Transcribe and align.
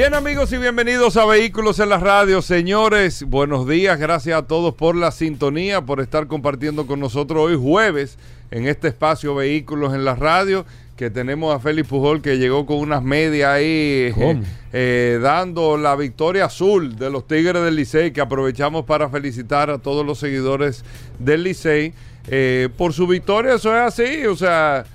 Bien 0.00 0.14
amigos 0.14 0.50
y 0.54 0.56
bienvenidos 0.56 1.18
a 1.18 1.26
Vehículos 1.26 1.78
en 1.78 1.90
la 1.90 1.98
Radio. 1.98 2.40
Señores, 2.40 3.22
buenos 3.22 3.68
días. 3.68 3.98
Gracias 3.98 4.38
a 4.38 4.46
todos 4.46 4.74
por 4.74 4.96
la 4.96 5.10
sintonía, 5.10 5.82
por 5.82 6.00
estar 6.00 6.26
compartiendo 6.26 6.86
con 6.86 7.00
nosotros 7.00 7.38
hoy 7.38 7.58
jueves 7.62 8.16
en 8.50 8.66
este 8.66 8.88
espacio 8.88 9.34
Vehículos 9.34 9.92
en 9.92 10.06
la 10.06 10.14
Radio 10.14 10.64
que 10.96 11.10
tenemos 11.10 11.54
a 11.54 11.60
Félix 11.60 11.86
Pujol 11.86 12.22
que 12.22 12.38
llegó 12.38 12.64
con 12.64 12.78
unas 12.78 13.02
medias 13.02 13.50
ahí 13.50 14.10
eh, 14.16 14.42
eh, 14.72 15.18
dando 15.20 15.76
la 15.76 15.94
victoria 15.96 16.46
azul 16.46 16.96
de 16.96 17.10
los 17.10 17.26
Tigres 17.26 17.62
del 17.62 17.76
Licey 17.76 18.10
que 18.10 18.22
aprovechamos 18.22 18.86
para 18.86 19.10
felicitar 19.10 19.68
a 19.68 19.76
todos 19.76 20.06
los 20.06 20.18
seguidores 20.18 20.82
del 21.18 21.42
Licey 21.42 21.92
eh, 22.28 22.70
por 22.74 22.94
su 22.94 23.06
victoria, 23.06 23.54
eso 23.54 23.76
es 23.76 23.82
así, 23.82 24.24
o 24.24 24.36
sea, 24.36 24.86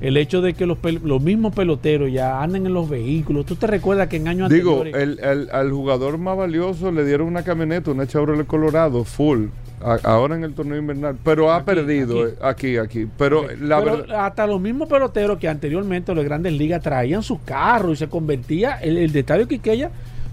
el 0.00 0.16
hecho 0.16 0.40
de 0.40 0.54
que 0.54 0.64
los, 0.64 0.78
los 1.02 1.20
mismos 1.20 1.54
peloteros 1.54 2.10
ya 2.10 2.42
andan 2.42 2.66
en 2.66 2.72
los 2.72 2.88
vehículos. 2.88 3.44
¿Tú 3.44 3.56
te 3.56 3.66
recuerdas 3.66 4.08
que 4.08 4.16
en 4.16 4.28
años 4.28 4.48
Digo, 4.48 4.84
el, 4.84 5.20
el, 5.20 5.50
al 5.52 5.70
jugador 5.70 6.18
más 6.18 6.36
valioso 6.36 6.90
le 6.90 7.04
dieron 7.04 7.26
una 7.26 7.44
camioneta, 7.44 7.90
una 7.90 8.06
Chevrolet 8.06 8.46
Colorado, 8.46 9.04
full, 9.04 9.46
ahora 9.82 10.36
en 10.36 10.44
el 10.44 10.54
torneo 10.54 10.78
invernal, 10.78 11.16
pero 11.24 11.52
ha 11.52 11.64
perdido 11.64 12.16
aquí, 12.42 12.76
eh, 12.76 12.80
aquí. 12.80 13.08
Pero, 13.16 13.46
la 13.58 13.78
hasta 14.26 14.46
los 14.46 14.60
mismos 14.60 14.88
peloteros 14.88 15.38
que 15.38 15.48
anteriormente 15.48 16.14
los 16.14 16.24
grandes 16.24 16.52
ligas 16.52 16.82
traían 16.82 17.22
sus 17.22 17.40
carros 17.40 17.92
y 17.92 17.96
se 17.96 18.08
convertía, 18.08 18.78
el, 18.80 18.98
el 18.98 19.12
detalle 19.12 19.46
Quiqueya 19.46 19.90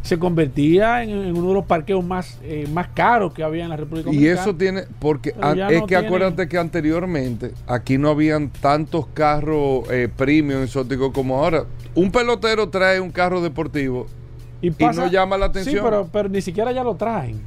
se 0.08 0.18
convertía 0.18 1.04
en, 1.04 1.36
uno 1.36 1.50
de 1.50 1.54
los 1.54 1.66
parqueos 1.66 2.04
más, 2.04 2.40
eh, 2.44 2.66
más 2.72 2.88
caros 2.94 3.34
que 3.34 3.44
había 3.44 3.66
en 3.66 3.70
la 3.70 3.76
República 3.76 4.06
Dominicana. 4.06 4.36
Y 4.36 4.40
eso 4.40 4.56
tiene, 4.56 4.84
porque 5.00 5.34
es 5.70 5.84
que 5.84 5.96
acuérdate 5.98 6.48
que 6.48 6.58
anteriormente 6.58 7.52
aquí 7.68 7.98
no 7.98 8.10
habían 8.10 8.50
tantos 8.50 9.08
carros 9.08 9.84
eh, 9.92 10.08
premium 10.16 10.64
exóticos 10.64 11.12
como 11.12 11.38
ahora. 11.38 11.66
Un 11.94 12.10
pelotero 12.12 12.70
trae 12.70 13.02
un 13.02 13.12
carro 13.12 13.42
deportivo 13.42 14.08
y, 14.62 14.70
no 14.70 15.08
llama 15.12 15.38
la 15.38 15.48
atención. 15.48 15.76
Sí, 15.76 15.82
pero, 15.84 16.10
pero 16.12 16.30
ni 16.30 16.42
siquiera 16.42 16.72
ya 16.72 16.84
lo 16.84 16.96
traen. 16.96 17.42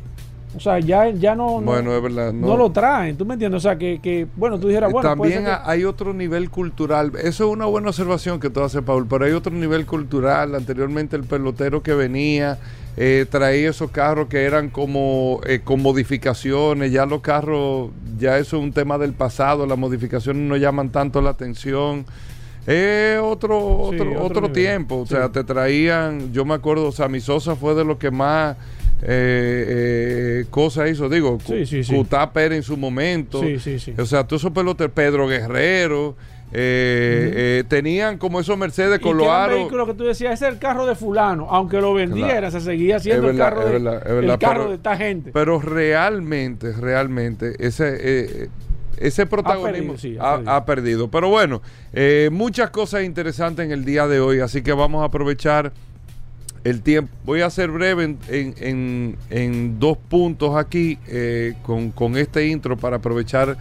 O 0.57 0.59
sea, 0.59 0.81
ya, 0.81 1.09
ya 1.11 1.37
no, 1.37 1.61
bueno, 1.61 1.95
es 1.95 2.03
verdad, 2.03 2.33
no, 2.33 2.57
lo 2.57 2.73
traen, 2.73 3.17
¿tú 3.17 3.25
me 3.25 3.35
entiendes? 3.35 3.59
O 3.59 3.61
sea, 3.61 3.79
que, 3.79 4.27
bueno, 4.35 4.59
tú 4.59 4.67
dijeras, 4.67 4.91
bueno, 4.91 5.09
también 5.09 5.45
hay 5.65 5.85
otro 5.85 6.13
nivel 6.13 6.51
cultural. 6.51 7.13
Eso 7.23 7.47
es 7.47 7.53
una 7.53 7.67
buena 7.67 7.89
observación 7.89 8.41
que 8.41 8.51
tú 8.51 8.61
haces, 8.61 8.83
Paul, 8.83 9.07
pero 9.07 9.27
hay 9.27 9.33
otro 9.33 9.53
nivel 9.53 9.87
cultural. 9.87 10.57
Anteriormente 10.57 11.15
el 11.15 11.23
pelotero 11.23 11.85
que 11.85 11.95
venía 11.95 12.59
eh, 12.97 13.27
traía 13.31 13.71
esos 13.71 13.93
carros 13.93 14.29
que 14.29 14.43
eran 14.43 14.71
como 14.71 15.41
eh, 15.47 15.61
con 15.63 15.81
modificaciones. 15.81 16.91
Ya 16.91 17.07
los 17.07 17.21
carros, 17.21 17.91
ya 18.19 18.37
eso 18.39 18.57
es 18.57 18.63
un 18.63 18.73
tema 18.73 18.99
del 18.99 19.13
pasado. 19.13 19.67
Las 19.67 19.79
modificaciones 19.79 20.43
no 20.43 20.57
llaman 20.57 20.91
tanto 20.91 21.23
la 21.23 21.31
atención. 21.31 22.05
Es 22.67 23.19
otro, 23.21 23.79
otro, 23.79 24.23
otro, 24.23 24.51
tiempo. 24.51 24.99
O 24.99 25.07
sea, 25.07 25.31
te 25.31 25.45
traían, 25.45 26.33
yo 26.33 26.45
me 26.45 26.55
acuerdo, 26.55 26.89
o 26.89 26.93
sea, 26.93 27.09
mi 27.09 27.21
Sosa 27.21 27.57
fue 27.57 27.75
de 27.75 27.85
los 27.85 27.97
que 27.97 28.11
más 28.11 28.57
eh, 29.03 30.43
eh, 30.43 30.45
cosas 30.51 30.91
hizo, 30.91 31.09
digo, 31.09 31.39
sí, 31.47 31.65
sí, 31.65 31.83
en 32.35 32.63
su 32.63 32.77
momento, 32.77 33.41
o 33.41 34.07
sea, 34.07 34.25
todos 34.25 34.43
esos 34.43 34.53
peloteros, 34.53 34.93
Pedro 34.93 35.27
Guerrero, 35.27 36.17
eh, 36.53 37.33
eh, 37.33 37.65
tenían 37.69 38.19
como 38.19 38.41
esos 38.41 38.59
Mercedes 38.59 38.99
con 38.99 39.17
los 39.17 39.29
aros. 39.29 39.71
lo 39.71 39.87
que 39.87 39.95
tú 39.95 40.05
decías, 40.05 40.35
es 40.35 40.49
el 40.49 40.59
carro 40.59 40.85
de 40.85 40.97
fulano, 40.97 41.47
aunque 41.49 41.81
lo 41.81 41.95
vendiera, 41.95 42.51
se 42.51 42.61
seguía 42.61 42.99
siendo 42.99 43.31
el 43.31 43.39
carro, 43.39 43.65
de, 43.65 43.77
el 43.77 44.39
carro 44.39 44.69
de 44.69 44.75
esta 44.75 44.97
gente. 44.97 45.31
Pero 45.33 45.61
realmente, 45.61 46.73
realmente, 46.73 47.55
ese 47.59 48.51
ese 48.99 49.25
protagonismo 49.25 49.95
ha 50.21 50.65
perdido, 50.67 51.11
Pero 51.11 51.31
bueno, 51.31 51.63
muchas 52.31 52.69
cosas 52.69 53.05
interesantes 53.05 53.65
en 53.65 53.73
el 53.73 53.87
día 53.87 54.07
de 54.07 54.21
hoy, 54.21 54.41
así 54.41 54.61
que 54.61 54.75
vamos 54.75 55.01
a 55.03 55.07
aprovechar 55.07 55.73
el 56.65 56.83
tiempo. 56.83 57.13
Voy 57.25 57.41
a 57.41 57.51
ser 57.51 57.71
breve 57.71 58.17
en, 58.29 59.77
dos 59.79 59.97
puntos 59.97 60.57
aquí 60.57 60.99
eh, 61.07 61.55
con, 61.63 62.17
este 62.17 62.47
intro 62.49 62.77
para 62.77 62.97
aprovechar 62.97 63.57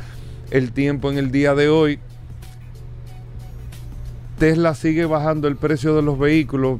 el 0.51 0.71
tiempo 0.71 1.11
en 1.11 1.17
el 1.17 1.31
día 1.31 1.55
de 1.55 1.69
hoy. 1.69 1.99
Tesla 4.37 4.73
sigue 4.73 5.05
bajando 5.05 5.47
el 5.47 5.57
precio 5.57 5.95
de 5.95 6.01
los 6.01 6.17
vehículos. 6.17 6.79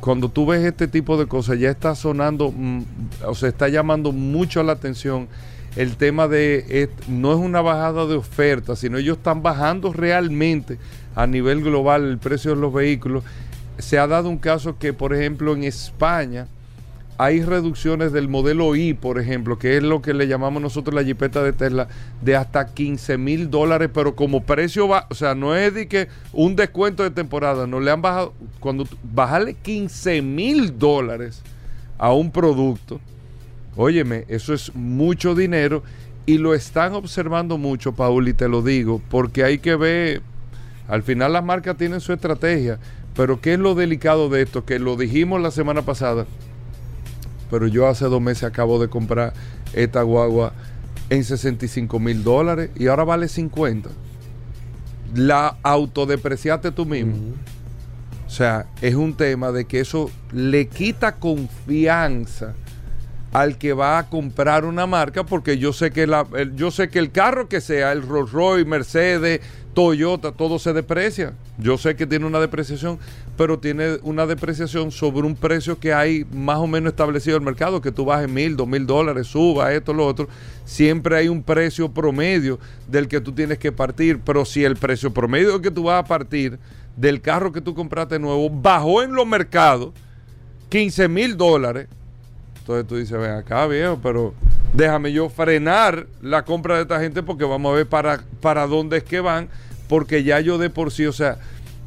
cuando 0.00 0.28
tú 0.28 0.46
ves 0.46 0.64
este 0.64 0.88
tipo 0.88 1.16
de 1.16 1.26
cosas, 1.26 1.58
ya 1.58 1.70
está 1.70 1.94
sonando, 1.94 2.52
mm, 2.56 2.82
o 3.26 3.34
sea, 3.34 3.48
está 3.48 3.68
llamando 3.68 4.12
mucho 4.12 4.62
la 4.62 4.72
atención 4.72 5.28
el 5.76 5.96
tema 5.96 6.26
de, 6.26 6.88
no 7.08 7.32
es 7.32 7.38
una 7.38 7.60
bajada 7.60 8.06
de 8.06 8.14
oferta, 8.14 8.74
sino 8.74 8.98
ellos 8.98 9.18
están 9.18 9.42
bajando 9.42 9.92
realmente 9.92 10.78
a 11.14 11.26
nivel 11.26 11.62
global 11.62 12.04
el 12.04 12.18
precio 12.18 12.54
de 12.54 12.60
los 12.60 12.72
vehículos 12.72 13.22
se 13.78 13.98
ha 13.98 14.06
dado 14.06 14.28
un 14.28 14.38
caso 14.38 14.78
que, 14.78 14.92
por 14.92 15.14
ejemplo, 15.14 15.54
en 15.54 15.64
España 15.64 16.46
hay 17.20 17.42
reducciones 17.42 18.12
del 18.12 18.28
modelo 18.28 18.76
I, 18.76 18.94
por 18.94 19.18
ejemplo, 19.18 19.58
que 19.58 19.76
es 19.76 19.82
lo 19.82 20.00
que 20.00 20.14
le 20.14 20.28
llamamos 20.28 20.62
nosotros 20.62 20.94
la 20.94 21.02
jipeta 21.02 21.42
de 21.42 21.52
Tesla, 21.52 21.88
de 22.22 22.36
hasta 22.36 22.66
15 22.66 23.18
mil 23.18 23.50
dólares, 23.50 23.90
pero 23.92 24.14
como 24.14 24.44
precio 24.44 24.86
va, 24.86 25.06
o 25.10 25.14
sea, 25.14 25.34
no 25.34 25.56
es 25.56 25.74
de 25.74 25.88
que 25.88 26.08
un 26.32 26.54
descuento 26.54 27.02
de 27.02 27.10
temporada, 27.10 27.66
no 27.66 27.80
le 27.80 27.90
han 27.90 28.02
bajado, 28.02 28.34
cuando 28.60 28.86
bajarle 29.02 29.54
15 29.54 30.22
mil 30.22 30.78
dólares 30.78 31.42
a 31.98 32.12
un 32.12 32.30
producto, 32.30 33.00
óyeme, 33.74 34.24
eso 34.28 34.54
es 34.54 34.72
mucho 34.76 35.34
dinero 35.34 35.82
y 36.24 36.38
lo 36.38 36.54
están 36.54 36.94
observando 36.94 37.58
mucho, 37.58 37.92
Paul, 37.92 38.28
y 38.28 38.32
te 38.32 38.48
lo 38.48 38.62
digo, 38.62 39.02
porque 39.10 39.42
hay 39.42 39.58
que 39.58 39.74
ver, 39.74 40.22
al 40.86 41.02
final 41.02 41.32
las 41.32 41.42
marcas 41.42 41.76
tienen 41.76 42.00
su 42.00 42.12
estrategia 42.12 42.78
Pero 43.18 43.40
¿qué 43.40 43.54
es 43.54 43.58
lo 43.58 43.74
delicado 43.74 44.28
de 44.28 44.42
esto? 44.42 44.64
Que 44.64 44.78
lo 44.78 44.94
dijimos 44.94 45.42
la 45.42 45.50
semana 45.50 45.82
pasada, 45.82 46.24
pero 47.50 47.66
yo 47.66 47.88
hace 47.88 48.04
dos 48.04 48.22
meses 48.22 48.44
acabo 48.44 48.80
de 48.80 48.86
comprar 48.86 49.32
esta 49.72 50.02
guagua 50.02 50.52
en 51.10 51.24
65 51.24 51.98
mil 51.98 52.22
dólares 52.22 52.70
y 52.76 52.86
ahora 52.86 53.02
vale 53.02 53.26
50. 53.26 53.90
La 55.16 55.56
autodepreciaste 55.64 56.70
tú 56.70 56.86
mismo. 56.86 57.16
O 58.24 58.30
sea, 58.30 58.66
es 58.82 58.94
un 58.94 59.14
tema 59.14 59.50
de 59.50 59.64
que 59.64 59.80
eso 59.80 60.12
le 60.30 60.68
quita 60.68 61.16
confianza 61.16 62.54
al 63.32 63.58
que 63.58 63.72
va 63.72 63.98
a 63.98 64.08
comprar 64.08 64.64
una 64.64 64.86
marca 64.86 65.24
porque 65.24 65.58
yo 65.58 65.72
sé 65.72 65.90
que 65.90 66.06
la, 66.06 66.24
el, 66.36 66.54
yo 66.54 66.70
sé 66.70 66.88
que 66.88 67.00
el 67.00 67.10
carro 67.10 67.48
que 67.48 67.60
sea, 67.60 67.90
el 67.90 68.02
Rolls 68.02 68.30
Royce, 68.30 68.64
Mercedes, 68.64 69.40
Toyota, 69.74 70.32
todo 70.32 70.58
se 70.58 70.72
deprecia. 70.72 71.34
Yo 71.58 71.78
sé 71.78 71.96
que 71.96 72.06
tiene 72.06 72.26
una 72.26 72.40
depreciación, 72.40 72.98
pero 73.36 73.58
tiene 73.58 73.98
una 74.02 74.26
depreciación 74.26 74.90
sobre 74.90 75.26
un 75.26 75.36
precio 75.36 75.78
que 75.78 75.94
hay 75.94 76.26
más 76.32 76.58
o 76.58 76.66
menos 76.66 76.90
establecido 76.90 77.36
en 77.36 77.42
el 77.42 77.46
mercado, 77.46 77.80
que 77.80 77.92
tú 77.92 78.04
bajes 78.04 78.28
mil, 78.28 78.56
dos 78.56 78.66
mil 78.66 78.86
dólares, 78.86 79.28
suba 79.28 79.72
esto, 79.72 79.92
lo 79.92 80.06
otro. 80.06 80.28
Siempre 80.64 81.16
hay 81.16 81.28
un 81.28 81.42
precio 81.42 81.90
promedio 81.90 82.58
del 82.88 83.08
que 83.08 83.20
tú 83.20 83.32
tienes 83.32 83.58
que 83.58 83.72
partir, 83.72 84.20
pero 84.24 84.44
si 84.44 84.64
el 84.64 84.76
precio 84.76 85.12
promedio 85.12 85.60
que 85.62 85.70
tú 85.70 85.84
vas 85.84 86.02
a 86.02 86.06
partir 86.06 86.58
del 86.96 87.20
carro 87.20 87.52
que 87.52 87.60
tú 87.60 87.74
compraste 87.74 88.18
nuevo 88.18 88.50
bajó 88.50 89.02
en 89.02 89.12
los 89.12 89.26
mercados 89.26 89.92
15 90.68 91.08
mil 91.08 91.36
dólares, 91.36 91.86
entonces 92.60 92.86
tú 92.86 92.96
dices, 92.96 93.18
ven 93.18 93.30
acá, 93.30 93.66
viejo, 93.66 93.98
pero 94.02 94.34
déjame 94.72 95.12
yo 95.12 95.28
frenar 95.28 96.06
la 96.22 96.44
compra 96.44 96.76
de 96.76 96.82
esta 96.82 97.00
gente 97.00 97.22
porque 97.22 97.44
vamos 97.44 97.72
a 97.72 97.76
ver 97.76 97.86
para, 97.86 98.20
para 98.40 98.66
dónde 98.66 98.98
es 98.98 99.04
que 99.04 99.20
van, 99.20 99.48
porque 99.88 100.22
ya 100.22 100.40
yo 100.40 100.58
de 100.58 100.70
por 100.70 100.92
sí, 100.92 101.06
o 101.06 101.12
sea, 101.12 101.38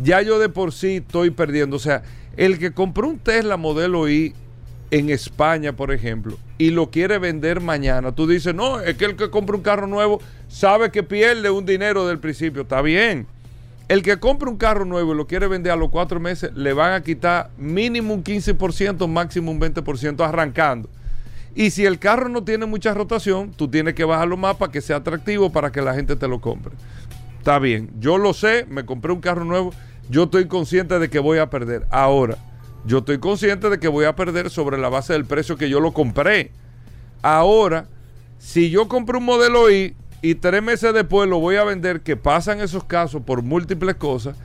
ya 0.01 0.21
yo 0.21 0.39
de 0.39 0.49
por 0.49 0.73
sí 0.73 0.97
estoy 0.97 1.29
perdiendo. 1.31 1.75
O 1.75 1.79
sea, 1.79 2.03
el 2.37 2.59
que 2.59 2.71
compró 2.71 3.07
un 3.07 3.19
Tesla 3.19 3.57
modelo 3.57 4.09
I 4.09 4.33
en 4.89 5.09
España, 5.09 5.73
por 5.73 5.91
ejemplo, 5.91 6.37
y 6.57 6.71
lo 6.71 6.91
quiere 6.91 7.17
vender 7.17 7.61
mañana, 7.61 8.11
tú 8.11 8.27
dices, 8.27 8.53
no, 8.53 8.79
es 8.79 8.97
que 8.97 9.05
el 9.05 9.15
que 9.15 9.29
compra 9.29 9.55
un 9.55 9.61
carro 9.61 9.87
nuevo 9.87 10.21
sabe 10.47 10.91
que 10.91 11.03
pierde 11.03 11.49
un 11.49 11.65
dinero 11.65 12.07
del 12.07 12.19
principio. 12.19 12.63
Está 12.63 12.81
bien. 12.81 13.27
El 13.87 14.03
que 14.03 14.17
compra 14.17 14.49
un 14.49 14.57
carro 14.57 14.85
nuevo 14.85 15.13
y 15.13 15.17
lo 15.17 15.27
quiere 15.27 15.47
vender 15.47 15.73
a 15.73 15.75
los 15.75 15.89
cuatro 15.89 16.19
meses, 16.19 16.51
le 16.55 16.71
van 16.71 16.93
a 16.93 17.03
quitar 17.03 17.49
mínimo 17.57 18.13
un 18.13 18.23
15%, 18.23 19.05
máximo 19.07 19.51
un 19.51 19.59
20% 19.59 20.25
arrancando. 20.25 20.89
Y 21.53 21.71
si 21.71 21.85
el 21.85 21.99
carro 21.99 22.29
no 22.29 22.43
tiene 22.43 22.65
mucha 22.65 22.93
rotación, 22.93 23.51
tú 23.51 23.67
tienes 23.67 23.93
que 23.93 24.05
bajarlo 24.05 24.37
más 24.37 24.55
para 24.55 24.71
que 24.71 24.81
sea 24.81 24.97
atractivo 24.97 25.51
para 25.51 25.71
que 25.71 25.81
la 25.81 25.93
gente 25.93 26.15
te 26.15 26.27
lo 26.27 26.39
compre. 26.39 26.73
Está 27.39 27.59
bien, 27.59 27.89
yo 27.99 28.17
lo 28.17 28.33
sé, 28.33 28.65
me 28.69 28.85
compré 28.85 29.11
un 29.11 29.19
carro 29.19 29.43
nuevo, 29.43 29.73
yo 30.09 30.23
estoy 30.23 30.47
consciente 30.47 30.99
de 30.99 31.09
que 31.09 31.19
voy 31.19 31.39
a 31.39 31.49
perder. 31.49 31.87
Ahora, 31.89 32.37
yo 32.85 32.99
estoy 32.99 33.19
consciente 33.19 33.69
de 33.69 33.79
que 33.79 33.87
voy 33.87 34.05
a 34.05 34.15
perder 34.15 34.49
sobre 34.49 34.77
la 34.77 34.89
base 34.89 35.13
del 35.13 35.25
precio 35.25 35.57
que 35.57 35.69
yo 35.69 35.79
lo 35.79 35.91
compré. 35.91 36.51
Ahora, 37.21 37.85
si 38.39 38.69
yo 38.69 38.87
compré 38.87 39.17
un 39.17 39.25
modelo 39.25 39.69
I 39.69 39.95
y 40.21 40.35
tres 40.35 40.63
meses 40.63 40.93
después 40.93 41.27
lo 41.27 41.39
voy 41.39 41.57
a 41.57 41.63
vender, 41.63 42.01
que 42.01 42.15
pasan 42.15 42.61
esos 42.61 42.83
casos 42.83 43.23
por 43.23 43.41
múltiples 43.41 43.95
cosas, 43.95 44.37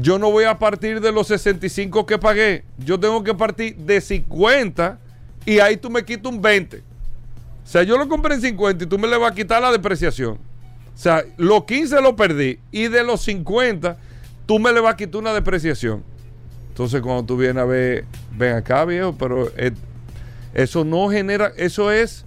yo 0.00 0.18
no 0.18 0.30
voy 0.30 0.44
a 0.44 0.58
partir 0.58 1.00
de 1.00 1.12
los 1.12 1.26
65 1.26 2.06
que 2.06 2.18
pagué. 2.18 2.64
Yo 2.78 2.98
tengo 2.98 3.22
que 3.24 3.34
partir 3.34 3.76
de 3.76 4.00
50 4.00 4.98
y 5.46 5.58
ahí 5.58 5.76
tú 5.76 5.90
me 5.90 6.04
quitas 6.04 6.32
un 6.32 6.40
20. 6.40 6.78
O 6.78 6.82
sea, 7.64 7.82
yo 7.82 7.96
lo 7.96 8.08
compré 8.08 8.34
en 8.34 8.40
50 8.40 8.84
y 8.84 8.86
tú 8.86 8.98
me 8.98 9.08
le 9.08 9.16
vas 9.16 9.32
a 9.32 9.34
quitar 9.34 9.62
la 9.62 9.70
depreciación. 9.70 10.38
O 10.94 10.98
sea, 11.02 11.24
los 11.36 11.64
15 11.64 12.00
lo 12.02 12.16
perdí 12.16 12.58
y 12.70 12.88
de 12.88 13.04
los 13.04 13.22
50 13.22 13.96
tú 14.46 14.58
me 14.58 14.72
le 14.72 14.80
vas 14.80 14.94
a 14.94 14.96
quitar 14.96 15.20
una 15.20 15.32
depreciación. 15.32 16.02
Entonces, 16.68 17.00
cuando 17.00 17.24
tú 17.24 17.36
vienes 17.36 17.62
a 17.62 17.66
ver, 17.66 18.04
ven 18.36 18.56
acá, 18.56 18.84
viejo, 18.84 19.14
pero 19.18 19.50
eso 20.54 20.84
no 20.84 21.08
genera, 21.08 21.52
eso 21.56 21.92
es, 21.92 22.24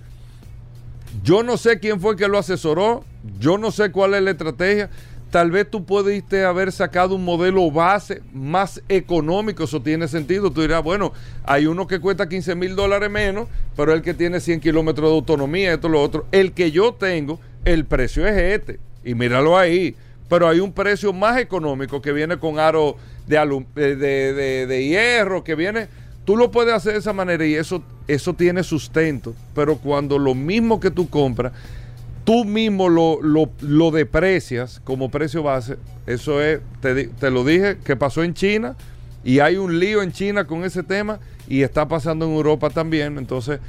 yo 1.24 1.44
no 1.44 1.58
sé 1.58 1.80
quién 1.80 2.00
fue 2.00 2.16
que 2.16 2.28
lo 2.28 2.38
asesoró, 2.38 3.04
yo 3.40 3.58
no 3.58 3.72
sé 3.72 3.92
cuál 3.92 4.14
es 4.14 4.22
la 4.22 4.32
estrategia. 4.32 4.90
Tal 5.34 5.50
vez 5.50 5.68
tú 5.68 5.84
pudiste 5.84 6.46
haber 6.46 6.72
sacado 6.72 7.16
un 7.16 7.26
modelo 7.26 7.72
base 7.72 8.22
más 8.34 8.84
económico, 8.88 9.64
eso 9.64 9.82
tiene 9.82 10.08
sentido. 10.08 10.52
Tú 10.52 10.62
dirás, 10.62 10.84
bueno, 10.84 11.12
hay 11.44 11.66
uno 11.66 11.88
que 11.88 12.00
cuesta 12.00 12.30
15 12.30 12.54
mil 12.54 12.76
dólares 12.76 13.10
menos, 13.10 13.48
pero 13.76 13.94
el 13.94 14.04
que 14.04 14.14
tiene 14.14 14.40
100 14.40 14.60
kilómetros 14.60 15.10
de 15.10 15.16
autonomía, 15.16 15.74
esto, 15.74 15.90
lo 15.90 16.04
otro. 16.04 16.28
El 16.32 16.52
que 16.52 16.70
yo 16.70 16.94
tengo, 16.94 17.40
el 17.66 17.86
precio 17.86 18.28
es 18.28 18.38
este. 18.38 18.80
Y 19.04 19.16
míralo 19.16 19.58
ahí. 19.58 19.96
Pero 20.30 20.48
hay 20.48 20.60
un 20.60 20.72
precio 20.72 21.12
más 21.14 21.40
económico 21.40 22.00
que 22.00 22.12
viene 22.14 22.38
con 22.38 22.60
aro 22.60 22.96
de, 23.26 23.38
de- 23.74 23.96
de- 24.36 24.68
de 24.68 24.86
hierro, 24.88 25.44
que 25.44 25.56
viene. 25.56 25.88
Tú 26.26 26.38
lo 26.38 26.52
puedes 26.52 26.76
hacer 26.76 26.94
de 26.94 27.00
esa 27.00 27.12
manera 27.12 27.44
y 27.44 27.56
eso, 27.56 27.82
eso 28.08 28.36
tiene 28.36 28.62
sustento. 28.62 29.34
Pero 29.56 29.78
cuando 29.78 30.20
lo 30.20 30.36
mismo 30.36 30.80
que 30.80 30.92
tú 30.92 31.10
compras, 31.10 31.54
tú 32.24 32.46
mismo 32.46 32.90
lo, 32.90 33.20
lo, 33.22 33.92
deprecias 33.92 34.82
como 34.84 35.10
precio 35.10 35.44
base, 35.44 35.78
eso 36.08 36.42
es, 36.42 36.60
te, 36.82 37.08
te 37.08 37.32
lo 37.32 37.44
dije, 37.44 37.78
que 37.84 37.96
pasó 37.96 38.24
en 38.24 38.34
China 38.34 38.76
y 39.24 39.40
hay 39.40 39.58
un 39.58 39.80
lío 39.80 40.02
en 40.02 40.12
China 40.12 40.46
con 40.46 40.64
ese 40.64 40.84
tema 40.84 41.20
y 41.48 41.62
está 41.62 41.88
pasando 41.88 42.26
en 42.26 42.34
Europa 42.34 42.70
también. 42.70 43.18
Entonces, 43.18 43.60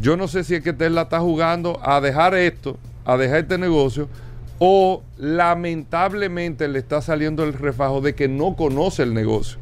yo 0.00 0.16
no 0.16 0.28
sé 0.28 0.44
si 0.44 0.54
es 0.54 0.62
que 0.62 0.72
Tesla 0.72 1.02
está 1.02 1.20
jugando 1.20 1.80
a 1.82 2.00
dejar 2.00 2.34
esto, 2.34 2.76
a 3.04 3.16
dejar 3.16 3.38
este 3.38 3.58
negocio, 3.58 4.08
o 4.58 5.02
lamentablemente 5.18 6.68
le 6.68 6.78
está 6.78 7.02
saliendo 7.02 7.44
el 7.44 7.52
refajo 7.52 8.00
de 8.00 8.14
que 8.14 8.28
no 8.28 8.56
conoce 8.56 9.02
el 9.02 9.14
negocio. 9.14 9.58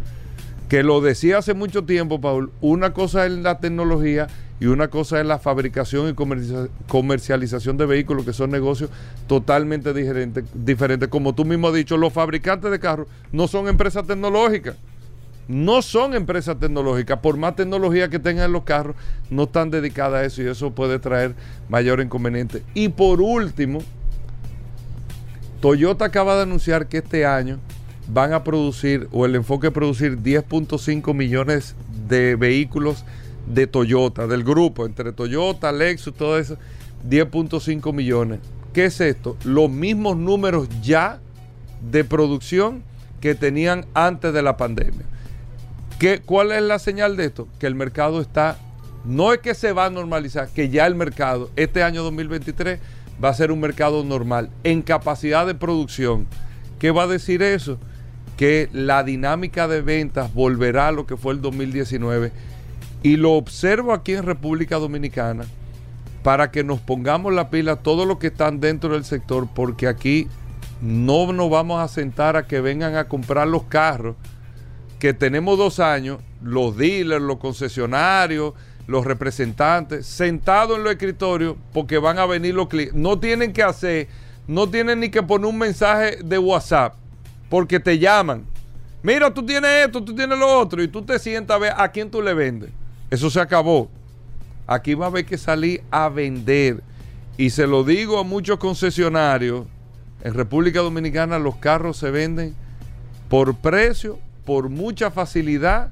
Que 0.69 0.83
lo 0.83 1.01
decía 1.01 1.39
hace 1.39 1.55
mucho 1.55 1.85
tiempo, 1.85 2.21
Paul, 2.21 2.53
una 2.61 2.93
cosa 2.93 3.27
es 3.27 3.33
la 3.33 3.59
tecnología 3.59 4.29
y 4.61 4.67
una 4.67 4.89
cosa 4.89 5.21
es 5.21 5.27
la 5.27 5.39
fabricación 5.39 6.09
y 6.09 6.15
comercia- 6.15 6.69
comercialización 6.89 7.77
de 7.77 7.87
vehículos, 7.87 8.25
que 8.25 8.33
son 8.33 8.51
negocios 8.51 8.91
totalmente 9.27 9.93
diferentes. 9.93 11.09
Como 11.09 11.35
tú 11.35 11.45
mismo 11.45 11.69
has 11.69 11.75
dicho, 11.75 11.97
los 11.97 12.13
fabricantes 12.13 12.71
de 12.71 12.79
carros 12.79 13.09
no 13.33 13.49
son 13.49 13.69
empresas 13.69 14.07
tecnológicas 14.07 14.77
no 15.47 15.83
son 15.83 16.15
empresas 16.15 16.59
tecnológicas, 16.59 17.19
por 17.19 17.37
más 17.37 17.55
tecnología 17.55 18.09
que 18.09 18.19
tengan 18.19 18.51
los 18.53 18.63
carros, 18.65 18.97
no 19.29 19.43
están 19.43 19.71
dedicadas 19.71 20.23
a 20.23 20.25
eso 20.25 20.43
y 20.43 20.47
eso 20.47 20.71
puede 20.71 20.99
traer 20.99 21.35
mayor 21.69 22.01
inconveniente. 22.01 22.63
Y 22.73 22.89
por 22.89 23.21
último, 23.21 23.81
Toyota 25.61 26.07
acaba 26.07 26.37
de 26.37 26.43
anunciar 26.43 26.87
que 26.87 26.99
este 26.99 27.27
año 27.27 27.59
van 28.09 28.33
a 28.33 28.45
producir, 28.45 29.09
o 29.13 29.25
el 29.27 29.35
enfoque 29.35 29.67
es 29.69 29.73
producir 29.73 30.19
10.5 30.19 31.15
millones 31.15 31.75
de 32.09 32.37
vehículos 32.37 33.05
de 33.47 33.67
Toyota, 33.67 34.27
del 34.27 34.45
grupo, 34.45 34.87
entre 34.87 35.13
Toyota, 35.13 35.73
Lexus, 35.73 36.15
todo 36.15 36.39
eso, 36.39 36.57
10.5 37.09 37.93
millones. 37.93 38.41
¿Qué 38.73 38.87
es 38.87 39.01
esto? 39.01 39.37
Los 39.45 39.71
mismos 39.71 40.17
números 40.17 40.69
ya 40.83 41.21
de 41.91 42.05
producción 42.05 42.83
que 43.21 43.35
tenían 43.35 43.87
antes 43.95 44.33
de 44.33 44.43
la 44.43 44.57
pandemia. 44.57 45.07
¿Qué, 45.99 46.21
¿Cuál 46.21 46.53
es 46.53 46.63
la 46.63 46.79
señal 46.79 47.17
de 47.17 47.27
esto? 47.27 47.49
Que 47.59 47.67
el 47.67 47.75
mercado 47.75 48.21
está, 48.21 48.59
no 49.05 49.33
es 49.33 49.41
que 49.41 49.55
se 49.55 49.73
va 49.73 49.87
a 49.87 49.91
normalizar, 49.91 50.49
que 50.49 50.69
ya 50.69 50.87
el 50.87 50.95
mercado, 50.95 51.51
este 51.57 51.83
año 51.83 52.03
2023, 52.03 52.81
va 53.23 53.29
a 53.29 53.35
ser 53.35 53.53
un 53.53 53.61
mercado 53.61 54.03
normal 54.05 54.51
en 54.65 54.83
capacidad 54.83 55.47
de 55.47 55.55
producción. 55.55 56.27
¿Qué 56.79 56.91
va 56.91 57.05
a 57.05 57.07
decir 57.07 57.43
eso? 57.43 57.79
Que 58.37 58.69
la 58.73 59.05
dinámica 59.05 59.69
de 59.69 59.83
ventas 59.83 60.35
volverá 60.35 60.89
a 60.89 60.93
lo 60.93 61.07
que 61.07 61.17
fue 61.17 61.33
el 61.35 61.41
2019. 61.41 62.33
Y 63.05 63.19
lo 63.19 63.33
observo 63.33 63.93
aquí 63.93 64.15
en 64.15 64.23
República 64.23 64.79
Dominicana 64.79 65.45
para 66.23 66.51
que 66.51 66.65
nos 66.65 66.81
pongamos 66.81 67.35
la 67.35 67.51
pila 67.51 67.77
todos 67.77 68.09
los 68.09 68.19
que 68.19 68.29
están 68.29 68.61
dentro 68.61 68.95
del 68.95 69.05
sector, 69.05 69.47
porque 69.55 69.89
aquí 69.89 70.27
no 70.81 71.31
nos 71.31 71.51
vamos 71.51 71.83
a 71.83 71.89
sentar 71.89 72.35
a 72.35 72.47
que 72.47 72.63
vengan 72.63 72.97
a 72.97 73.07
comprar 73.07 73.47
los 73.47 73.65
carros 73.65 74.17
que 74.99 75.13
tenemos 75.13 75.59
dos 75.59 75.81
años, 75.81 76.21
los 76.43 76.79
dealers, 76.79 77.21
los 77.21 77.37
concesionarios, 77.37 78.55
los 78.87 79.05
representantes, 79.05 80.07
sentados 80.07 80.79
en 80.79 80.85
los 80.85 80.93
escritorios 80.95 81.57
porque 81.75 81.99
van 81.99 82.19
a 82.19 82.25
venir 82.25 82.55
los 82.55 82.69
clientes. 82.69 82.97
No 82.97 83.21
tienen 83.21 83.53
que 83.53 83.65
hacer, 83.65 84.09
no 84.47 84.71
tienen 84.71 85.01
ni 85.01 85.11
que 85.11 85.23
poner 85.23 85.47
un 85.47 85.59
mensaje 85.59 86.21
de 86.25 86.39
WhatsApp 86.39 86.95
porque 87.51 87.79
te 87.79 87.99
llaman. 87.99 88.47
Mira, 89.03 89.35
tú 89.35 89.45
tienes 89.45 89.85
esto, 89.85 90.03
tú 90.03 90.15
tienes 90.15 90.39
lo 90.39 90.59
otro 90.59 90.83
y 90.83 90.89
tú 90.89 91.03
te 91.03 91.19
sientas 91.19 91.55
a 91.55 91.59
ver 91.59 91.75
a 91.77 91.93
quién 91.93 92.11
tú 92.11 92.23
le 92.23 92.33
vendes. 92.33 92.71
Eso 93.15 93.31
se 93.31 93.41
acabó. 93.41 93.89
Aquí 94.67 94.95
va 94.95 95.07
a 95.07 95.09
haber 95.09 95.25
que 95.25 95.39
salir 95.39 95.85
a 95.93 96.09
vender. 96.09 96.83
Y 97.37 97.51
se 97.51 97.69
lo 97.69 97.85
digo 97.85 98.19
a 98.19 98.25
muchos 98.25 98.59
concesionarios. 98.59 99.67
En 100.25 100.35
República 100.35 100.81
Dominicana 100.81 101.39
los 101.39 101.55
carros 101.55 101.97
se 101.97 102.11
venden 102.11 102.57
por 103.29 103.55
precio, 103.55 104.19
por 104.45 104.69
mucha 104.69 105.13
facilidad 105.13 105.91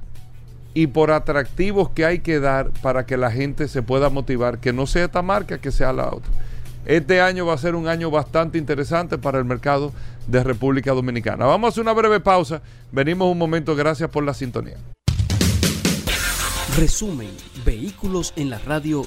y 0.73 0.87
por 0.87 1.11
atractivos 1.11 1.91
que 1.91 2.03
hay 2.03 2.19
que 2.19 2.41
dar 2.41 2.71
para 2.81 3.05
que 3.05 3.15
la 3.15 3.31
gente 3.31 3.69
se 3.69 3.81
pueda 3.81 4.09
motivar, 4.09 4.57
que 4.57 4.73
no 4.73 4.85
sea 4.85 5.05
esta 5.05 5.21
marca, 5.21 5.59
que 5.59 5.71
sea 5.71 5.93
la 5.93 6.07
otra. 6.07 6.29
Este 6.85 7.21
año 7.21 7.45
va 7.45 7.53
a 7.53 7.57
ser 7.57 7.75
un 7.75 7.87
año 7.87 8.11
bastante 8.11 8.57
interesante 8.57 9.17
para 9.17 9.37
el 9.39 9.45
mercado 9.45 9.93
de 10.27 10.43
República 10.43 10.91
Dominicana. 10.91 11.45
Vamos 11.45 11.67
a 11.67 11.69
hacer 11.69 11.83
una 11.83 11.93
breve 11.93 12.19
pausa. 12.19 12.61
Venimos 12.91 13.31
un 13.31 13.37
momento. 13.37 13.77
Gracias 13.77 14.09
por 14.09 14.25
la 14.25 14.33
sintonía. 14.33 14.75
Resumen, 16.77 17.29
vehículos 17.63 18.33
en 18.35 18.49
la 18.49 18.57
radio. 18.57 19.05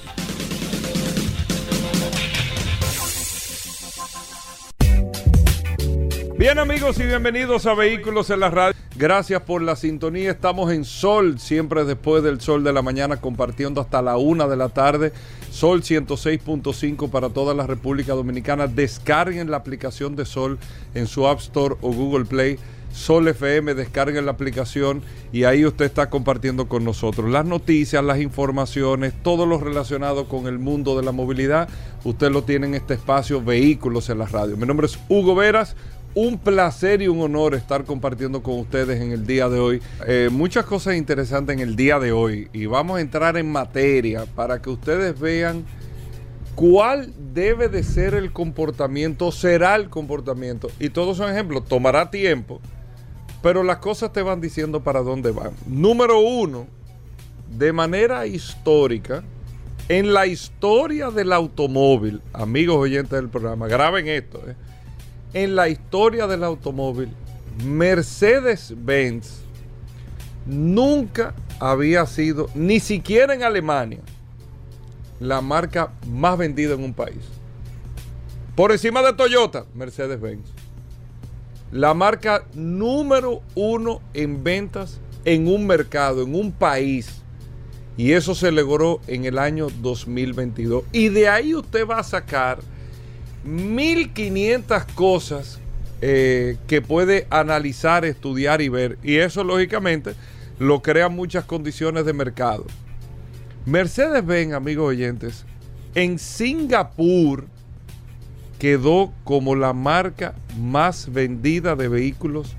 Bien 6.37 6.59
amigos 6.59 6.97
y 6.99 7.03
bienvenidos 7.03 7.65
a 7.65 7.73
Vehículos 7.73 8.29
en 8.29 8.39
la 8.39 8.49
Radio. 8.49 8.73
Gracias 8.95 9.41
por 9.41 9.61
la 9.61 9.75
sintonía. 9.75 10.31
Estamos 10.31 10.71
en 10.71 10.85
Sol, 10.85 11.39
siempre 11.39 11.83
después 11.83 12.23
del 12.23 12.39
sol 12.39 12.63
de 12.63 12.71
la 12.71 12.81
mañana, 12.81 13.17
compartiendo 13.17 13.81
hasta 13.81 14.01
la 14.01 14.15
una 14.15 14.47
de 14.47 14.55
la 14.55 14.69
tarde. 14.69 15.11
Sol 15.51 15.81
106.5 15.81 17.09
para 17.09 17.29
toda 17.31 17.53
la 17.53 17.67
República 17.67 18.13
Dominicana. 18.13 18.67
Descarguen 18.67 19.51
la 19.51 19.57
aplicación 19.57 20.15
de 20.15 20.25
Sol 20.25 20.57
en 20.95 21.05
su 21.05 21.27
App 21.27 21.39
Store 21.39 21.75
o 21.81 21.91
Google 21.91 22.23
Play. 22.23 22.59
Sol 22.97 23.27
FM, 23.27 23.75
descarguen 23.75 24.25
la 24.25 24.31
aplicación 24.31 25.03
y 25.31 25.43
ahí 25.43 25.65
usted 25.65 25.85
está 25.85 26.09
compartiendo 26.09 26.67
con 26.67 26.83
nosotros 26.83 27.29
las 27.29 27.45
noticias, 27.45 28.03
las 28.03 28.19
informaciones, 28.19 29.13
todo 29.21 29.45
lo 29.45 29.59
relacionado 29.59 30.27
con 30.27 30.47
el 30.47 30.57
mundo 30.57 30.97
de 30.97 31.05
la 31.05 31.11
movilidad. 31.11 31.69
Usted 32.03 32.31
lo 32.31 32.43
tiene 32.43 32.65
en 32.67 32.73
este 32.73 32.95
espacio 32.95 33.41
Vehículos 33.41 34.09
en 34.09 34.17
la 34.17 34.25
Radio. 34.25 34.57
Mi 34.57 34.65
nombre 34.65 34.87
es 34.87 34.97
Hugo 35.07 35.35
Veras 35.35 35.75
un 36.15 36.39
placer 36.39 37.03
y 37.03 37.07
un 37.07 37.21
honor 37.21 37.53
estar 37.53 37.83
compartiendo 37.83 38.41
con 38.41 38.57
ustedes 38.57 38.99
en 38.99 39.11
el 39.11 39.27
día 39.27 39.47
de 39.49 39.59
hoy. 39.59 39.81
Eh, 40.07 40.29
muchas 40.31 40.65
cosas 40.65 40.95
interesantes 40.95 41.53
en 41.53 41.59
el 41.59 41.75
día 41.75 41.99
de 41.99 42.11
hoy 42.11 42.49
y 42.53 42.65
vamos 42.65 42.97
a 42.97 43.01
entrar 43.01 43.37
en 43.37 43.51
materia 43.51 44.25
para 44.25 44.59
que 44.59 44.71
ustedes 44.71 45.19
vean 45.19 45.63
cuál 46.55 47.13
debe 47.35 47.69
de 47.69 47.83
ser 47.83 48.15
el 48.15 48.33
comportamiento, 48.33 49.31
será 49.31 49.75
el 49.75 49.91
comportamiento. 49.91 50.69
Y 50.79 50.89
todos 50.89 51.17
son 51.17 51.31
ejemplos, 51.31 51.65
tomará 51.65 52.09
tiempo, 52.09 52.59
pero 53.47 53.63
las 53.63 53.77
cosas 53.77 54.11
te 54.11 54.21
van 54.21 54.41
diciendo 54.41 54.83
para 54.83 54.99
dónde 54.99 55.31
van. 55.31 55.53
Número 55.67 56.19
uno, 56.19 56.67
de 57.57 57.71
manera 57.71 58.27
histórica, 58.27 59.23
en 59.87 60.13
la 60.13 60.27
historia 60.27 61.11
del 61.11 61.31
automóvil, 61.31 62.21
amigos 62.33 62.75
oyentes 62.75 63.11
del 63.11 63.29
programa, 63.29 63.69
graben 63.69 64.09
esto, 64.09 64.41
eh, 64.45 64.55
en 65.31 65.55
la 65.55 65.69
historia 65.69 66.27
del 66.27 66.43
automóvil, 66.43 67.07
Mercedes-Benz 67.63 69.43
nunca 70.45 71.33
había 71.61 72.05
sido, 72.05 72.49
ni 72.53 72.81
siquiera 72.81 73.33
en 73.33 73.43
Alemania, 73.43 74.01
la 75.21 75.39
marca 75.39 75.93
más 76.05 76.37
vendida 76.37 76.73
en 76.73 76.83
un 76.83 76.93
país. 76.93 77.23
Por 78.57 78.73
encima 78.73 79.01
de 79.01 79.13
Toyota, 79.13 79.63
Mercedes-Benz. 79.73 80.66
La 81.71 81.93
marca 81.93 82.45
número 82.53 83.41
uno 83.55 84.01
en 84.13 84.43
ventas 84.43 84.99
en 85.25 85.47
un 85.47 85.67
mercado, 85.67 86.23
en 86.23 86.35
un 86.35 86.51
país. 86.51 87.21
Y 87.97 88.13
eso 88.13 88.35
se 88.35 88.51
logró 88.51 89.01
en 89.07 89.25
el 89.25 89.37
año 89.37 89.67
2022. 89.81 90.83
Y 90.93 91.09
de 91.09 91.27
ahí 91.27 91.53
usted 91.53 91.85
va 91.85 91.99
a 91.99 92.03
sacar 92.03 92.59
1500 93.43 94.85
cosas 94.93 95.59
eh, 96.01 96.57
que 96.67 96.81
puede 96.81 97.27
analizar, 97.29 98.05
estudiar 98.05 98.61
y 98.61 98.69
ver. 98.69 98.97
Y 99.03 99.17
eso 99.17 99.43
lógicamente 99.43 100.13
lo 100.59 100.81
crea 100.81 101.09
muchas 101.09 101.43
condiciones 101.43 102.05
de 102.05 102.13
mercado. 102.13 102.65
Mercedes-Benz, 103.65 104.53
amigos 104.53 104.87
oyentes, 104.87 105.45
en 105.93 106.19
Singapur 106.19 107.47
quedó 108.59 109.13
como 109.23 109.55
la 109.55 109.73
marca 109.73 110.35
más 110.59 111.11
vendida 111.11 111.75
de 111.75 111.87
vehículos 111.87 112.55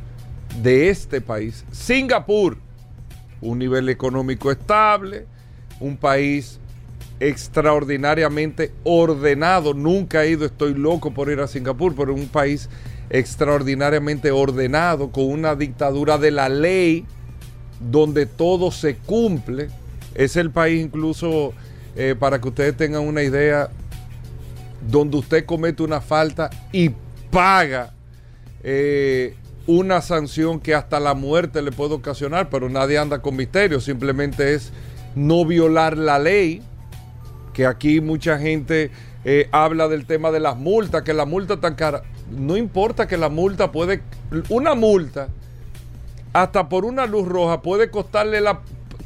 de 0.63 0.91
este 0.91 1.21
país. 1.21 1.65
Singapur, 1.73 2.59
un 3.41 3.59
nivel 3.59 3.89
económico 3.89 4.51
estable, 4.51 5.27
un 5.81 5.97
país 5.97 6.59
extraordinariamente 7.21 8.73
ordenado. 8.85 9.75
Nunca 9.75 10.25
he 10.25 10.31
ido, 10.31 10.47
estoy 10.47 10.75
loco 10.75 11.13
por 11.13 11.31
ir 11.31 11.41
a 11.41 11.49
Singapur, 11.49 11.95
pero 11.95 12.15
un 12.15 12.29
país 12.29 12.69
extraordinariamente 13.11 14.31
ordenado, 14.31 15.11
con 15.11 15.25
una 15.25 15.55
dictadura 15.55 16.19
de 16.19 16.31
la 16.31 16.49
ley, 16.49 17.05
donde 17.81 18.27
todo 18.27 18.71
se 18.71 18.97
cumple. 18.97 19.69
Es 20.15 20.37
el 20.37 20.51
país 20.51 20.85
incluso, 20.85 21.55
eh, 21.97 22.15
para 22.19 22.41
que 22.41 22.49
ustedes 22.49 22.77
tengan 22.77 23.03
una 23.03 23.23
idea, 23.23 23.71
donde 24.81 25.17
usted 25.17 25.45
comete 25.45 25.83
una 25.83 26.01
falta 26.01 26.51
y 26.73 26.91
paga 27.31 27.93
eh, 28.63 29.37
una 29.67 30.01
sanción 30.01 30.61
que 30.61 30.75
hasta 30.75 30.99
la 31.01 31.15
muerte 31.15 31.63
le 31.63 31.73
puede 31.73 31.95
ocasionar, 31.95 32.49
pero 32.49 32.69
nadie 32.69 32.99
anda 32.99 33.21
con 33.21 33.37
misterio, 33.37 33.81
simplemente 33.81 34.55
es 34.55 34.73
no 35.15 35.45
violar 35.45 35.97
la 35.97 36.19
ley 36.19 36.63
que 37.53 37.67
aquí 37.67 38.01
mucha 38.01 38.39
gente 38.39 38.91
eh, 39.25 39.49
habla 39.51 39.89
del 39.89 40.07
tema 40.07 40.31
de 40.31 40.41
las 40.41 40.57
multas, 40.57 41.03
que 41.03 41.13
la 41.13 41.25
multa 41.25 41.59
tan 41.59 41.75
cara. 41.75 42.03
No 42.31 42.57
importa 42.57 43.09
que 43.09 43.17
la 43.17 43.29
multa 43.29 43.73
puede, 43.73 44.01
una 44.49 44.75
multa, 44.75 45.29
hasta 46.33 46.69
por 46.69 46.85
una 46.85 47.05
luz 47.07 47.27
roja, 47.27 47.61
puede 47.61 47.91
costarle 47.91 48.41
la 48.41 48.61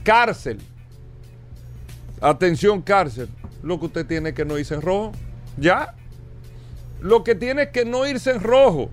cárcel. 0.04 0.58
Atención, 2.20 2.82
cárcel. 2.82 3.28
Lo 3.62 3.80
que 3.80 3.86
usted 3.86 4.06
tiene 4.06 4.34
que 4.34 4.44
no 4.44 4.58
irse 4.58 4.74
en 4.74 4.82
rojo. 4.82 5.12
Ya. 5.56 5.94
Lo 7.00 7.24
que 7.24 7.34
tiene 7.34 7.62
es 7.62 7.68
que 7.70 7.84
no 7.84 8.06
irse 8.06 8.30
en 8.30 8.40
rojo. 8.40 8.90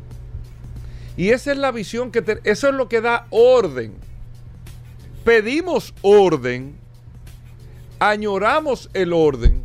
Y 1.16 1.30
esa 1.30 1.52
es 1.52 1.58
la 1.58 1.72
visión 1.72 2.12
que... 2.12 2.40
eso 2.44 2.70
es 2.70 2.74
lo 2.74 2.90
que 2.90 3.02
da 3.02 3.28
orden. 3.30 3.94
Pedimos 5.24 5.94
orden 6.02 6.80
añoramos 8.00 8.90
el 8.94 9.14
orden, 9.14 9.62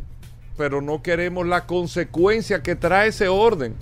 pero 0.57 0.81
no 0.81 1.01
queremos 1.01 1.47
la 1.47 1.65
consecuencia 1.65 2.61
que 2.61 2.75
trae 2.75 3.09
ese 3.09 3.27
orden. 3.27 3.73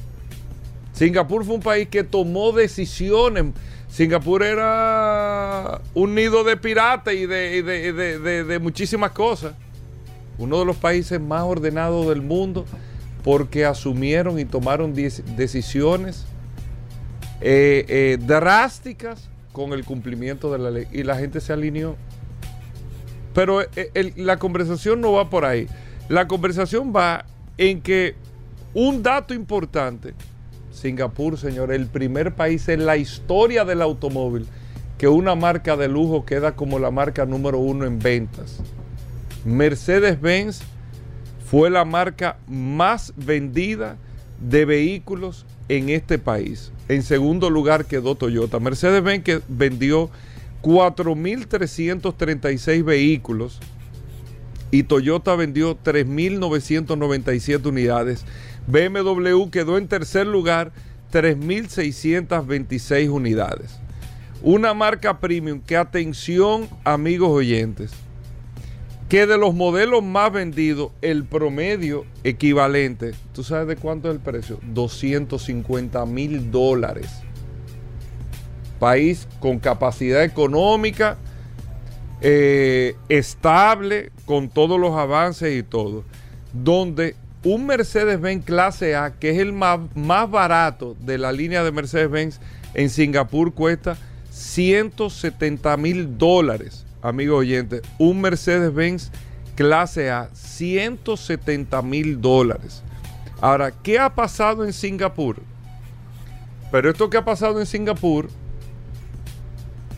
Singapur 0.94 1.44
fue 1.44 1.56
un 1.56 1.62
país 1.62 1.90
que 1.90 2.04
tomó 2.04 2.52
decisiones. 2.52 3.46
Singapur 3.90 4.44
era 4.44 5.82
un 5.94 6.16
nido 6.16 6.44
de 6.44 6.56
piratas 6.56 7.14
y 7.14 7.26
de, 7.26 8.60
muchísimas 8.62 9.12
cosas. 9.12 9.54
Uno 10.38 10.60
de 10.60 10.66
los 10.66 10.78
países 10.78 11.20
más 11.20 11.44
ordenados 11.44 12.08
del 12.08 12.22
mundo 12.22 12.66
porque 13.24 13.66
asumieron 13.66 14.40
y 14.40 14.46
tomaron 14.46 14.94
decisiones 14.94 16.26
eh, 17.42 17.86
eh, 17.88 18.18
drásticas 18.20 19.30
con 19.52 19.74
el 19.74 19.86
cumplimiento 19.86 20.52
de 20.52 20.60
la 20.60 20.72
ley. 20.72 20.88
Y 20.92 21.04
la 21.04 21.18
gente 21.18 21.40
se 21.40 21.54
alineó. 21.54 21.96
Pero 23.34 23.62
eh, 23.62 24.14
la 24.18 24.38
conversación 24.38 25.02
no 25.02 25.14
va 25.14 25.30
por 25.30 25.46
ahí. 25.46 25.68
La 26.10 26.28
conversación 26.28 26.94
va 26.96 27.26
en 27.58 27.82
que 27.82 28.16
un 28.74 29.04
dato 29.04 29.34
importante, 29.34 30.14
Singapur, 30.72 31.38
señor, 31.38 31.72
el 31.72 31.88
primer 31.88 32.36
país 32.36 32.68
en 32.68 32.86
la 32.86 32.98
historia 32.98 33.64
del 33.64 33.82
automóvil 33.82 34.48
que 34.98 35.08
una 35.08 35.36
marca 35.36 35.76
de 35.76 35.88
lujo 35.88 36.26
queda 36.26 36.56
como 36.56 36.80
la 36.80 36.92
marca 36.92 37.26
número 37.26 37.60
uno 37.60 37.86
en 37.86 38.00
ventas. 38.00 38.60
Mercedes-Benz 39.46 40.62
fue 41.50 41.70
la 41.70 41.86
marca 41.86 42.38
más 42.48 43.14
vendida 43.16 43.96
de 44.40 44.66
vehículos 44.66 45.46
en 45.70 45.88
este 45.90 46.20
país. 46.20 46.74
En 46.90 47.04
segundo 47.04 47.50
lugar 47.50 47.86
quedó 47.86 48.16
Toyota. 48.16 48.60
Mercedes-Benz 48.60 49.42
vendió 49.48 50.10
4.336 50.62 52.84
vehículos 52.84 53.62
y 54.72 54.84
Toyota 54.84 55.36
vendió 55.36 55.78
3.997 55.82 57.66
unidades. 57.66 58.26
BMW 58.68 59.50
quedó 59.50 59.78
en 59.78 59.88
tercer 59.88 60.26
lugar, 60.26 60.72
3.626 61.12 63.10
unidades. 63.10 63.80
Una 64.42 64.74
marca 64.74 65.20
premium 65.20 65.62
que, 65.62 65.78
atención 65.78 66.68
amigos 66.84 67.30
oyentes, 67.30 67.92
que 69.14 69.28
de 69.28 69.38
los 69.38 69.54
modelos 69.54 70.02
más 70.02 70.34
vendidos, 70.34 70.92
el 71.04 71.24
promedio 71.24 72.04
equivalente, 72.24 73.12
¿tú 73.32 73.44
sabes 73.44 73.68
de 73.68 73.76
cuánto 73.76 74.10
es 74.10 74.16
el 74.16 74.20
precio? 74.20 74.60
250 74.64 76.04
mil 76.08 76.50
dólares 76.50 77.12
país 78.80 79.28
con 79.40 79.60
capacidad 79.60 80.24
económica, 80.24 81.18
eh, 82.22 82.96
estable, 83.08 84.12
con 84.26 84.50
todos 84.50 84.80
los 84.80 84.96
avances 84.96 85.60
y 85.60 85.62
todo, 85.62 86.04
donde 86.52 87.16
un 87.44 87.68
Mercedes-Benz 87.68 88.44
clase 88.44 88.96
A, 88.96 89.14
que 89.14 89.30
es 89.30 89.38
el 89.38 89.54
más, 89.54 89.80
más 89.94 90.28
barato 90.32 90.98
de 91.02 91.20
la 91.20 91.32
línea 91.32 91.64
de 91.64 91.72
Mercedes-Benz 91.72 92.40
en 92.74 92.90
Singapur, 92.90 93.54
cuesta 93.54 93.96
170 94.32 95.78
mil 95.78 96.18
dólares, 96.18 96.83
amigo 97.04 97.38
oyente. 97.38 97.82
Un 98.00 98.22
Mercedes-Benz 98.22 99.12
clase 99.56 100.10
A, 100.10 100.30
170 100.34 101.82
mil 101.84 102.20
dólares. 102.20 102.82
Ahora, 103.42 103.72
¿qué 103.72 104.00
ha 104.00 104.16
pasado 104.16 104.66
en 104.66 104.74
Singapur? 104.74 105.42
Pero 106.72 106.90
esto 106.90 107.10
que 107.10 107.18
ha 107.18 107.26
pasado 107.26 107.60
en 107.60 107.68
Singapur 107.68 108.30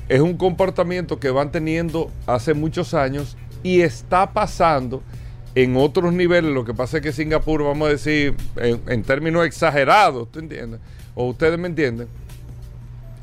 es 0.10 0.20
un 0.20 0.36
comportamiento 0.36 1.20
que 1.20 1.30
van 1.30 1.52
teniendo 1.52 2.12
hace 2.28 2.54
muchos 2.54 2.94
años 2.94 3.38
y 3.64 3.82
está 3.82 4.34
pasando 4.34 5.02
en 5.56 5.78
otros 5.78 6.12
niveles. 6.12 6.52
Lo 6.52 6.66
que 6.66 6.74
pasa 6.74 6.98
es 6.98 7.04
que 7.04 7.14
Singapur, 7.14 7.64
vamos 7.64 7.88
a 7.88 7.92
decir, 7.92 8.36
en, 8.58 9.04
términos 9.04 9.46
exagerados, 9.46 10.30
¿tú 10.32 10.40
entiendes? 10.40 10.82
O 11.16 11.28
ustedes 11.30 11.58
me 11.58 11.68
entienden, 11.68 12.08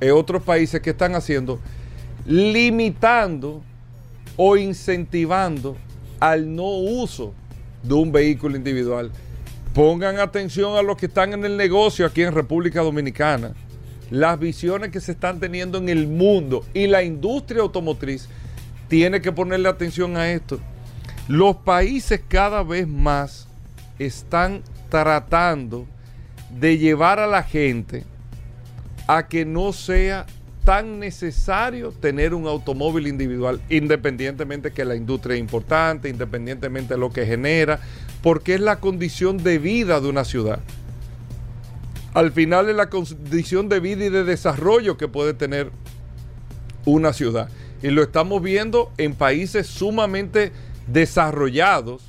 es 0.00 0.12
otros 0.12 0.42
países 0.42 0.80
que 0.80 0.90
están 0.90 1.14
haciendo, 1.14 1.60
limitando 2.24 3.62
o 4.36 4.56
incentivando 4.56 5.76
al 6.20 6.54
no 6.54 6.68
uso 6.68 7.34
de 7.82 7.94
un 7.94 8.12
vehículo 8.12 8.56
individual. 8.56 9.10
Pongan 9.74 10.18
atención 10.18 10.76
a 10.76 10.82
los 10.82 10.96
que 10.96 11.06
están 11.06 11.32
en 11.32 11.44
el 11.44 11.56
negocio 11.56 12.06
aquí 12.06 12.22
en 12.22 12.34
República 12.34 12.82
Dominicana. 12.82 13.54
Las 14.10 14.38
visiones 14.38 14.90
que 14.90 15.00
se 15.00 15.12
están 15.12 15.40
teniendo 15.40 15.78
en 15.78 15.88
el 15.88 16.06
mundo 16.06 16.64
y 16.74 16.86
la 16.86 17.02
industria 17.02 17.62
automotriz 17.62 18.28
tiene 18.88 19.22
que 19.22 19.32
ponerle 19.32 19.68
atención 19.68 20.16
a 20.16 20.30
esto. 20.30 20.60
Los 21.28 21.56
países 21.56 22.20
cada 22.28 22.62
vez 22.62 22.86
más 22.86 23.48
están 23.98 24.62
tratando 24.90 25.86
de 26.50 26.76
llevar 26.76 27.18
a 27.18 27.26
la 27.26 27.42
gente 27.42 28.04
a 29.06 29.26
que 29.28 29.46
no 29.46 29.72
sea 29.72 30.26
tan 30.64 31.00
necesario 31.00 31.90
tener 31.92 32.34
un 32.34 32.46
automóvil 32.46 33.06
individual, 33.06 33.60
independientemente 33.68 34.72
que 34.72 34.84
la 34.84 34.94
industria 34.94 35.34
es 35.34 35.40
importante, 35.40 36.08
independientemente 36.08 36.94
de 36.94 37.00
lo 37.00 37.10
que 37.10 37.26
genera, 37.26 37.80
porque 38.22 38.54
es 38.54 38.60
la 38.60 38.78
condición 38.78 39.38
de 39.38 39.58
vida 39.58 40.00
de 40.00 40.08
una 40.08 40.24
ciudad. 40.24 40.60
Al 42.14 42.30
final 42.30 42.68
es 42.68 42.76
la 42.76 42.90
condición 42.90 43.68
de 43.68 43.80
vida 43.80 44.04
y 44.04 44.10
de 44.10 44.24
desarrollo 44.24 44.96
que 44.96 45.08
puede 45.08 45.34
tener 45.34 45.70
una 46.84 47.12
ciudad. 47.12 47.48
Y 47.82 47.88
lo 47.88 48.02
estamos 48.02 48.42
viendo 48.42 48.92
en 48.98 49.14
países 49.14 49.66
sumamente 49.66 50.52
desarrollados. 50.86 52.02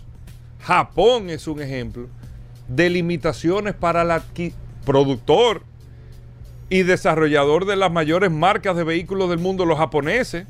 Japón 0.60 1.30
es 1.30 1.48
un 1.48 1.62
ejemplo 1.62 2.08
de 2.68 2.90
limitaciones 2.90 3.74
para 3.74 4.02
el 4.04 4.54
productor 4.86 5.64
y 6.74 6.82
desarrollador 6.82 7.68
de 7.68 7.76
las 7.76 7.92
mayores 7.92 8.32
marcas 8.32 8.76
de 8.76 8.84
vehículos 8.84 9.30
del 9.30 9.38
mundo, 9.38 9.64
los 9.64 9.78
japoneses, 9.78 10.48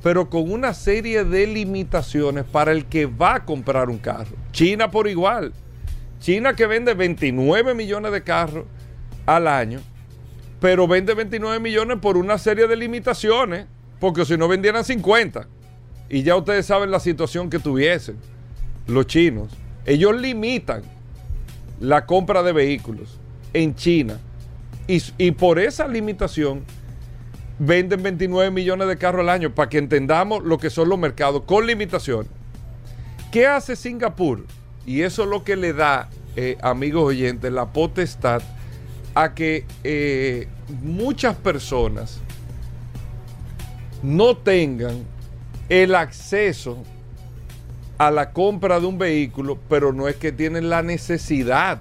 pero 0.00 0.30
con 0.30 0.48
una 0.48 0.72
serie 0.72 1.24
de 1.24 1.48
limitaciones 1.48 2.44
para 2.44 2.70
el 2.70 2.84
que 2.84 3.06
va 3.06 3.34
a 3.34 3.44
comprar 3.44 3.90
un 3.90 3.98
carro. 3.98 4.36
China 4.52 4.92
por 4.92 5.08
igual. 5.08 5.52
China 6.20 6.54
que 6.54 6.68
vende 6.68 6.94
29 6.94 7.74
millones 7.74 8.12
de 8.12 8.22
carros 8.22 8.66
al 9.26 9.48
año, 9.48 9.80
pero 10.60 10.86
vende 10.86 11.12
29 11.12 11.58
millones 11.58 11.98
por 12.00 12.16
una 12.16 12.38
serie 12.38 12.68
de 12.68 12.76
limitaciones, 12.76 13.66
porque 13.98 14.24
si 14.24 14.36
no 14.36 14.46
vendieran 14.46 14.84
50. 14.84 15.48
Y 16.08 16.22
ya 16.22 16.36
ustedes 16.36 16.66
saben 16.66 16.92
la 16.92 17.00
situación 17.00 17.50
que 17.50 17.58
tuviesen 17.58 18.16
los 18.86 19.08
chinos. 19.08 19.48
Ellos 19.86 20.14
limitan 20.14 20.82
la 21.80 22.06
compra 22.06 22.44
de 22.44 22.52
vehículos 22.52 23.18
en 23.52 23.74
China 23.74 24.20
y, 24.86 25.30
por 25.32 25.58
esa 25.58 25.86
limitación 25.86 26.64
venden 27.58 28.02
29 28.02 28.50
millones 28.50 28.88
de 28.88 28.96
carros 28.98 29.20
al 29.20 29.28
año 29.28 29.54
para 29.54 29.68
que 29.68 29.78
entendamos 29.78 30.42
lo 30.42 30.58
que 30.58 30.70
son 30.70 30.88
los 30.88 30.98
mercados 30.98 31.42
con 31.46 31.66
limitación. 31.66 32.26
¿Qué 33.30 33.46
hace 33.46 33.76
Singapur? 33.76 34.44
Y 34.84 35.02
eso 35.02 35.22
es 35.22 35.28
lo 35.28 35.44
que 35.44 35.56
le 35.56 35.72
da, 35.72 36.08
eh, 36.36 36.58
amigos 36.62 37.04
oyentes, 37.04 37.52
la 37.52 37.72
potestad 37.72 38.42
a 39.14 39.34
que 39.34 39.64
eh, 39.84 40.48
muchas 40.82 41.36
personas 41.36 42.20
no 44.02 44.36
tengan 44.36 45.04
el 45.68 45.94
acceso 45.94 46.82
a 47.98 48.10
la 48.10 48.32
compra 48.32 48.80
de 48.80 48.86
un 48.86 48.98
vehículo, 48.98 49.58
pero 49.68 49.92
no 49.92 50.08
es 50.08 50.16
que 50.16 50.32
tienen 50.32 50.68
la 50.68 50.82
necesidad 50.82 51.80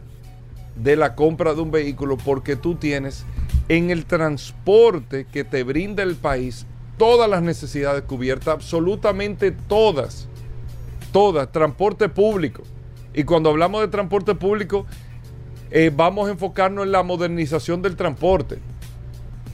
de 0.75 0.95
la 0.95 1.15
compra 1.15 1.53
de 1.53 1.61
un 1.61 1.71
vehículo 1.71 2.17
porque 2.17 2.55
tú 2.55 2.75
tienes 2.75 3.25
en 3.69 3.89
el 3.89 4.05
transporte 4.05 5.25
que 5.31 5.43
te 5.43 5.63
brinda 5.63 6.03
el 6.03 6.15
país 6.15 6.65
todas 6.97 7.29
las 7.29 7.41
necesidades 7.41 8.03
cubiertas, 8.03 8.53
absolutamente 8.53 9.51
todas, 9.51 10.27
todas, 11.11 11.51
transporte 11.51 12.09
público. 12.09 12.63
Y 13.13 13.23
cuando 13.23 13.49
hablamos 13.49 13.81
de 13.81 13.87
transporte 13.87 14.35
público, 14.35 14.85
eh, 15.71 15.91
vamos 15.93 16.27
a 16.27 16.31
enfocarnos 16.31 16.85
en 16.85 16.91
la 16.91 17.03
modernización 17.03 17.81
del 17.81 17.95
transporte. 17.95 18.59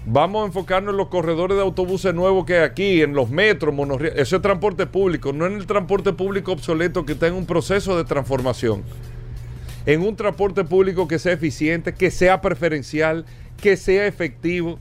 Vamos 0.05 0.43
a 0.43 0.45
enfocarnos 0.47 0.91
en 0.91 0.97
los 0.97 1.07
corredores 1.07 1.57
de 1.57 1.63
autobuses 1.63 2.13
nuevos 2.13 2.45
que 2.45 2.55
hay 2.55 2.63
aquí, 2.63 3.01
en 3.01 3.13
los 3.13 3.29
metros, 3.29 3.73
monorrieles. 3.73 4.19
Eso 4.19 4.37
es 4.37 4.41
transporte 4.41 4.85
público, 4.85 5.33
no 5.33 5.45
en 5.45 5.53
el 5.53 5.67
transporte 5.67 6.13
público 6.13 6.53
obsoleto 6.53 7.05
que 7.05 7.13
está 7.13 7.27
en 7.27 7.33
un 7.33 7.45
proceso 7.45 7.97
de 7.97 8.05
transformación 8.05 8.83
en 9.87 10.01
un 10.01 10.17
transporte 10.17 10.65
público 10.65 11.07
que 11.07 11.17
sea 11.17 11.31
eficiente, 11.31 11.93
que 11.93 12.11
sea 12.11 12.41
preferencial, 12.41 13.25
que 13.59 13.77
sea 13.77 14.05
efectivo. 14.05 14.79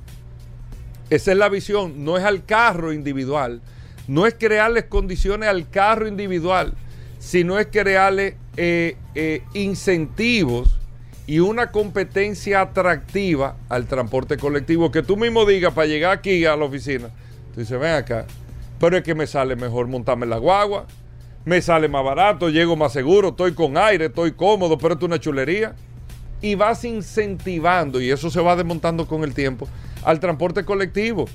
Esa 1.09 1.31
es 1.31 1.39
la 1.39 1.49
visión, 1.49 2.05
no 2.05 2.19
es 2.19 2.25
al 2.25 2.45
carro 2.45 2.93
individual, 2.93 3.63
no 4.09 4.27
es 4.27 4.35
crearles 4.35 4.87
condiciones 4.87 5.49
al 5.49 5.71
carro 5.71 6.09
individual, 6.09 6.75
sino 7.21 7.57
es 7.61 7.69
crearle 7.69 8.37
eh, 8.57 8.97
eh, 9.15 9.43
incentivos 9.55 10.77
y 11.29 11.39
una 11.39 11.71
competencia 11.71 12.61
atractiva 12.61 13.57
al 13.69 13.87
transporte 13.87 14.37
colectivo. 14.37 14.91
Que 14.91 15.05
tú 15.05 15.17
mismo 15.17 15.47
digas 15.47 15.73
para 15.73 15.87
llegar 15.87 16.19
aquí 16.19 16.45
a 16.45 16.57
la 16.57 16.65
oficina, 16.65 17.11
tú 17.55 17.61
dices, 17.61 17.79
ven 17.79 17.95
acá, 17.95 18.27
pero 18.81 18.97
es 18.97 19.05
que 19.05 19.15
me 19.15 19.29
sale 19.29 19.55
mejor 19.55 19.87
montarme 19.87 20.27
la 20.27 20.39
guagua, 20.39 20.87
me 21.47 21.63
sale 21.63 21.89
más 21.89 22.05
barato, 22.05 22.51
llego 22.51 22.75
más 22.75 22.93
seguro, 22.93 23.29
estoy 23.29 23.55
con 23.55 23.79
aire, 23.79 24.07
estoy 24.07 24.33
cómodo, 24.33 24.77
pero 24.77 24.95
es 24.95 25.03
una 25.03 25.21
chulería. 25.21 25.77
Y 26.43 26.57
vas 26.57 26.85
incentivando, 26.85 28.01
y 28.01 28.11
eso 28.11 28.31
se 28.31 28.41
va 28.41 28.57
desmontando 28.57 29.07
con 29.07 29.23
el 29.23 29.33
tiempo, 29.33 29.69
al 30.05 30.19
transporte 30.19 30.65
colectivo. 30.65 31.27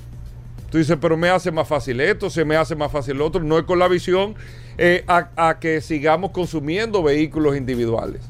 Tú 0.70 0.76
dices, 0.76 0.98
pero 1.00 1.16
me 1.16 1.30
hace 1.30 1.50
más 1.50 1.66
fácil 1.66 1.98
esto, 2.00 2.28
se 2.28 2.44
me 2.44 2.56
hace 2.56 2.76
más 2.76 2.92
fácil 2.92 3.16
lo 3.16 3.26
otro. 3.26 3.42
No 3.42 3.58
es 3.58 3.64
con 3.64 3.78
la 3.78 3.88
visión 3.88 4.34
eh, 4.76 5.02
a, 5.08 5.30
a, 5.36 5.58
que 5.58 5.80
sigamos 5.80 6.30
consumiendo 6.30 7.02
vehículos 7.02 7.56
individuales. 7.56 8.20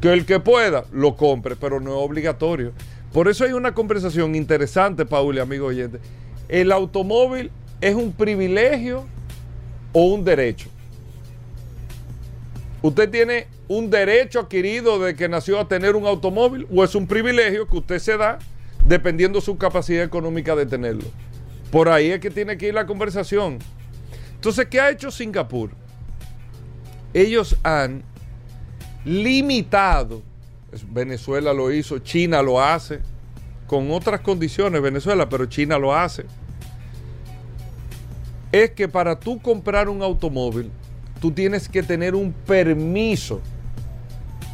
Que 0.00 0.14
el 0.14 0.24
que 0.24 0.40
pueda 0.40 0.84
lo 0.92 1.14
compre, 1.14 1.56
pero 1.56 1.78
no 1.78 1.90
es 1.90 2.04
obligatorio. 2.04 2.72
Por 3.12 3.28
eso 3.28 3.44
hay 3.44 3.52
una 3.52 3.74
conversación 3.74 4.34
interesante, 4.34 5.04
Paul 5.04 5.36
y 5.36 5.40
amigo 5.40 5.66
oyente. 5.66 5.98
¿El 6.48 6.72
automóvil 6.72 7.50
es 7.82 7.94
un 7.94 8.12
privilegio 8.12 9.04
o 9.92 10.04
un 10.04 10.24
derecho? 10.24 10.70
¿Usted 12.80 13.10
tiene 13.10 13.48
un 13.66 13.90
derecho 13.90 14.40
adquirido 14.40 15.00
de 15.00 15.16
que 15.16 15.28
nació 15.28 15.58
a 15.58 15.66
tener 15.66 15.96
un 15.96 16.06
automóvil 16.06 16.66
o 16.72 16.84
es 16.84 16.94
un 16.94 17.06
privilegio 17.06 17.66
que 17.66 17.76
usted 17.76 17.98
se 17.98 18.16
da 18.16 18.38
dependiendo 18.84 19.40
su 19.40 19.58
capacidad 19.58 20.04
económica 20.04 20.54
de 20.54 20.66
tenerlo? 20.66 21.04
Por 21.72 21.88
ahí 21.88 22.10
es 22.10 22.20
que 22.20 22.30
tiene 22.30 22.56
que 22.56 22.68
ir 22.68 22.74
la 22.74 22.86
conversación. 22.86 23.58
Entonces, 24.34 24.66
¿qué 24.66 24.80
ha 24.80 24.90
hecho 24.90 25.10
Singapur? 25.10 25.70
Ellos 27.12 27.56
han 27.64 28.04
limitado, 29.04 30.22
Venezuela 30.90 31.52
lo 31.52 31.72
hizo, 31.72 31.98
China 31.98 32.42
lo 32.42 32.62
hace, 32.62 33.00
con 33.66 33.90
otras 33.90 34.20
condiciones 34.20 34.80
Venezuela, 34.80 35.28
pero 35.28 35.46
China 35.46 35.78
lo 35.78 35.94
hace. 35.94 36.24
Es 38.52 38.70
que 38.70 38.88
para 38.88 39.18
tú 39.18 39.42
comprar 39.42 39.88
un 39.88 40.02
automóvil, 40.02 40.70
tú 41.20 41.32
tienes 41.32 41.68
que 41.68 41.82
tener 41.82 42.14
un 42.14 42.32
permiso 42.32 43.40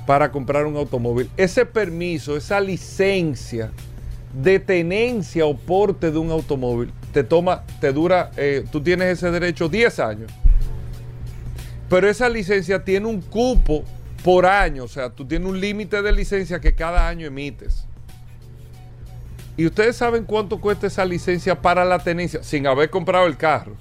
para 0.06 0.30
comprar 0.30 0.66
un 0.66 0.76
automóvil. 0.76 1.30
Ese 1.36 1.64
permiso, 1.64 2.36
esa 2.36 2.60
licencia 2.60 3.70
de 4.32 4.58
tenencia 4.58 5.46
o 5.46 5.56
porte 5.56 6.10
de 6.10 6.18
un 6.18 6.30
automóvil, 6.30 6.92
te 7.12 7.24
toma, 7.24 7.64
te 7.80 7.92
dura, 7.92 8.30
eh, 8.36 8.64
tú 8.70 8.82
tienes 8.82 9.18
ese 9.18 9.30
derecho 9.30 9.68
10 9.68 9.98
años. 10.00 10.32
Pero 11.88 12.08
esa 12.08 12.28
licencia 12.28 12.82
tiene 12.84 13.06
un 13.06 13.20
cupo 13.20 13.84
por 14.22 14.46
año, 14.46 14.84
o 14.84 14.88
sea, 14.88 15.10
tú 15.10 15.26
tienes 15.26 15.48
un 15.48 15.60
límite 15.60 16.00
de 16.02 16.12
licencia 16.12 16.60
que 16.60 16.74
cada 16.74 17.08
año 17.08 17.26
emites. 17.26 17.86
Y 19.56 19.66
ustedes 19.66 19.96
saben 19.96 20.24
cuánto 20.24 20.60
cuesta 20.60 20.88
esa 20.88 21.04
licencia 21.04 21.60
para 21.60 21.84
la 21.84 22.00
tenencia 22.00 22.42
sin 22.42 22.66
haber 22.66 22.90
comprado 22.90 23.26
el 23.26 23.36
carro 23.36 23.76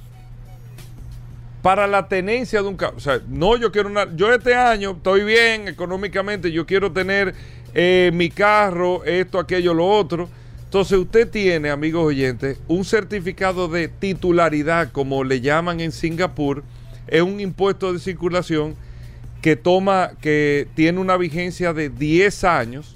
para 1.63 1.87
la 1.87 2.07
tenencia 2.07 2.61
de 2.61 2.67
un 2.67 2.75
carro. 2.75 2.97
O 2.97 2.99
sea, 2.99 3.19
no, 3.27 3.57
yo 3.57 3.71
quiero 3.71 3.89
una. 3.89 4.13
Yo 4.15 4.31
este 4.31 4.53
año 4.53 4.91
estoy 4.91 5.23
bien 5.23 5.67
económicamente, 5.67 6.51
yo 6.51 6.67
quiero 6.67 6.91
tener 6.91 7.33
eh, 7.73 8.11
mi 8.13 8.29
carro, 8.29 9.03
esto, 9.05 9.39
aquello, 9.39 9.73
lo 9.73 9.87
otro. 9.87 10.29
Entonces, 10.65 10.99
usted 10.99 11.29
tiene, 11.29 11.69
amigos 11.69 12.05
oyentes, 12.05 12.59
un 12.67 12.83
certificado 12.83 13.67
de 13.67 13.87
titularidad, 13.87 14.91
como 14.91 15.23
le 15.23 15.39
llaman 15.39 15.79
en 15.79 15.91
Singapur, 15.91 16.63
es 17.07 17.21
un 17.21 17.39
impuesto 17.39 17.93
de 17.93 17.99
circulación 17.99 18.75
que 19.41 19.55
toma, 19.55 20.11
que 20.19 20.67
tiene 20.75 20.99
una 20.99 21.15
vigencia 21.15 21.73
de 21.73 21.89
10 21.89 22.43
años 22.43 22.95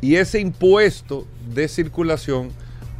y 0.00 0.14
ese 0.14 0.40
impuesto 0.40 1.26
de 1.52 1.66
circulación, 1.68 2.52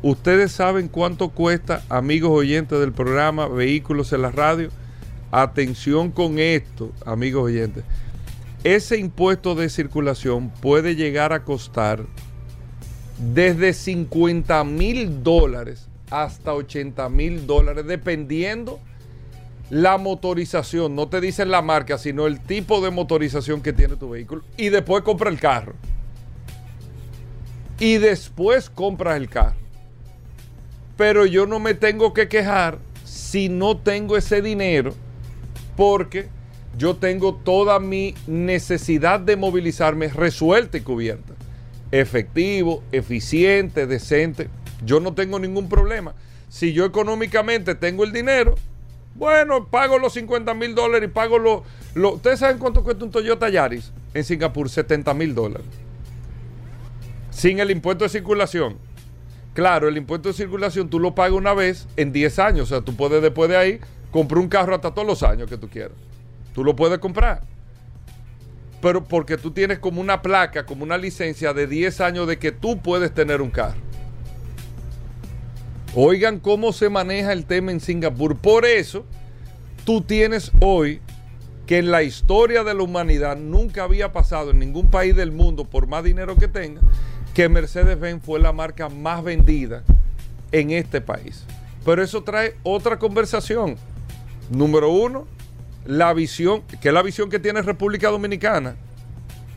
ustedes 0.02 0.52
saben 0.52 0.88
cuánto 0.88 1.30
cuesta, 1.30 1.82
amigos 1.88 2.30
oyentes 2.30 2.78
del 2.78 2.92
programa 2.92 3.48
Vehículos 3.48 4.12
en 4.12 4.22
la 4.22 4.30
Radio. 4.30 4.70
Atención 5.30 6.10
con 6.10 6.38
esto, 6.38 6.92
amigos 7.04 7.44
oyentes. 7.44 7.84
Ese 8.64 8.98
impuesto 8.98 9.54
de 9.54 9.68
circulación 9.68 10.50
puede 10.50 10.96
llegar 10.96 11.32
a 11.32 11.44
costar 11.44 12.04
desde 13.34 13.72
50 13.72 14.64
mil 14.64 15.22
dólares 15.22 15.88
hasta 16.10 16.54
80 16.54 17.08
mil 17.08 17.46
dólares, 17.46 17.86
dependiendo 17.86 18.80
la 19.70 19.98
motorización. 19.98 20.94
No 20.94 21.08
te 21.08 21.20
dicen 21.20 21.50
la 21.50 21.62
marca, 21.62 21.98
sino 21.98 22.26
el 22.26 22.40
tipo 22.40 22.80
de 22.80 22.90
motorización 22.90 23.60
que 23.60 23.72
tiene 23.72 23.96
tu 23.96 24.10
vehículo. 24.10 24.42
Y 24.56 24.70
después 24.70 25.02
compra 25.02 25.30
el 25.30 25.38
carro. 25.38 25.74
Y 27.78 27.98
después 27.98 28.70
compras 28.70 29.16
el 29.16 29.28
carro. 29.28 29.56
Pero 30.98 31.24
yo 31.24 31.46
no 31.46 31.60
me 31.60 31.72
tengo 31.72 32.12
que 32.12 32.28
quejar 32.28 32.78
si 33.04 33.48
no 33.48 33.78
tengo 33.78 34.16
ese 34.16 34.42
dinero 34.42 34.94
porque 35.76 36.28
yo 36.76 36.96
tengo 36.96 37.36
toda 37.36 37.78
mi 37.78 38.14
necesidad 38.26 39.20
de 39.20 39.36
movilizarme 39.36 40.08
resuelta 40.08 40.76
y 40.76 40.80
cubierta. 40.80 41.34
Efectivo, 41.92 42.82
eficiente, 42.90 43.86
decente. 43.86 44.48
Yo 44.84 44.98
no 44.98 45.14
tengo 45.14 45.38
ningún 45.38 45.68
problema. 45.68 46.14
Si 46.48 46.72
yo 46.72 46.84
económicamente 46.84 47.76
tengo 47.76 48.02
el 48.02 48.12
dinero, 48.12 48.56
bueno, 49.14 49.68
pago 49.68 50.00
los 50.00 50.14
50 50.14 50.52
mil 50.54 50.74
dólares 50.74 51.08
y 51.08 51.12
pago 51.12 51.38
los... 51.38 51.62
Lo, 51.94 52.14
¿Ustedes 52.14 52.40
saben 52.40 52.58
cuánto 52.58 52.82
cuesta 52.82 53.04
un 53.04 53.12
Toyota 53.12 53.48
Yaris 53.48 53.92
en 54.14 54.24
Singapur? 54.24 54.68
70 54.68 55.14
mil 55.14 55.32
dólares. 55.32 55.66
Sin 57.30 57.60
el 57.60 57.70
impuesto 57.70 58.02
de 58.02 58.10
circulación. 58.10 58.87
Claro, 59.58 59.88
el 59.88 59.96
impuesto 59.96 60.28
de 60.28 60.34
circulación 60.34 60.88
tú 60.88 61.00
lo 61.00 61.16
pagas 61.16 61.32
una 61.32 61.52
vez 61.52 61.88
en 61.96 62.12
10 62.12 62.38
años. 62.38 62.70
O 62.70 62.74
sea, 62.76 62.80
tú 62.80 62.94
puedes 62.94 63.20
después 63.20 63.50
de 63.50 63.56
ahí 63.56 63.80
comprar 64.12 64.38
un 64.38 64.48
carro 64.48 64.72
hasta 64.72 64.94
todos 64.94 65.04
los 65.04 65.24
años 65.24 65.50
que 65.50 65.56
tú 65.56 65.68
quieras. 65.68 65.96
Tú 66.54 66.62
lo 66.62 66.76
puedes 66.76 67.00
comprar. 67.00 67.40
Pero 68.80 69.02
porque 69.02 69.36
tú 69.36 69.50
tienes 69.50 69.80
como 69.80 70.00
una 70.00 70.22
placa, 70.22 70.64
como 70.64 70.84
una 70.84 70.96
licencia 70.96 71.52
de 71.54 71.66
10 71.66 72.00
años 72.02 72.28
de 72.28 72.38
que 72.38 72.52
tú 72.52 72.80
puedes 72.80 73.12
tener 73.12 73.42
un 73.42 73.50
carro. 73.50 73.80
Oigan 75.92 76.38
cómo 76.38 76.72
se 76.72 76.88
maneja 76.88 77.32
el 77.32 77.44
tema 77.44 77.72
en 77.72 77.80
Singapur. 77.80 78.36
Por 78.36 78.64
eso, 78.64 79.04
tú 79.84 80.02
tienes 80.02 80.52
hoy 80.60 81.00
que 81.66 81.78
en 81.78 81.90
la 81.90 82.04
historia 82.04 82.62
de 82.62 82.74
la 82.74 82.84
humanidad 82.84 83.36
nunca 83.36 83.82
había 83.82 84.12
pasado 84.12 84.52
en 84.52 84.60
ningún 84.60 84.86
país 84.86 85.16
del 85.16 85.32
mundo, 85.32 85.64
por 85.64 85.88
más 85.88 86.04
dinero 86.04 86.36
que 86.36 86.46
tenga, 86.46 86.80
que 87.38 87.48
Mercedes-Benz 87.48 88.24
fue 88.24 88.40
la 88.40 88.52
marca 88.52 88.88
más 88.88 89.22
vendida 89.22 89.84
en 90.50 90.72
este 90.72 91.00
país. 91.00 91.44
Pero 91.84 92.02
eso 92.02 92.24
trae 92.24 92.56
otra 92.64 92.98
conversación. 92.98 93.76
Número 94.50 94.90
uno, 94.90 95.24
la 95.86 96.12
visión, 96.14 96.62
que 96.82 96.88
es 96.88 96.92
la 96.92 97.00
visión 97.00 97.30
que 97.30 97.38
tiene 97.38 97.62
República 97.62 98.08
Dominicana. 98.10 98.74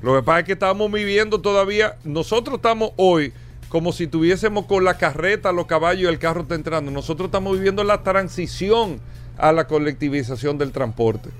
Lo 0.03 0.15
que 0.15 0.21
pasa 0.21 0.41
es 0.41 0.45
que 0.45 0.51
estamos 0.51 0.91
viviendo 0.91 1.41
todavía, 1.41 1.97
nosotros 2.03 2.57
estamos 2.57 2.91
hoy 2.97 3.33
como 3.67 3.91
si 3.93 4.05
tuviésemos 4.05 4.67
con 4.67 4.83
la 4.83 4.99
carreta, 4.99 5.51
los 5.51 5.65
caballos 5.65 6.03
y 6.03 6.05
el 6.05 6.19
carro 6.19 6.41
está 6.41 6.53
entrando. 6.53 6.91
Nosotros 6.91 7.29
estamos 7.29 7.57
viviendo 7.57 7.83
la 7.83 8.03
transición 8.03 8.99
a 9.39 9.51
la 9.51 9.65
colectivización 9.65 10.59
del 10.59 10.71
transporte. 10.71 11.31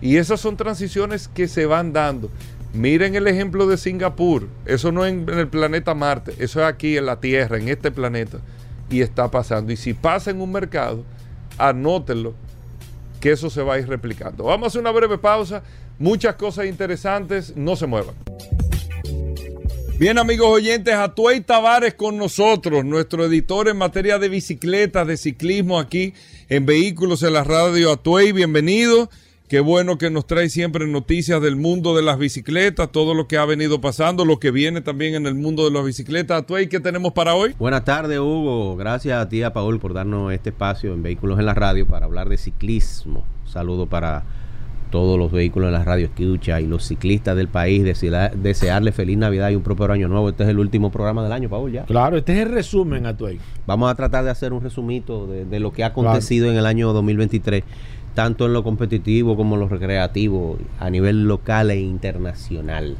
Y 0.00 0.18
esas 0.18 0.40
son 0.40 0.56
transiciones 0.56 1.26
que 1.26 1.48
se 1.48 1.66
van 1.66 1.92
dando. 1.92 2.30
Miren 2.76 3.14
el 3.14 3.26
ejemplo 3.26 3.66
de 3.66 3.78
Singapur. 3.78 4.48
Eso 4.66 4.92
no 4.92 5.06
es 5.06 5.12
en, 5.12 5.26
el 5.30 5.48
planeta 5.48 5.94
Marte, 5.94 6.34
eso 6.38 6.60
es 6.60 6.66
aquí 6.66 6.98
en 6.98 7.06
la 7.06 7.20
Tierra, 7.20 7.56
en 7.56 7.68
este 7.68 7.90
planeta. 7.90 8.38
Y 8.90 9.00
está 9.00 9.30
pasando. 9.30 9.72
Y 9.72 9.76
si 9.76 9.94
pasa 9.94 10.30
en 10.30 10.42
un 10.42 10.52
mercado, 10.52 11.02
anótenlo, 11.56 12.34
que 13.18 13.32
eso 13.32 13.48
se 13.48 13.62
va 13.62 13.74
a 13.74 13.78
ir 13.78 13.88
replicando. 13.88 14.44
Vamos 14.44 14.66
a 14.66 14.68
hacer 14.68 14.80
una 14.82 14.90
breve 14.90 15.16
pausa. 15.16 15.62
Muchas 15.98 16.34
cosas 16.34 16.66
interesantes. 16.66 17.56
No 17.56 17.76
se 17.76 17.86
muevan. 17.86 18.14
Bien, 19.98 20.18
amigos 20.18 20.48
oyentes, 20.48 20.92
Atuey 20.92 21.40
Tavares 21.40 21.94
con 21.94 22.18
nosotros, 22.18 22.84
nuestro 22.84 23.24
editor 23.24 23.68
en 23.68 23.78
materia 23.78 24.18
de 24.18 24.28
bicicletas, 24.28 25.06
de 25.06 25.16
ciclismo 25.16 25.78
aquí 25.78 26.12
en 26.50 26.66
Vehículos 26.66 27.22
en 27.22 27.32
la 27.32 27.42
Radio. 27.42 27.92
Atuey, 27.92 28.32
bienvenido. 28.32 29.08
Qué 29.48 29.60
bueno 29.60 29.96
que 29.96 30.10
nos 30.10 30.26
trae 30.26 30.48
siempre 30.48 30.88
noticias 30.88 31.40
del 31.40 31.54
mundo 31.54 31.94
de 31.94 32.02
las 32.02 32.18
bicicletas, 32.18 32.90
todo 32.90 33.14
lo 33.14 33.28
que 33.28 33.38
ha 33.38 33.44
venido 33.44 33.80
pasando, 33.80 34.24
lo 34.24 34.40
que 34.40 34.50
viene 34.50 34.80
también 34.80 35.14
en 35.14 35.24
el 35.26 35.36
mundo 35.36 35.64
de 35.64 35.70
las 35.70 35.84
bicicletas. 35.84 36.42
Atuey, 36.42 36.68
¿qué 36.68 36.80
tenemos 36.80 37.12
para 37.12 37.36
hoy? 37.36 37.54
Buenas 37.56 37.84
tardes, 37.84 38.18
Hugo. 38.18 38.76
Gracias 38.76 39.16
a 39.16 39.28
ti, 39.28 39.44
a 39.44 39.52
Paul, 39.52 39.78
por 39.78 39.94
darnos 39.94 40.32
este 40.32 40.50
espacio 40.50 40.92
en 40.94 41.04
Vehículos 41.04 41.38
en 41.38 41.46
la 41.46 41.54
Radio 41.54 41.86
para 41.86 42.06
hablar 42.06 42.28
de 42.28 42.38
ciclismo. 42.38 43.24
saludo 43.44 43.86
para 43.86 44.24
todos 44.90 45.18
los 45.18 45.32
vehículos 45.32 45.68
en 45.68 45.74
la 45.74 45.84
radio 45.84 46.06
escucha 46.06 46.60
y 46.60 46.66
los 46.66 46.84
ciclistas 46.84 47.36
del 47.36 47.48
país, 47.48 47.84
desearle 47.84 48.92
feliz 48.92 49.18
Navidad 49.18 49.50
y 49.50 49.56
un 49.56 49.62
propio 49.62 49.90
año 49.92 50.08
nuevo. 50.08 50.28
Este 50.28 50.44
es 50.44 50.48
el 50.48 50.58
último 50.58 50.90
programa 50.90 51.22
del 51.22 51.32
año, 51.32 51.48
Paul, 51.48 51.72
ya. 51.72 51.84
Claro, 51.84 52.16
este 52.16 52.32
es 52.32 52.46
el 52.46 52.52
resumen, 52.52 53.06
Atuey. 53.06 53.38
Vamos 53.66 53.90
a 53.90 53.94
tratar 53.94 54.24
de 54.24 54.30
hacer 54.30 54.52
un 54.52 54.62
resumito 54.62 55.26
de, 55.26 55.60
lo 55.60 55.72
que 55.72 55.84
ha 55.84 55.88
acontecido 55.88 56.50
en 56.50 56.56
el 56.56 56.66
año 56.66 56.92
2023, 56.92 57.64
tanto 58.16 58.46
en 58.46 58.54
lo 58.54 58.64
competitivo 58.64 59.36
como 59.36 59.54
en 59.54 59.60
lo 59.60 59.68
recreativo, 59.68 60.58
a 60.80 60.88
nivel 60.90 61.28
local 61.28 61.70
e 61.70 61.78
internacional. 61.78 62.96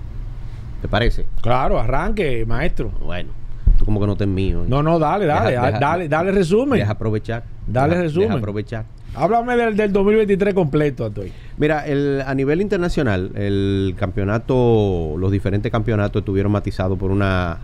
¿Te 0.83 0.89
parece? 0.89 1.25
Claro, 1.41 1.81
arranque, 1.81 2.45
maestro. 2.47 2.93
Bueno, 3.03 3.31
tú 3.79 3.87
como 3.87 3.99
que 3.99 4.07
no 4.07 4.17
te 4.17 4.27
mío. 4.27 4.65
No, 4.69 4.83
no, 4.83 4.99
dale, 4.99 5.25
dale, 5.25 5.55
dale, 5.55 6.09
dale 6.09 6.33
resumen. 6.33 6.79
Deja 6.79 6.93
aprovechar. 6.93 7.45
Dale 7.67 8.01
resumen. 8.03 8.29
Deja 8.29 8.39
aprovechar. 8.39 8.85
Háblame 9.15 9.57
del, 9.57 9.75
del 9.75 9.93
2023 9.95 10.53
completo, 10.53 11.07
Atoy. 11.07 11.33
Mira, 11.57 11.87
el, 11.87 12.23
a 12.27 12.35
nivel 12.35 12.61
internacional, 12.61 13.33
el 13.35 13.95
campeonato, 13.99 15.15
los 15.19 15.33
diferentes 15.33 15.73
campeonatos 15.73 16.21
estuvieron 16.21 16.53
matizados 16.53 16.99
por 16.99 17.11
una 17.11 17.59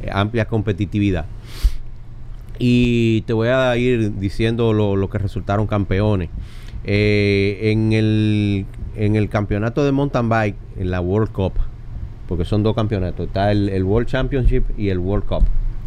eh, 0.00 0.08
amplia 0.10 0.46
competitividad. 0.46 1.26
Y 2.58 3.20
te 3.22 3.34
voy 3.34 3.48
a 3.48 3.76
ir 3.76 4.16
diciendo 4.18 4.72
lo, 4.72 5.10
que 5.10 5.18
resultaron 5.18 5.66
campeones. 5.66 6.30
Eh, 6.86 7.58
en, 7.72 7.92
el, 7.92 8.66
en 8.94 9.16
el 9.16 9.28
campeonato 9.28 9.84
de 9.84 9.92
mountain 9.92 10.28
bike, 10.28 10.56
en 10.78 10.90
la 10.90 11.00
World 11.00 11.32
Cup, 11.32 11.54
porque 12.28 12.44
son 12.44 12.62
dos 12.62 12.74
campeonatos, 12.74 13.26
está 13.26 13.50
el, 13.50 13.82
World 13.82 14.08
Championship 14.08 14.64
y 14.78 14.88
el 14.90 14.98
World 14.98 15.26
Cup. 15.26 15.42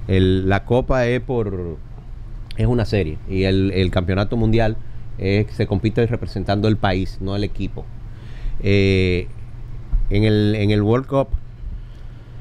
la 0.07 0.65
copa 0.65 1.07
es 1.07 1.21
por 1.21 1.77
es 2.57 2.67
una 2.67 2.83
serie 2.83 3.17
y 3.29 3.43
el, 3.43 3.71
el 3.71 3.89
campeonato 3.89 4.35
mundial 4.35 4.75
se 5.17 5.67
compite 5.67 6.05
representando 6.07 6.67
el 6.67 6.77
país, 6.77 7.17
no 7.21 7.35
el 7.35 7.43
equipo. 7.43 7.85
Eh, 8.61 9.27
en, 10.09 10.23
el, 10.23 10.55
en 10.55 10.71
el 10.71 10.81
World 10.81 11.07
Cup, 11.07 11.27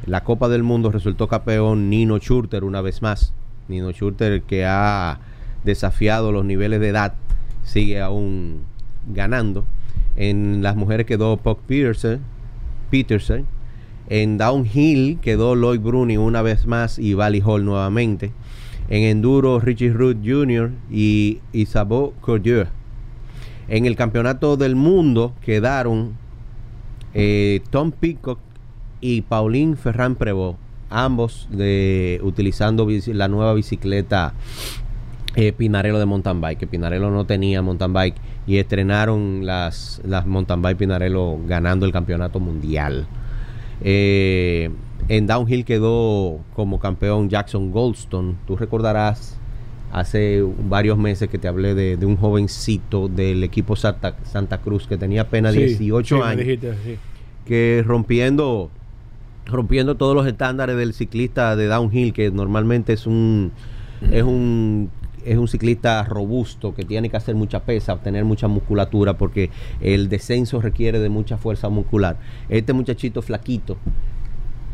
la 0.06 0.24
Copa 0.24 0.48
del 0.48 0.62
Mundo 0.62 0.90
resultó 0.90 1.28
campeón 1.28 1.90
Nino 1.90 2.18
Schurter 2.18 2.64
una 2.64 2.80
vez 2.80 3.02
más. 3.02 3.34
Nino 3.68 3.90
Schurter 3.90 4.42
que 4.42 4.64
ha 4.64 5.18
desafiado 5.64 6.32
los 6.32 6.44
niveles 6.44 6.80
de 6.80 6.88
edad, 6.88 7.14
sigue 7.68 8.00
aún 8.00 8.62
ganando. 9.06 9.64
En 10.16 10.62
las 10.62 10.74
mujeres 10.74 11.06
quedó 11.06 11.36
Puck 11.36 11.60
Peterson, 11.66 12.20
Peterson. 12.90 13.46
En 14.08 14.38
Downhill 14.38 15.18
quedó 15.20 15.54
Lloyd 15.54 15.80
Bruni 15.80 16.16
una 16.16 16.42
vez 16.42 16.66
más 16.66 16.98
y 16.98 17.14
Valley 17.14 17.42
Hall 17.44 17.64
nuevamente. 17.64 18.32
En 18.88 19.02
enduro, 19.02 19.60
Richie 19.60 19.92
Root 19.92 20.18
Jr. 20.24 20.70
y 20.90 21.40
Isabeau 21.52 22.14
Cordier. 22.22 22.68
En 23.68 23.84
el 23.84 23.96
campeonato 23.96 24.56
del 24.56 24.76
mundo 24.76 25.34
quedaron 25.42 26.14
eh, 27.12 27.60
Tom 27.70 27.92
Peacock 27.92 28.38
y 29.02 29.20
Pauline 29.22 29.76
Ferran 29.76 30.16
Prevot, 30.16 30.56
ambos 30.88 31.46
de, 31.50 32.18
utilizando 32.22 32.88
la 33.08 33.28
nueva 33.28 33.52
bicicleta 33.52 34.32
eh, 35.36 35.52
Pinarello 35.52 35.98
de 35.98 36.06
mountain 36.06 36.40
bike, 36.40 36.58
que 36.58 36.66
Pinarello 36.66 37.10
no 37.10 37.26
tenía 37.26 37.62
mountain 37.62 37.92
bike 37.92 38.16
y 38.46 38.56
estrenaron 38.56 39.44
las, 39.44 40.00
las 40.04 40.26
mountain 40.26 40.62
bike 40.62 40.78
Pinarello 40.78 41.38
ganando 41.46 41.86
el 41.86 41.92
campeonato 41.92 42.40
mundial. 42.40 43.06
Eh, 43.80 44.70
en 45.08 45.26
downhill 45.26 45.64
quedó 45.64 46.40
como 46.54 46.78
campeón 46.80 47.28
Jackson 47.28 47.70
Goldstone. 47.70 48.36
Tú 48.46 48.56
recordarás 48.56 49.38
hace 49.92 50.42
varios 50.68 50.98
meses 50.98 51.28
que 51.28 51.38
te 51.38 51.48
hablé 51.48 51.74
de, 51.74 52.04
un 52.04 52.16
jovencito 52.16 53.08
del 53.08 53.42
equipo 53.44 53.76
Santa, 53.76 54.16
Santa 54.24 54.58
Cruz 54.58 54.86
que 54.86 54.98
tenía 54.98 55.22
apenas 55.22 55.54
18 55.54 56.24
años. 56.24 56.58
Que 57.46 57.82
rompiendo 57.86 58.70
rompiendo 59.46 59.96
todos 59.96 60.14
los 60.14 60.26
estándares 60.26 60.76
del 60.76 60.92
ciclista 60.92 61.56
de 61.56 61.68
downhill 61.68 62.12
que 62.12 62.30
normalmente 62.30 62.92
es 62.92 63.06
un 63.06 63.52
es 64.10 64.22
un 64.22 64.90
es 65.24 65.36
un 65.36 65.48
ciclista 65.48 66.02
robusto 66.04 66.74
que 66.74 66.84
tiene 66.84 67.10
que 67.10 67.16
hacer 67.16 67.34
mucha 67.34 67.60
pesa, 67.60 67.96
tener 67.96 68.24
mucha 68.24 68.48
musculatura 68.48 69.16
porque 69.18 69.50
el 69.80 70.08
descenso 70.08 70.60
requiere 70.60 70.98
de 70.98 71.08
mucha 71.08 71.36
fuerza 71.36 71.68
muscular. 71.68 72.18
Este 72.48 72.72
muchachito 72.72 73.22
flaquito 73.22 73.76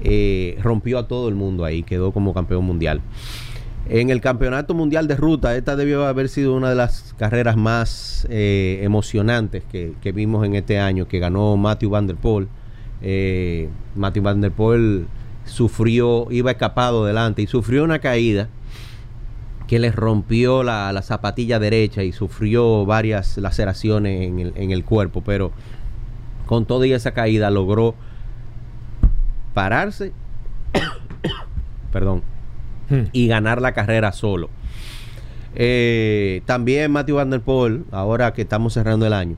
eh, 0.03 0.59
rompió 0.63 0.99
a 0.99 1.09
todo 1.09 1.29
el 1.29 1.35
mundo 1.35 1.65
ahí, 1.65 1.83
quedó 1.83 2.13
como 2.13 2.35
campeón 2.35 2.65
mundial. 2.65 3.01
En 3.87 4.09
el 4.09 4.23
campeonato 4.23 4.73
mundial 4.73 5.07
de 5.09 5.17
ruta, 5.17 5.57
esta 5.57 5.77
debió 5.77 6.07
haber 6.07 6.31
sido 6.31 6.55
una 6.55 6.71
de 6.71 6.75
las 6.75 7.15
carreras 7.19 7.57
más 7.57 8.27
eh, 8.31 8.81
emocionantes 8.83 9.63
que, 9.71 9.93
que 10.01 10.13
vimos 10.13 10.47
en 10.47 10.55
este 10.55 10.79
año, 10.79 11.07
que 11.07 11.19
ganó 11.19 11.57
Matthew 11.59 11.91
Van 11.91 12.07
Der 12.07 12.17
Poel. 12.17 12.49
Eh, 13.03 13.69
Matthew 13.95 14.23
Van 14.23 14.41
Der 14.41 14.53
Poel 14.53 15.07
sufrió, 15.45 16.29
iba 16.31 16.51
escapado 16.51 17.05
delante 17.05 17.43
y 17.43 17.47
sufrió 17.47 17.85
una 17.85 17.99
caída 17.99 18.49
que 19.75 19.81
le 19.81 19.91
rompió 19.91 20.63
la, 20.63 20.93
la 20.93 21.03
zapatilla 21.03 21.59
derecha 21.59 22.05
y 22.05 22.13
sufrió 22.13 22.87
varias 22.87 23.37
laceraciones 23.39 24.23
en 24.29 24.39
el, 24.39 24.53
en 24.55 24.71
el 24.71 24.85
cuerpo, 24.85 25.21
pero 25.27 25.51
con 26.47 26.65
toda 26.65 26.87
esa 26.87 27.11
caída 27.11 27.51
logró 27.51 27.97
pararse, 29.53 30.13
perdón, 31.93 32.23
Hmm. 32.89 33.05
y 33.13 33.27
ganar 33.27 33.61
la 33.61 33.73
carrera 33.73 34.13
solo. 34.13 34.49
Eh, 35.57 36.43
también 36.47 36.93
Matthew 36.93 37.17
Van 37.17 37.31
Der 37.31 37.41
Poel, 37.41 37.85
ahora 37.91 38.33
que 38.33 38.43
estamos 38.43 38.75
cerrando 38.75 39.07
el 39.07 39.13
año, 39.13 39.37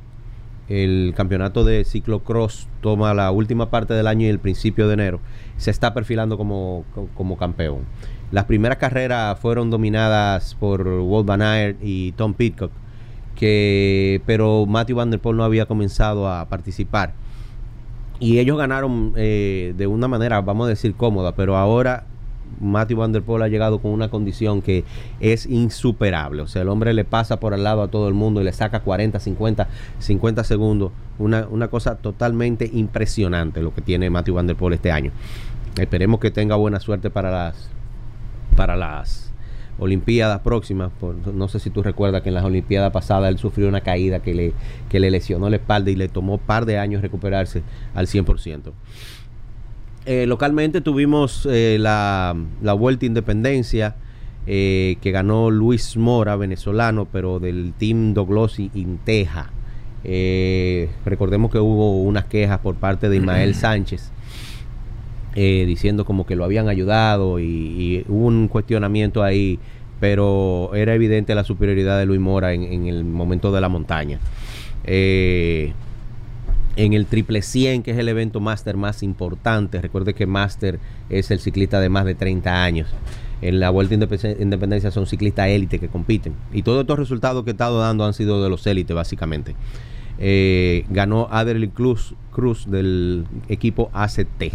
el 0.69 1.15
campeonato 1.17 1.65
de 1.65 1.85
ciclocross 1.87 2.69
toma 2.83 3.15
la 3.15 3.31
última 3.31 3.71
parte 3.71 3.95
del 3.95 4.07
año 4.07 4.27
y 4.27 4.29
el 4.31 4.39
principio 4.41 4.87
de 4.89 4.95
enero, 4.95 5.21
se 5.57 5.71
está 5.71 5.95
perfilando 5.95 6.37
como, 6.37 6.85
co- 6.95 7.09
como 7.15 7.39
campeón. 7.39 7.79
Las 8.33 8.45
primeras 8.45 8.79
carreras 8.79 9.39
fueron 9.39 9.71
dominadas 9.71 10.55
por 10.57 10.87
Walt 10.87 11.27
Van 11.27 11.43
Aert 11.43 11.79
y 11.81 12.13
Tom 12.13 12.35
Pitcock, 12.35 12.73
que, 13.37 14.21
pero 14.27 14.67
Matthew 14.67 14.97
Van 14.97 15.11
Der 15.11 15.21
Poel 15.21 15.37
no 15.37 15.45
había 15.45 15.67
comenzado 15.67 16.29
a 16.29 16.49
participar. 16.49 17.13
Y 18.19 18.39
ellos 18.39 18.59
ganaron 18.59 19.13
eh, 19.17 19.75
de 19.77 19.87
una 19.87 20.09
manera, 20.09 20.41
vamos 20.41 20.67
a 20.67 20.71
decir, 20.71 20.95
cómoda, 20.95 21.37
pero 21.37 21.57
ahora 21.57 22.05
Matthew 22.61 22.99
Van 22.99 23.13
Der 23.13 23.23
Poel 23.23 23.43
ha 23.43 23.49
llegado 23.49 23.79
con 23.79 23.93
una 23.93 24.09
condición 24.09 24.61
que 24.61 24.85
es 25.21 25.47
insuperable. 25.47 26.43
O 26.43 26.49
sea, 26.49 26.63
el 26.63 26.69
hombre 26.69 26.95
le 26.95 27.05
pasa 27.05 27.39
por 27.39 27.55
al 27.55 27.63
lado 27.63 27.83
a 27.83 27.89
todo 27.89 28.09
el 28.09 28.15
mundo 28.15 28.41
y 28.41 28.45
le 28.45 28.53
saca 28.53 28.81
40, 28.81 29.21
50, 29.21 29.69
50 30.01 30.45
segundos. 30.45 30.93
Una, 31.19 31.47
una 31.49 31.69
cosa 31.69 31.97
totalmente 31.97 32.69
impresionante 32.73 33.63
lo 33.63 33.73
que 33.73 33.83
tiene 33.83 34.11
Matthew 34.11 34.35
Van 34.35 34.47
Der 34.47 34.57
Poel 34.57 34.75
este 34.75 34.91
año. 34.91 35.13
Esperemos 35.79 36.19
que 36.19 36.31
tenga 36.31 36.57
buena 36.57 36.81
suerte 36.81 37.11
para 37.11 37.31
las 37.31 37.71
para 38.57 38.77
las 38.77 39.23
Olimpiadas 39.79 40.41
próximas. 40.41 40.91
Por- 40.99 41.15
no 41.35 41.49
sé 41.49 41.61
si 41.61 41.69
tú 41.71 41.83
recuerdas 41.83 42.23
que 42.23 42.31
en 42.31 42.35
las 42.35 42.45
Olimpiadas 42.45 42.93
pasadas 42.93 43.29
él 43.31 43.39
sufrió 43.39 43.69
una 43.69 43.83
caída 43.83 44.21
que 44.21 44.33
le, 44.35 44.53
que 44.89 44.99
le 45.01 45.11
lesionó 45.11 45.51
la 45.51 45.57
espalda 45.57 45.91
y 45.91 45.97
le 45.97 46.09
tomó 46.09 46.39
par 46.39 46.65
de 46.65 46.79
años 46.79 47.03
recuperarse 47.03 47.63
al 47.95 48.07
100%. 48.07 48.73
Eh, 50.07 50.25
localmente 50.27 50.81
tuvimos 50.81 51.47
eh, 51.51 51.77
la, 51.81 52.35
la 52.63 52.73
Vuelta 52.73 53.05
a 53.05 53.09
Independencia 53.09 53.97
eh, 54.47 54.97
que 55.03 55.11
ganó 55.11 55.51
Luis 55.51 55.97
Mora, 55.97 56.37
venezolano, 56.37 57.07
pero 57.13 57.39
del 57.41 57.73
Team 57.77 58.15
Doglosi 58.15 58.71
Inteja. 58.75 59.51
Recordemos 61.05 61.51
que 61.51 61.59
hubo 61.59 62.01
unas 62.03 62.25
quejas 62.27 62.61
por 62.61 62.77
parte 62.77 63.09
de 63.09 63.17
Ismael 63.17 63.55
Sánchez 63.57 64.13
eh, 65.39 65.65
diciendo 65.67 66.07
como 66.07 66.25
que 66.25 66.35
lo 66.35 66.45
habían 66.45 66.71
ayudado 66.71 67.39
y, 67.39 68.07
hubo 68.09 68.27
un 68.27 68.49
cuestionamiento 68.49 69.23
ahí, 69.23 69.59
pero 70.01 70.75
era 70.75 70.95
evidente 70.95 71.35
la 71.35 71.45
superioridad 71.45 71.99
de 71.99 72.07
Luis 72.07 72.21
Mora 72.21 72.55
en, 72.55 72.87
el 72.87 73.05
momento 73.05 73.53
de 73.53 73.61
la 73.61 73.69
montaña. 73.69 74.19
Eh, 74.85 75.75
en 76.77 76.95
el 76.95 77.05
triple 77.05 77.43
100, 77.43 77.83
que 77.83 77.91
es 77.91 77.99
el 77.99 78.09
evento 78.09 78.41
máster 78.41 78.79
más 78.79 79.03
importante. 79.03 79.83
Recuerde 79.83 80.15
que 80.15 80.27
máster 80.27 80.79
es 81.11 81.31
el 81.31 81.39
ciclista 81.39 81.81
de 81.81 81.91
más 81.91 82.07
de 82.07 82.15
30 82.15 82.65
años. 82.65 82.89
En 83.43 83.61
la 83.61 83.69
Vuelta 83.69 83.95
Independencia 83.95 84.91
son 84.91 85.07
ciclistas 85.07 85.49
élite 85.49 85.79
que 85.79 85.89
compiten. 85.89 86.35
Y 86.51 86.63
todos 86.63 86.81
estos 86.81 86.99
resultados 86.99 87.45
que 87.45 87.51
he 87.51 87.53
estado 87.53 87.79
dando 87.79 88.07
han 88.07 88.15
sido 88.15 88.43
de 88.43 88.49
los 88.49 88.67
élites, 88.67 88.97
básicamente. 88.97 89.55
Eh, 90.19 90.87
ganó 90.89 91.29
Adderley 91.31 91.69
Cruz 91.69 92.15
del 92.67 93.27
equipo 93.51 93.91
ACT. 93.93 94.55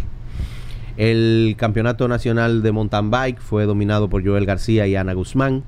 El 1.02 1.56
campeonato 1.58 2.06
nacional 2.06 2.62
de 2.62 2.70
mountain 2.70 3.10
bike 3.10 3.40
fue 3.40 3.64
dominado 3.66 4.08
por 4.08 4.24
Joel 4.24 4.46
García 4.46 4.86
y 4.86 4.94
Ana 4.94 5.14
Guzmán 5.14 5.64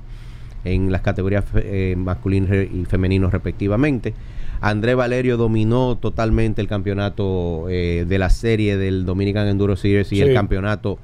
en 0.63 0.93
las 0.93 1.01
categorías 1.01 1.43
eh, 1.55 1.95
masculinos 1.97 2.49
y 2.51 2.85
femeninos 2.85 3.33
respectivamente. 3.33 4.13
André 4.61 4.95
Valerio 4.95 5.35
dominó 5.35 5.97
totalmente 5.97 6.61
el 6.61 6.69
campeonato 6.69 7.65
eh, 7.69 8.05
de 8.07 8.17
la 8.17 8.29
serie 8.29 8.77
del 8.77 9.05
Dominican 9.05 9.45
Enduro 9.49 9.75
Series 9.75 10.09
y 10.13 10.15
Sí. 10.15 10.21
el 10.21 10.33
campeonato 10.33 10.99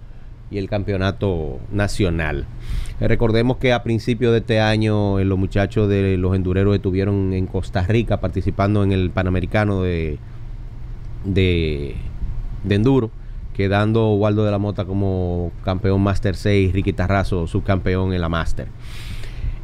y 0.50 0.60
el 0.60 0.70
campeonato 0.70 1.60
nacional. 1.74 2.46
Eh, 3.02 3.10
recordemos 3.10 3.58
que 3.58 3.74
a 3.74 3.84
principios 3.84 4.32
de 4.32 4.38
este 4.38 4.62
año 4.62 5.20
eh, 5.20 5.26
los 5.26 5.38
muchachos 5.38 5.90
de 5.90 6.16
los 6.18 6.34
endureros 6.38 6.74
estuvieron 6.74 7.34
en 7.34 7.48
Costa 7.48 7.82
Rica 7.86 8.22
participando 8.22 8.82
en 8.86 8.94
el 8.94 9.10
Panamericano 9.10 9.82
de, 9.82 10.20
de, 11.26 11.96
de 12.64 12.76
enduro, 12.76 13.12
quedando 13.54 14.14
Waldo 14.14 14.46
de 14.46 14.52
la 14.52 14.58
Mota 14.58 14.86
como 14.86 15.52
campeón 15.64 16.02
Master 16.02 16.36
6, 16.36 16.74
Ricky 16.74 16.94
Tarrazo 16.94 17.48
subcampeón 17.48 18.14
en 18.14 18.22
la 18.22 18.30
Master. 18.30 18.68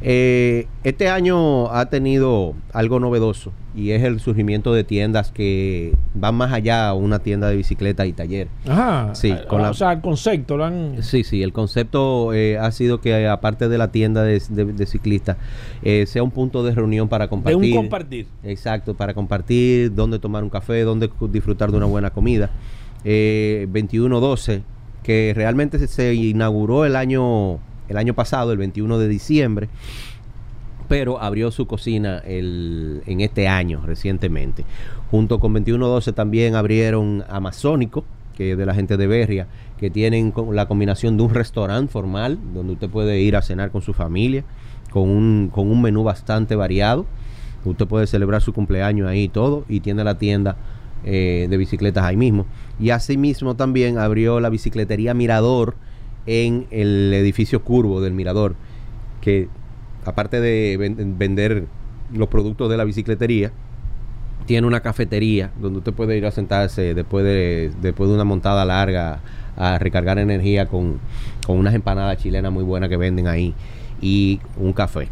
Eh, 0.00 0.68
este 0.84 1.08
año 1.08 1.72
ha 1.72 1.86
tenido 1.90 2.54
algo 2.72 3.00
novedoso 3.00 3.52
y 3.74 3.90
es 3.90 4.04
el 4.04 4.20
surgimiento 4.20 4.72
de 4.72 4.84
tiendas 4.84 5.32
que 5.32 5.92
van 6.14 6.36
más 6.36 6.52
allá 6.52 6.88
a 6.88 6.94
una 6.94 7.18
tienda 7.18 7.48
de 7.48 7.56
bicicleta 7.56 8.06
y 8.06 8.12
taller. 8.12 8.46
Ajá. 8.68 9.12
Sí, 9.16 9.32
Ah, 9.32 9.58
la- 9.58 9.70
O 9.70 9.74
sea, 9.74 9.92
el 9.92 10.00
concepto 10.00 10.56
lo 10.56 10.66
han. 10.66 11.02
Sí, 11.02 11.24
sí, 11.24 11.42
el 11.42 11.52
concepto 11.52 12.32
eh, 12.32 12.58
ha 12.58 12.70
sido 12.70 13.00
que 13.00 13.26
aparte 13.26 13.68
de 13.68 13.76
la 13.76 13.90
tienda 13.90 14.22
de, 14.22 14.40
de- 14.50 14.66
de 14.72 14.86
ciclistas, 14.86 15.36
eh, 15.82 16.04
sea 16.06 16.22
un 16.22 16.30
punto 16.30 16.62
de 16.62 16.76
reunión 16.76 17.08
para 17.08 17.24
De 17.24 17.30
compartir. 17.30 17.56
un 17.72 17.76
compartir. 17.76 18.26
Exacto, 18.44 18.94
para 18.94 19.14
compartir, 19.14 19.92
dónde 19.92 20.20
tomar 20.20 20.44
un 20.44 20.50
café, 20.50 20.82
dónde 20.82 21.10
disfrutar 21.30 21.72
de 21.72 21.76
una 21.76 21.86
buena 21.86 22.10
comida. 22.10 22.50
Eh, 23.04 23.66
21-12, 23.70 24.62
que 25.02 25.32
realmente 25.34 25.86
se, 25.86 26.14
inauguró 26.14 26.84
el 26.84 26.96
año, 26.96 27.58
el 27.88 27.96
año 27.96 28.14
pasado, 28.14 28.52
el 28.52 28.58
21 28.58 28.98
de 28.98 29.08
diciembre, 29.08 29.68
pero 30.88 31.20
abrió 31.20 31.50
su 31.50 31.66
cocina 31.66 32.18
el, 32.18 33.02
en 33.06 33.20
este 33.20 33.46
año 33.46 33.82
recientemente. 33.84 34.64
Junto 35.10 35.38
con 35.38 35.52
2112 35.52 36.12
también 36.12 36.54
abrieron 36.54 37.24
Amazónico, 37.28 38.04
que 38.36 38.52
es 38.52 38.58
de 38.58 38.66
la 38.66 38.74
gente 38.74 38.96
de 38.96 39.06
Berria, 39.06 39.46
que 39.78 39.90
tienen 39.90 40.32
la 40.52 40.66
combinación 40.66 41.16
de 41.16 41.22
un 41.24 41.34
restaurante 41.34 41.92
formal, 41.92 42.38
donde 42.54 42.74
usted 42.74 42.88
puede 42.88 43.20
ir 43.20 43.36
a 43.36 43.42
cenar 43.42 43.70
con 43.70 43.82
su 43.82 43.92
familia, 43.92 44.44
con 44.90 45.08
un, 45.08 45.50
con 45.52 45.70
un 45.70 45.82
menú 45.82 46.04
bastante 46.04 46.56
variado. 46.56 47.06
Usted 47.64 47.86
puede 47.86 48.06
celebrar 48.06 48.40
su 48.40 48.52
cumpleaños 48.52 49.08
ahí 49.08 49.24
y 49.24 49.28
todo, 49.28 49.64
y 49.68 49.80
tiene 49.80 50.04
la 50.04 50.18
tienda 50.18 50.56
eh, 51.04 51.46
de 51.48 51.56
bicicletas 51.56 52.04
ahí 52.04 52.16
mismo. 52.16 52.46
Y 52.80 52.90
asimismo 52.90 53.56
también 53.56 53.98
abrió 53.98 54.40
la 54.40 54.48
bicicletería 54.50 55.14
Mirador 55.14 55.74
en 56.26 56.66
el 56.70 57.12
edificio 57.14 57.62
curvo 57.62 58.00
del 58.00 58.12
Mirador, 58.12 58.54
que 59.20 59.48
aparte 60.04 60.40
de 60.40 60.76
ven- 60.76 61.18
vender 61.18 61.66
los 62.12 62.28
productos 62.28 62.70
de 62.70 62.76
la 62.76 62.84
bicicletería, 62.84 63.52
tiene 64.46 64.66
una 64.66 64.80
cafetería 64.80 65.50
donde 65.60 65.78
usted 65.78 65.92
puede 65.92 66.16
ir 66.16 66.24
a 66.24 66.30
sentarse 66.30 66.94
después 66.94 67.24
de, 67.24 67.70
después 67.82 68.08
de 68.08 68.14
una 68.14 68.24
montada 68.24 68.64
larga 68.64 69.20
a 69.56 69.78
recargar 69.78 70.18
energía 70.18 70.66
con, 70.66 71.00
con 71.46 71.58
unas 71.58 71.74
empanadas 71.74 72.16
chilenas 72.18 72.52
muy 72.52 72.64
buenas 72.64 72.88
que 72.88 72.96
venden 72.96 73.26
ahí 73.26 73.54
y 74.00 74.40
un 74.56 74.72
café. 74.72 75.08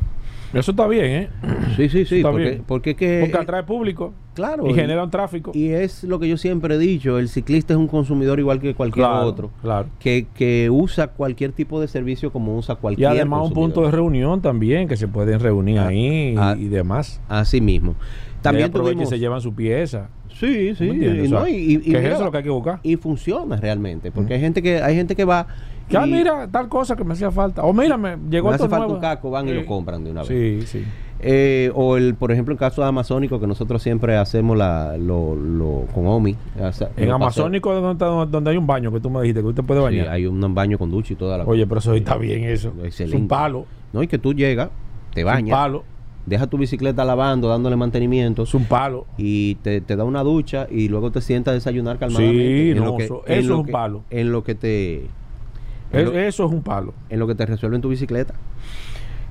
Eso 0.59 0.71
está 0.71 0.87
bien, 0.87 1.05
¿eh? 1.05 1.29
Sí, 1.77 1.89
sí, 1.89 2.05
sí, 2.07 2.17
Está 2.17 2.31
porque, 2.31 2.49
bien. 2.51 2.63
porque 2.67 2.97
que... 2.97 3.21
Porque 3.31 3.43
atrae 3.43 3.63
público. 3.65 4.15
Claro, 4.35 4.67
Y 4.67 4.71
y- 4.71 4.75
genera 4.75 5.05
un 5.05 5.11
tráfico. 5.11 5.53
Y 5.55 5.69
es 5.69 6.03
lo 6.05 6.19
que 6.19 6.29
yo 6.29 6.37
siempre 6.37 6.75
he 6.75 6.79
dicho, 6.79 7.19
el 7.19 7.29
ciclista 7.29 7.75
es 7.75 7.79
un 7.79 7.89
consumidor 7.89 8.39
igual 8.39 8.61
que 8.61 8.75
cualquier 8.75 9.07
Claro, 9.07 9.27
otro, 9.27 9.51
Claro. 9.63 9.89
que, 10.01 10.27
que 10.35 10.69
usa 10.71 11.09
cualquier 11.09 11.53
tipo 11.53 11.81
de 11.81 11.89
servicio 11.89 12.31
como 12.33 12.57
usa 12.57 12.75
Y 12.75 12.79
cualquier 12.79 13.09
además 13.09 13.49
un 13.49 13.53
punto 13.53 13.83
de 13.85 13.91
reunión 13.91 14.41
también, 14.43 14.89
que 14.89 14.97
se 14.97 15.09
pueden 15.09 15.41
reunir 15.41 15.79
Ah, 15.79 15.89
ahí 15.89 16.33
y, 16.33 16.35
ah, 16.39 16.57
y 16.59 16.69
demás. 16.69 17.21
Así 17.29 17.61
mismo. 17.61 17.95
También 18.43 18.69
y 18.69 18.71
tuvimos... 18.71 19.09
se 19.09 19.19
llevan 19.19 19.41
su 19.41 19.55
pieza. 19.55 20.09
Sí, 20.39 20.75
sí, 20.75 20.85
y 20.85 21.29
no, 21.29 21.49
y- 21.49 21.53
y- 21.55 21.75
y 21.77 21.79
que 21.93 21.99
es 21.99 22.05
eso 22.15 22.25
lo 22.25 22.31
que 22.31 22.37
hay 22.39 22.45
que 22.45 22.51
buscar. 22.51 22.79
y 22.83 22.97
funciona 22.97 23.57
realmente, 23.57 24.13
porque 24.13 24.35
hay 24.35 24.41
gente 24.41 24.61
que 24.63 24.83
hay 24.83 24.95
gente 24.95 25.17
que 25.17 25.25
va 25.25 25.47
Que, 25.89 25.97
ah, 25.97 26.07
y 26.07 26.11
mira, 26.11 26.49
tal 26.49 26.69
cosa 26.69 26.97
que 26.97 27.05
me 27.05 27.13
hacía 27.15 27.31
falta. 27.31 27.63
O 27.63 27.73
mira, 27.73 27.97
me 27.97 28.17
llegó 28.29 28.49
me 28.49 28.55
hace 28.57 28.65
falta 28.65 28.79
nuevo. 28.79 28.95
un 28.95 29.01
caco, 29.01 29.31
van 29.31 29.49
y 29.49 29.53
lo 29.55 29.65
compran 29.67 30.03
de 30.03 30.11
una 30.11 30.23
vez. 30.23 30.29
Sí, 30.29 30.67
sí. 30.81 30.85
Eh, 31.21 31.71
o 31.75 31.97
el, 31.97 32.15
por 32.15 32.31
ejemplo, 32.33 32.53
el 32.53 32.59
caso 32.59 32.83
de 32.83 32.89
Amazónico, 32.89 33.41
que 33.41 33.47
nosotros 33.47 33.83
siempre 33.83 34.17
hacemos 34.17 34.57
la, 34.59 34.97
lo, 34.99 35.35
lo- 35.35 35.87
con 35.95 36.07
Omi. 36.07 36.37
o 36.61 36.73
sea, 36.73 36.91
En 36.97 37.11
Amazónico 37.11 37.73
es 37.75 37.99
donde, 38.31 38.51
hay 38.51 38.57
un 38.57 38.67
baño 38.67 38.93
que 38.93 39.01
tú 39.01 39.09
me 39.09 39.23
dijiste 39.23 39.41
que 39.41 39.47
usted 39.47 39.65
puede 39.65 39.81
paseo- 39.81 39.93
Sí, 39.93 39.99
bañar. 39.99 40.13
hay 40.15 40.27
un 40.27 40.55
baño 40.55 40.77
con 40.77 40.91
ducha 40.91 41.15
y 41.15 41.17
toda 41.17 41.39
la 41.39 41.45
Oye, 41.45 41.67
pero 41.67 41.79
eso 41.79 41.95
está 41.95 42.17
bien 42.19 42.45
eso. 42.45 42.73
Es 42.83 43.01
un 43.15 43.29
palo. 43.29 43.65
No, 43.93 44.03
y 44.03 44.09
que 44.09 44.19
tú 44.19 44.35
llegas, 44.35 44.69
te 45.15 45.23
Un 45.25 45.31
bañas, 45.31 45.57
palo. 45.57 45.85
deja 46.27 46.47
tu 46.49 46.59
bicicleta 46.59 47.05
lavando, 47.05 47.49
dándole 47.49 47.77
mantenimiento 47.77 48.43
Es 48.43 48.53
un 48.55 48.65
palo. 48.65 49.07
y 49.17 49.55
te, 49.57 49.81
te 49.81 49.97
da 49.97 50.05
una 50.05 50.23
ducha 50.23 50.67
y 50.71 50.89
luego 50.89 51.13
te 51.13 51.21
sientas 51.23 51.53
a 51.53 51.55
desayunar 51.55 51.97
calmadamente. 51.99 52.45
Sí, 52.65 52.71
En 52.73 52.79
no, 52.79 52.85
lo 52.87 52.97
que- 52.99 53.05
eso- 53.05 53.23
es 53.27 53.49
un 53.49 53.65
que- 53.65 53.73
palo. 53.73 54.03
En 54.11 54.33
lo 54.33 54.43
que 54.45 54.55
te... 54.55 55.07
Es- 55.93 56.05
lo- 56.05 56.19
eso 56.19 56.45
es 56.47 56.53
un 56.53 56.63
palo. 56.63 56.95
en 57.09 57.19
lo 57.19 57.27
que 57.27 57.35
te 57.35 57.47
resuelve 57.47 57.77
en 57.77 57.83
tu 57.83 57.89
bicicleta. 57.89 58.35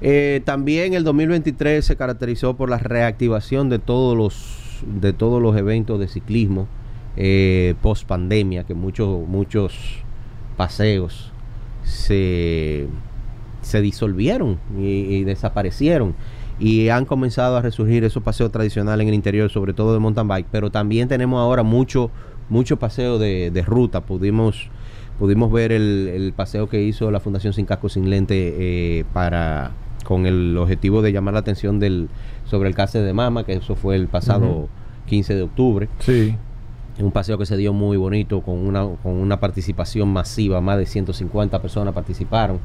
Eh, 0.01 0.41
también 0.45 0.93
el 0.93 1.03
2023 1.03 1.83
se 1.85 1.95
caracterizó 1.95 2.55
por 2.57 2.69
la 2.69 2.77
reactivación 2.77 3.69
de 3.69 3.79
todos 3.79 4.17
los 4.17 4.61
de 5.01 5.13
todos 5.13 5.41
los 5.41 5.55
eventos 5.55 5.97
de 5.99 6.07
ciclismo 6.09 6.67
eh, 7.15 7.75
post 7.81 8.05
pandemia, 8.05 8.65
que 8.65 8.73
muchos 8.73 9.25
muchos 9.27 9.73
paseos 10.57 11.31
se, 11.83 12.87
se 13.61 13.81
disolvieron 13.81 14.59
y, 14.77 14.85
y 14.87 15.23
desaparecieron 15.23 16.13
y 16.59 16.89
han 16.89 17.05
comenzado 17.05 17.57
a 17.57 17.61
resurgir 17.61 18.03
esos 18.03 18.21
paseos 18.23 18.51
tradicionales 18.51 19.03
en 19.03 19.09
el 19.09 19.13
interior, 19.15 19.49
sobre 19.49 19.73
todo 19.73 19.93
de 19.93 19.99
mountain 19.99 20.27
bike, 20.27 20.47
pero 20.51 20.71
también 20.71 21.07
tenemos 21.07 21.39
ahora 21.39 21.63
mucho 21.63 22.11
mucho 22.49 22.77
paseo 22.77 23.17
de, 23.17 23.49
de 23.49 23.61
ruta. 23.63 24.01
Pudimos 24.01 24.67
pudimos 25.19 25.51
ver 25.51 25.71
el, 25.71 26.09
el 26.13 26.33
paseo 26.33 26.67
que 26.67 26.81
hizo 26.81 27.11
la 27.11 27.19
Fundación 27.19 27.53
Sin 27.53 27.65
Casco 27.65 27.89
Sin 27.89 28.09
Lente 28.09 28.55
eh, 28.99 29.05
para 29.13 29.71
con 30.05 30.25
el 30.25 30.55
objetivo 30.57 31.01
de 31.01 31.11
llamar 31.11 31.33
la 31.33 31.41
atención 31.41 31.79
del 31.79 32.09
sobre 32.45 32.69
el 32.69 32.75
cáncer 32.75 33.03
de 33.03 33.11
mama, 33.13 33.43
que 33.43 33.53
eso 33.53 33.75
fue 33.75 33.95
el 33.95 34.07
pasado 34.07 34.45
Ujú. 34.45 34.69
15 35.07 35.35
de 35.35 35.41
octubre. 35.41 35.89
Sí. 35.99 36.35
Un 36.99 37.11
paseo 37.11 37.37
que 37.37 37.45
se 37.45 37.57
dio 37.57 37.73
muy 37.73 37.97
bonito, 37.97 38.41
con 38.41 38.57
una, 38.65 38.87
con 39.03 39.13
una 39.13 39.39
participación 39.39 40.07
masiva, 40.09 40.61
más 40.61 40.77
de 40.77 40.85
150 40.85 41.61
personas 41.61 41.93
participaron. 41.93 42.59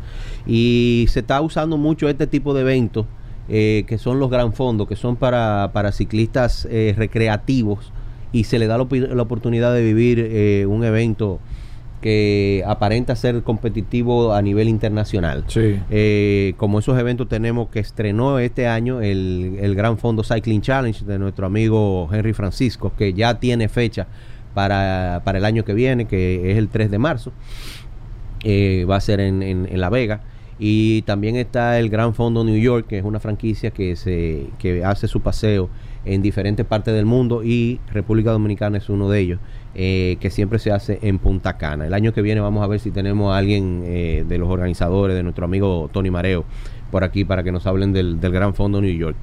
Y 0.47 1.07
se 1.09 1.21
está 1.21 1.41
usando 1.41 1.77
mucho 1.79 2.09
este 2.09 2.27
tipo 2.29 2.55
de 2.55 2.61
eventos, 2.61 3.07
eh, 3.49 3.85
que 3.89 3.99
son 3.99 4.21
los 4.21 4.31
gran 4.31 4.53
fondos, 4.53 4.87
que 4.87 4.95
son 4.95 5.17
para, 5.17 5.71
para 5.73 5.91
ciclistas 5.91 6.69
eh, 6.71 6.95
recreativos, 6.97 7.93
y 8.33 8.45
se 8.45 8.61
le 8.61 8.69
da 8.69 8.79
la 8.79 9.23
oportunidad 9.23 9.75
de 9.75 9.83
vivir 9.83 10.21
eh, 10.21 10.67
un 10.67 10.85
evento 10.85 11.41
que 12.01 12.63
aparenta 12.67 13.15
ser 13.15 13.43
competitivo 13.43 14.33
a 14.33 14.41
nivel 14.43 14.69
internacional. 14.69 15.45
Sí. 15.49 15.79
Eh, 15.91 16.55
como 16.57 16.79
esos 16.79 16.99
eventos 16.99 17.29
tenemos 17.29 17.69
que 17.69 17.81
estrenó 17.81 18.39
este 18.39 18.67
año 18.67 19.01
el, 19.03 19.59
el 19.61 19.75
Gran 19.75 19.99
Fondo 19.99 20.23
Cycling 20.25 20.63
Challenge 20.63 21.05
de 21.05 21.19
nuestro 21.19 21.47
amigo 21.47 22.09
Henry 22.13 22.33
Francisco, 22.33 22.93
que 22.97 23.13
ya 23.13 23.39
tiene 23.39 23.69
fecha 23.69 24.07
para, 24.55 25.21
para 25.25 25.39
el 25.39 25.45
año 25.45 25.65
que 25.65 25.75
viene, 25.75 26.07
que 26.07 26.51
es 26.53 26.57
el 26.59 26.69
3 26.69 26.91
de 26.91 26.99
marzo. 26.99 27.33
Eh, 28.43 28.87
va 28.89 28.97
a 28.97 29.01
ser 29.01 29.21
en, 29.21 29.43
en- 29.43 29.69
en 29.71 29.81
La 29.81 29.91
Vega. 29.91 30.23
Y 30.59 31.03
también 31.03 31.37
está 31.37 31.79
el 31.79 31.89
Gran 31.89 32.15
Fondo 32.15 32.45
New 32.45 32.57
York, 32.59 32.87
que 32.87 32.99
es 32.99 33.05
una 33.05 33.19
franquicia 33.21 33.71
que, 33.71 33.97
se, 33.97 34.47
que 34.59 34.85
hace 34.85 35.09
su 35.09 35.21
paseo 35.21 35.71
en 36.05 36.23
diferentes 36.23 36.65
partes 36.67 36.95
del 36.95 37.07
mundo 37.07 37.43
y 37.45 37.81
República 37.93 38.31
Dominicana 38.33 38.79
es 38.79 38.89
uno 38.89 39.09
de 39.11 39.21
ellos, 39.21 39.41
eh, 39.75 40.17
que 40.21 40.31
siempre 40.31 40.59
se 40.59 40.73
hace 40.73 40.99
en 41.03 41.19
Punta 41.19 41.57
Cana. 41.57 41.87
El 41.87 41.95
año 41.95 42.13
que 42.13 42.23
viene 42.23 42.41
vamos 42.41 42.63
a 42.63 42.67
ver 42.67 42.81
si 42.81 42.91
tenemos 42.91 43.33
a 43.33 43.39
alguien 43.39 43.83
eh, 43.85 44.25
de 44.27 44.39
los 44.39 44.49
organizadores, 44.49 45.17
de 45.17 45.23
nuestro 45.23 45.45
amigo 45.45 45.91
Tony 45.93 46.11
Mareo, 46.11 46.45
por 46.91 47.05
aquí 47.05 47.25
para 47.25 47.43
que 47.43 47.53
nos 47.53 47.67
hablen 47.67 47.93
del, 47.93 48.21
del 48.21 48.33
Gran 48.33 48.55
Fondo 48.55 48.81
New 48.81 48.97
York. 48.97 49.17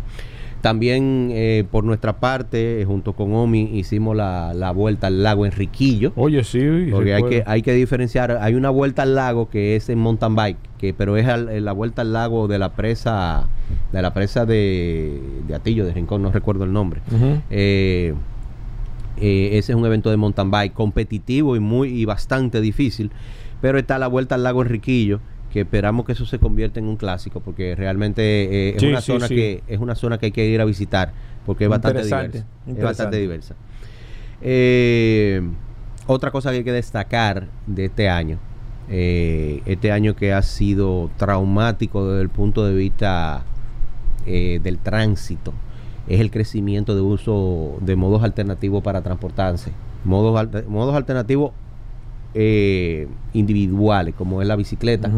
También 0.67 1.29
eh, 1.31 1.63
por 1.71 1.85
nuestra 1.85 2.19
parte, 2.19 2.81
eh, 2.81 2.85
junto 2.85 3.13
con 3.13 3.33
Omi, 3.33 3.69
hicimos 3.79 4.17
la, 4.17 4.53
la 4.53 4.71
vuelta 4.71 5.07
al 5.07 5.23
lago 5.23 5.45
Enriquillo. 5.45 6.11
Oye, 6.17 6.43
sí. 6.43 6.87
Porque 6.91 7.13
hay 7.13 7.23
que, 7.29 7.43
hay 7.47 7.61
que 7.61 7.71
diferenciar, 7.71 8.37
hay 8.41 8.53
una 8.53 8.69
vuelta 8.69 9.03
al 9.03 9.15
lago 9.15 9.49
que 9.49 9.77
es 9.77 9.87
en 9.87 9.97
mountain 9.99 10.35
bike, 10.35 10.57
que, 10.77 10.93
pero 10.93 11.15
es 11.15 11.25
al- 11.25 11.63
la 11.63 11.71
vuelta 11.71 12.01
al 12.01 12.11
lago 12.11 12.49
de 12.49 12.59
la 12.59 12.73
presa, 12.73 13.47
de 13.93 14.01
la 14.01 14.13
presa 14.13 14.45
de, 14.45 15.21
de 15.47 15.55
Atillo, 15.55 15.85
de 15.85 15.93
Rincón, 15.93 16.21
no 16.21 16.31
recuerdo 16.33 16.65
el 16.65 16.73
nombre. 16.73 16.99
Eh, 17.49 18.13
eh, 19.21 19.49
ese 19.53 19.71
es 19.71 19.75
un 19.77 19.85
evento 19.85 20.09
de 20.09 20.17
mountain 20.17 20.51
bike 20.51 20.73
competitivo 20.73 21.55
y 21.55 21.61
muy 21.61 21.87
y 21.89 22.03
bastante 22.03 22.59
difícil, 22.59 23.09
pero 23.61 23.79
está 23.79 23.97
la 23.99 24.07
vuelta 24.07 24.35
al 24.35 24.43
lago 24.43 24.61
Enriquillo 24.63 25.21
que 25.51 25.61
esperamos 25.61 26.05
que 26.05 26.11
eso 26.11 26.25
se 26.25 26.39
convierta 26.39 26.79
en 26.79 26.87
un 26.87 26.97
clásico 26.97 27.39
porque 27.39 27.75
realmente 27.75 28.21
eh, 28.21 28.73
es 28.75 28.81
Sí, 28.81 28.87
una 28.87 29.01
sí, 29.01 29.11
zona 29.11 29.27
sí. 29.27 29.35
que 29.35 29.63
es 29.67 29.79
una 29.79 29.95
zona 29.95 30.17
que 30.17 30.27
hay 30.27 30.31
que 30.31 30.45
ir 30.45 30.59
a 30.61 30.65
visitar 30.65 31.13
porque 31.45 31.63
es 31.65 31.69
bastante 31.69 32.03
diversa. 32.03 32.45
Es 32.67 32.83
bastante 32.83 33.17
diversa. 33.17 33.55
Eh, 34.41 35.41
otra 36.05 36.31
cosa 36.31 36.51
que 36.51 36.57
hay 36.57 36.63
que 36.63 36.71
destacar 36.71 37.47
de 37.65 37.85
este 37.85 38.09
año, 38.09 38.37
eh, 38.89 39.61
este 39.65 39.91
año 39.91 40.15
que 40.15 40.33
ha 40.33 40.41
sido 40.41 41.09
traumático 41.17 42.07
desde 42.07 42.21
el 42.21 42.29
punto 42.29 42.65
de 42.65 42.73
vista 42.73 43.43
del 44.25 44.77
tránsito, 44.79 45.53
es 46.09 46.19
el 46.19 46.31
crecimiento 46.31 46.95
de 46.95 47.01
uso 47.01 47.77
de 47.79 47.95
modos 47.95 48.23
alternativos 48.23 48.83
para 48.83 49.01
transportarse. 49.01 49.71
Modos, 50.03 50.47
modos 50.67 50.95
alternativos 50.95 51.51
eh, 52.39 53.07
individuales, 53.33 54.13
como 54.13 54.43
es 54.43 54.47
la 54.47 54.55
bicicleta 54.55 55.09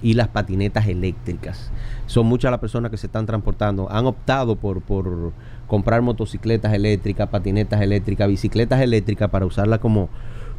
y 0.00 0.14
las 0.14 0.28
patinetas 0.28 0.86
eléctricas. 0.86 1.70
Son 2.06 2.24
muchas 2.24 2.50
las 2.50 2.60
personas 2.60 2.90
que 2.90 2.96
se 2.96 3.08
están 3.08 3.26
transportando. 3.26 3.92
Han 3.92 4.06
optado 4.06 4.56
por, 4.56 4.80
por 4.80 5.32
comprar 5.66 6.00
motocicletas 6.00 6.72
eléctricas, 6.72 7.28
patinetas 7.28 7.82
eléctricas, 7.82 8.26
bicicletas 8.26 8.80
eléctricas 8.80 9.28
para 9.28 9.44
usarlas 9.44 9.80
como, 9.80 10.08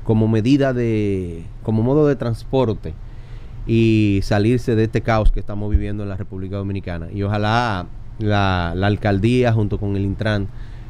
como 0.03 0.27
medida 0.27 0.71
de, 0.71 1.45
como 1.63 1.81
modo 1.81 2.07
de 2.07 2.15
transporte 2.15 2.93
y 3.65 4.19
salirse 4.21 4.75
de 4.75 4.83
este 4.83 5.01
caos 5.01 5.31
que 5.31 5.39
estamos 5.39 5.71
viviendo 5.71 6.03
en 6.03 6.09
la 6.09 6.15
República 6.15 6.57
Dominicana. 6.57 7.07
Y 7.11 7.23
ojalá 7.23 7.87
la, 8.19 8.73
la 8.75 8.85
alcaldía 8.85 9.51
junto 9.51 9.79
con 9.79 9.95
el 9.95 10.05
Intran 10.05 10.47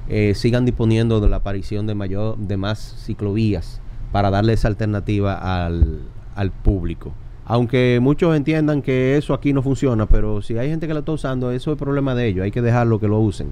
eh, 0.10 0.34
sigan 0.36 0.66
disponiendo 0.66 1.22
de 1.22 1.30
la 1.30 1.38
aparición 1.38 1.88
de 1.88 1.96
mayor, 1.96 2.38
de 2.38 2.58
más 2.58 2.98
ciclovías 3.06 3.80
para 4.14 4.30
darle 4.30 4.54
esa 4.54 4.70
alternativa 4.70 5.66
al, 5.66 6.00
al 6.36 6.52
público. 6.52 7.12
Aunque 7.46 8.00
muchos 8.02 8.38
entiendan 8.38 8.82
que 8.82 9.18
eso 9.18 9.34
aquí 9.34 9.52
no 9.52 9.62
funciona, 9.62 10.06
pero 10.06 10.42
si 10.42 10.58
hay 10.58 10.70
gente 10.70 10.88
que 10.88 10.94
lo 10.94 11.00
está 11.00 11.12
usando, 11.12 11.52
eso 11.52 11.74
es 11.74 11.78
problema 11.78 12.16
de 12.16 12.28
ellos. 12.28 12.44
Hay 12.46 12.52
que 12.52 12.62
dejarlo 12.62 13.00
que 13.00 13.08
lo 13.10 13.20
usen 13.20 13.50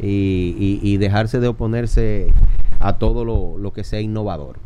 y, 0.00 0.54
y- 0.58 0.80
y 0.82 0.96
dejarse 0.96 1.40
de 1.40 1.48
oponerse 1.48 2.28
a 2.80 2.94
todo 2.94 3.24
lo, 3.26 3.58
lo 3.58 3.72
que 3.74 3.84
sea 3.84 4.00
innovador. 4.00 4.58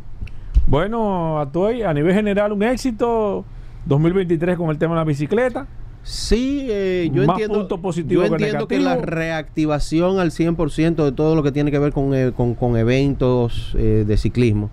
Bueno, 0.67 1.41
Atuey, 1.41 1.83
a 1.83 1.93
nivel 1.95 2.15
general, 2.15 2.53
un 2.53 2.63
éxito 2.63 3.45
2023 3.87 4.57
con 4.57 4.71
el 4.71 4.79
tema 4.79 4.95
de 4.95 5.01
la 5.01 5.05
bicicleta. 5.05 5.67
Sí, 6.03 6.67
eh, 6.71 7.11
yo 7.13 7.25
Más 7.27 7.35
entiendo, 7.41 7.67
yo 7.69 8.21
que 8.21 8.27
entiendo 8.27 8.69
que 8.69 8.79
la 8.79 8.97
reactivación 8.97 10.19
al 10.19 10.31
100% 10.31 11.05
de 11.05 11.13
todo 11.13 11.35
lo 11.35 11.43
que 11.43 11.51
tiene 11.53 11.71
que 11.71 11.79
ver 11.79 11.93
con, 11.93 12.15
eh, 12.15 12.33
con- 12.37 12.55
con 12.55 12.77
eventos 12.77 13.75
eh, 13.79 14.05
de 14.07 14.17
ciclismo 14.17 14.71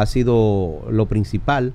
ha 0.00 0.06
sido 0.06 0.86
lo 0.90 1.06
principal. 1.06 1.72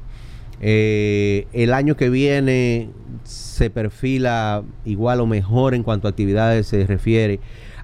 Eh, 0.62 1.48
el 1.54 1.74
año 1.74 1.98
que 1.98 2.10
viene 2.10 2.90
se 3.24 3.70
perfila 3.70 4.64
igual 4.86 5.20
o 5.20 5.26
mejor 5.26 5.74
en 5.74 5.84
cuanto 5.84 6.08
a 6.08 6.12
actividades 6.12 6.68
se 6.68 6.86
refiere, 6.88 7.40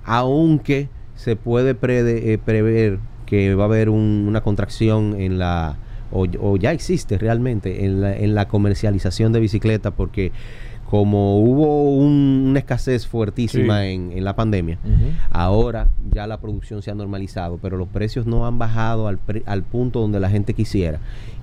aunque 0.05 0.87
se 1.15 1.35
puede 1.35 1.75
prede- 1.75 2.33
eh, 2.33 2.37
prever 2.37 2.99
que 3.25 3.53
va 3.55 3.63
a 3.63 3.67
haber 3.67 3.89
un- 3.89 4.25
una 4.27 4.41
contracción 4.41 5.15
en 5.19 5.37
la 5.39 5.77
o, 6.11 6.25
o 6.41 6.57
ya 6.57 6.71
existe 6.71 7.19
realmente 7.19 7.85
en 7.85 8.01
la, 8.01 8.17
en 8.17 8.33
la 8.33 8.47
comercialización 8.47 9.31
de 9.31 9.39
bicicletas 9.41 9.93
porque 9.95 10.31
como 10.89 11.37
hubo 11.39 11.93
un- 11.93 12.45
una 12.49 12.57
escasez 12.59 13.05
fuertísima 13.05 13.81
Sí. 13.81 13.87
en, 13.89 14.11
en 14.11 14.23
la 14.25 14.35
pandemia, 14.35 14.79
ahora 15.29 15.87
ya 16.11 16.25
la 16.25 16.39
producción 16.41 16.81
se 16.81 16.89
ha 16.89 16.95
normalizado, 16.95 17.59
pero 17.61 17.77
los 17.77 17.87
precios 17.87 18.25
no 18.25 18.47
han 18.47 18.57
bajado 18.57 19.07
al, 19.07 19.19
pre- 19.19 19.43
al 19.45 19.61
punto 19.61 19.99
donde 19.99 20.19
la 20.19 20.31
gente 20.31 20.55
quisiera 20.55 20.99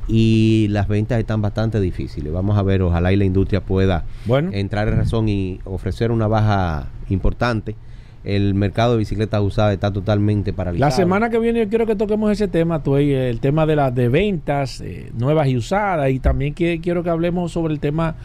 y 0.08 0.66
las 0.70 0.88
ventas 0.88 1.20
están 1.20 1.42
bastante 1.42 1.78
difíciles. 1.80 2.32
Vamos 2.32 2.58
a 2.58 2.62
ver, 2.62 2.82
ojalá 2.82 3.12
y 3.12 3.16
la 3.16 3.24
industria 3.24 3.60
pueda 3.60 4.04
Bueno. 4.24 4.50
entrar 4.52 4.88
en 4.88 4.96
razón 4.96 5.28
y 5.28 5.60
ofrecer 5.64 6.10
una 6.10 6.26
baja 6.26 6.88
importante. 7.08 7.76
El 8.24 8.54
mercado 8.54 8.92
de 8.94 8.98
bicicletas 8.98 9.40
usadas 9.40 9.74
está 9.74 9.92
totalmente 9.92 10.52
paralizado. 10.52 10.90
La 10.90 10.96
semana 10.96 11.30
que 11.30 11.38
viene 11.38 11.60
yo 11.60 11.68
quiero 11.68 11.86
que 11.86 11.94
toquemos 11.94 12.32
ese 12.32 12.48
tema, 12.48 12.82
Tuey, 12.82 13.12
el 13.14 13.38
tema 13.38 13.64
de 13.66 13.76
las 13.76 13.94
de 13.94 14.08
ventas 14.08 14.80
eh, 14.80 15.12
nuevas 15.16 15.46
y 15.46 15.56
usadas 15.56 16.10
y 16.10 16.18
también 16.18 16.52
que, 16.52 16.80
quiero 16.80 17.04
que 17.04 17.10
hablemos 17.10 17.52
sobre 17.52 17.72
el 17.72 17.78
tema 17.78 18.16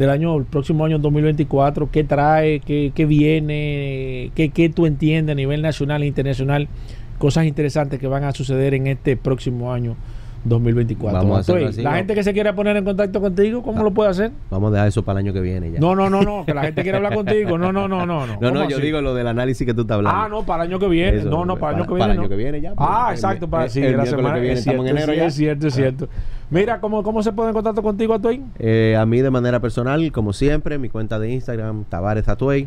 del 0.00 0.10
año, 0.10 0.36
el 0.36 0.44
próximo 0.44 0.84
año 0.84 0.98
2024, 0.98 1.90
qué 1.92 2.02
trae, 2.04 2.60
qué, 2.60 2.90
qué 2.94 3.04
viene, 3.06 4.30
qué, 4.34 4.48
qué 4.48 4.68
tú 4.70 4.86
entiendes 4.86 5.32
a 5.32 5.36
nivel 5.36 5.62
nacional 5.62 6.02
e 6.02 6.06
internacional, 6.06 6.68
cosas 7.18 7.44
interesantes 7.44 8.00
que 8.00 8.06
van 8.06 8.24
a 8.24 8.32
suceder 8.32 8.74
en 8.74 8.86
este 8.86 9.16
próximo 9.16 9.72
año 9.72 9.96
2024. 10.44 11.18
Vamos 11.18 11.36
a 11.36 11.40
hacerlo 11.40 11.60
Tuey, 11.60 11.70
así, 11.70 11.82
la 11.82 11.90
¿no? 11.90 11.96
gente 11.96 12.14
que 12.14 12.22
se 12.24 12.32
quiera 12.32 12.54
poner 12.54 12.74
en 12.78 12.84
contacto 12.84 13.20
contigo, 13.20 13.62
¿cómo 13.62 13.80
Ah. 13.80 13.82
lo 13.82 13.90
puede 13.90 14.08
hacer? 14.08 14.30
Vamos 14.48 14.70
a 14.70 14.72
dejar 14.72 14.88
eso 14.88 15.04
para 15.04 15.20
el 15.20 15.26
año 15.26 15.34
que 15.34 15.40
viene 15.42 15.70
ya. 15.70 15.78
No, 15.80 15.94
no, 15.94 16.08
no, 16.08 16.22
no, 16.22 16.46
que 16.46 16.54
la 16.54 16.62
gente 16.62 16.82
quiere 16.82 16.96
hablar 16.96 17.12
contigo. 17.14 17.58
No, 17.58 17.70
no, 17.70 17.86
no, 17.86 18.06
no. 18.06 18.26
No, 18.26 18.26
no, 18.26 18.38
¿Cómo 18.38 18.50
no, 18.52 18.68
yo 18.70 18.76
así? 18.78 18.86
digo 18.86 19.02
lo 19.02 19.12
del 19.14 19.26
análisis 19.26 19.66
que 19.66 19.74
tú 19.74 19.82
estás 19.82 19.96
hablando. 19.96 20.18
Ah, 20.18 20.28
no, 20.30 20.46
para 20.46 20.64
el 20.64 20.70
año 20.70 20.78
que 20.78 20.88
viene. 20.88 21.18
Eso, 21.18 21.28
no, 21.28 21.44
no, 21.44 21.58
para 21.58 21.76
el 21.76 21.82
año 21.82 21.88
que 21.88 21.94
viene. 21.94 22.00
para 22.04 22.12
el 22.14 22.18
año 22.20 22.28
que 22.30 22.36
viene 22.36 22.60
ya, 22.62 22.72
Ah, 22.78 23.04
pues, 23.08 23.18
exacto, 23.18 23.44
el- 23.44 23.50
para 23.50 23.64
el- 23.64 23.70
sí, 23.70 23.82
el 23.82 23.96
la 23.98 24.06
semana 24.06 24.34
que 24.36 24.40
viene, 24.40 24.54
es 24.54 24.62
cierto, 24.64 24.82
en 24.82 24.88
enero 24.88 25.12
sí, 25.12 25.18
ya. 25.18 25.26
es 25.26 25.34
cierto, 25.34 25.66
es 25.66 25.74
Ah. 25.74 25.76
cierto. 25.76 26.08
Mira, 26.50 26.80
¿cómo, 26.80 27.04
¿cómo 27.04 27.22
se 27.22 27.32
pone 27.32 27.50
en 27.50 27.54
contacto 27.54 27.82
contigo, 27.82 28.14
Atuey? 28.14 28.42
Eh, 28.58 28.96
a 28.98 29.06
mí 29.06 29.20
de 29.20 29.30
manera 29.30 29.60
personal, 29.60 30.10
como 30.10 30.32
siempre, 30.32 30.78
mi 30.78 30.88
cuenta 30.88 31.20
de 31.20 31.30
Instagram, 31.30 31.84
Tavares 31.84 32.28
Atuey. 32.28 32.66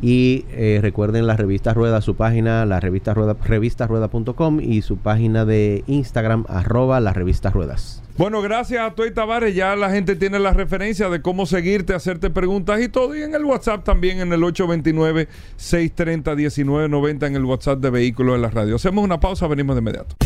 Y 0.00 0.46
eh, 0.50 0.78
recuerden 0.80 1.26
la 1.26 1.36
revista 1.36 1.74
Rueda, 1.74 2.00
su 2.00 2.14
página, 2.16 2.64
la 2.64 2.80
revista 2.80 3.12
Rueda, 3.12 3.36
revistarueda.com 3.44 4.60
y 4.60 4.80
su 4.82 4.96
página 4.96 5.44
de 5.44 5.84
Instagram, 5.86 6.46
arroba 6.48 6.98
las 7.00 7.14
revistas 7.14 7.52
ruedas. 7.52 8.02
Bueno, 8.16 8.40
gracias 8.40 8.80
a 8.80 8.94
Toy 8.94 9.12
Tavares. 9.12 9.54
Ya 9.54 9.76
la 9.76 9.90
gente 9.90 10.16
tiene 10.16 10.38
la 10.38 10.54
referencia 10.54 11.10
de 11.10 11.20
cómo 11.20 11.44
seguirte, 11.44 11.92
hacerte 11.94 12.30
preguntas 12.30 12.80
y 12.80 12.88
todo. 12.88 13.14
Y 13.14 13.20
en 13.22 13.34
el 13.34 13.44
WhatsApp 13.44 13.84
también, 13.84 14.20
en 14.20 14.32
el 14.32 14.40
829-630-1990, 14.40 17.26
en 17.26 17.36
el 17.36 17.44
WhatsApp 17.44 17.80
de 17.80 17.90
Vehículos 17.90 18.36
en 18.36 18.42
la 18.42 18.48
Radio. 18.48 18.76
Hacemos 18.76 19.04
una 19.04 19.20
pausa, 19.20 19.46
venimos 19.46 19.76
de 19.76 19.80
inmediato. 19.80 20.16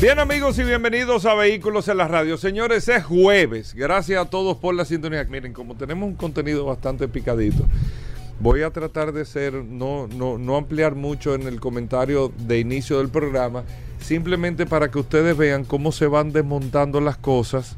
Bien 0.00 0.18
amigos 0.18 0.58
y 0.58 0.62
bienvenidos 0.62 1.24
a 1.24 1.34
Vehículos 1.34 1.88
en 1.88 1.96
la 1.96 2.06
Radio. 2.06 2.36
Señores, 2.36 2.86
es 2.86 3.02
jueves. 3.02 3.72
Gracias 3.74 4.20
a 4.20 4.28
todos 4.28 4.58
por 4.58 4.74
la 4.74 4.84
sintonía. 4.84 5.24
Miren, 5.24 5.54
como 5.54 5.74
tenemos 5.74 6.06
un 6.06 6.16
contenido 6.16 6.66
bastante 6.66 7.08
picadito, 7.08 7.64
voy 8.38 8.60
a 8.60 8.70
tratar 8.70 9.12
de 9.12 9.24
ser, 9.24 9.54
no, 9.54 10.06
no, 10.06 10.36
no 10.36 10.56
ampliar 10.58 10.94
mucho 10.94 11.34
en 11.34 11.44
el 11.44 11.60
comentario 11.60 12.30
de 12.36 12.58
inicio 12.58 12.98
del 12.98 13.08
programa, 13.08 13.64
simplemente 13.98 14.66
para 14.66 14.90
que 14.90 14.98
ustedes 14.98 15.34
vean 15.34 15.64
cómo 15.64 15.90
se 15.92 16.06
van 16.06 16.30
desmontando 16.30 17.00
las 17.00 17.16
cosas 17.16 17.76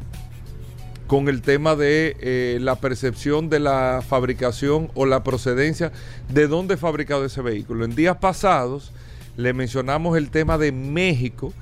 con 1.06 1.28
el 1.28 1.40
tema 1.40 1.76
de 1.76 2.16
eh, 2.18 2.58
la 2.60 2.74
percepción 2.74 3.48
de 3.48 3.60
la 3.60 4.02
fabricación 4.06 4.90
o 4.94 5.06
la 5.06 5.22
procedencia 5.22 5.92
de 6.28 6.48
dónde 6.48 6.76
fabricado 6.76 7.24
ese 7.24 7.42
vehículo. 7.42 7.84
En 7.84 7.94
días 7.94 8.16
pasados 8.16 8.92
le 9.36 9.52
mencionamos 9.52 10.18
el 10.18 10.30
tema 10.30 10.58
de 10.58 10.72
México 10.72 11.54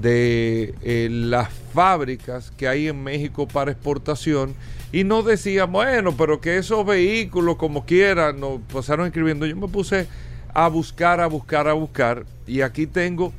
de 0.00 0.74
eh, 0.82 1.08
las 1.10 1.48
fábricas 1.72 2.52
que 2.56 2.68
hay 2.68 2.88
en 2.88 3.02
México 3.02 3.48
para 3.48 3.70
exportación 3.70 4.54
y 4.92 5.04
no 5.04 5.22
decíamos, 5.22 5.84
bueno, 5.84 6.16
pero 6.16 6.40
que 6.40 6.58
esos 6.58 6.86
vehículos 6.86 7.56
como 7.56 7.84
quieran 7.84 8.40
nos 8.40 8.60
pasaron 8.72 9.06
escribiendo. 9.06 9.46
Yo 9.46 9.56
me 9.56 9.68
puse 9.68 10.06
a 10.54 10.68
buscar, 10.68 11.20
a 11.20 11.26
buscar, 11.26 11.68
a 11.68 11.72
buscar 11.72 12.24
y 12.46 12.60
aquí 12.60 12.86
tengo 12.86 13.32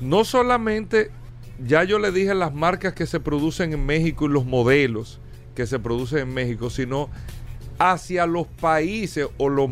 no 0.00 0.24
solamente, 0.24 1.10
ya 1.66 1.84
yo 1.84 1.98
le 1.98 2.12
dije 2.12 2.34
las 2.34 2.52
marcas 2.52 2.92
que 2.92 3.06
se 3.06 3.20
producen 3.20 3.72
en 3.72 3.86
México 3.86 4.26
y 4.26 4.28
los 4.28 4.44
modelos 4.44 5.20
que 5.54 5.66
se 5.66 5.78
producen 5.78 6.20
en 6.20 6.34
México, 6.34 6.68
sino 6.68 7.08
hacia 7.78 8.26
los 8.26 8.46
países 8.46 9.26
o 9.36 9.48
los 9.48 9.68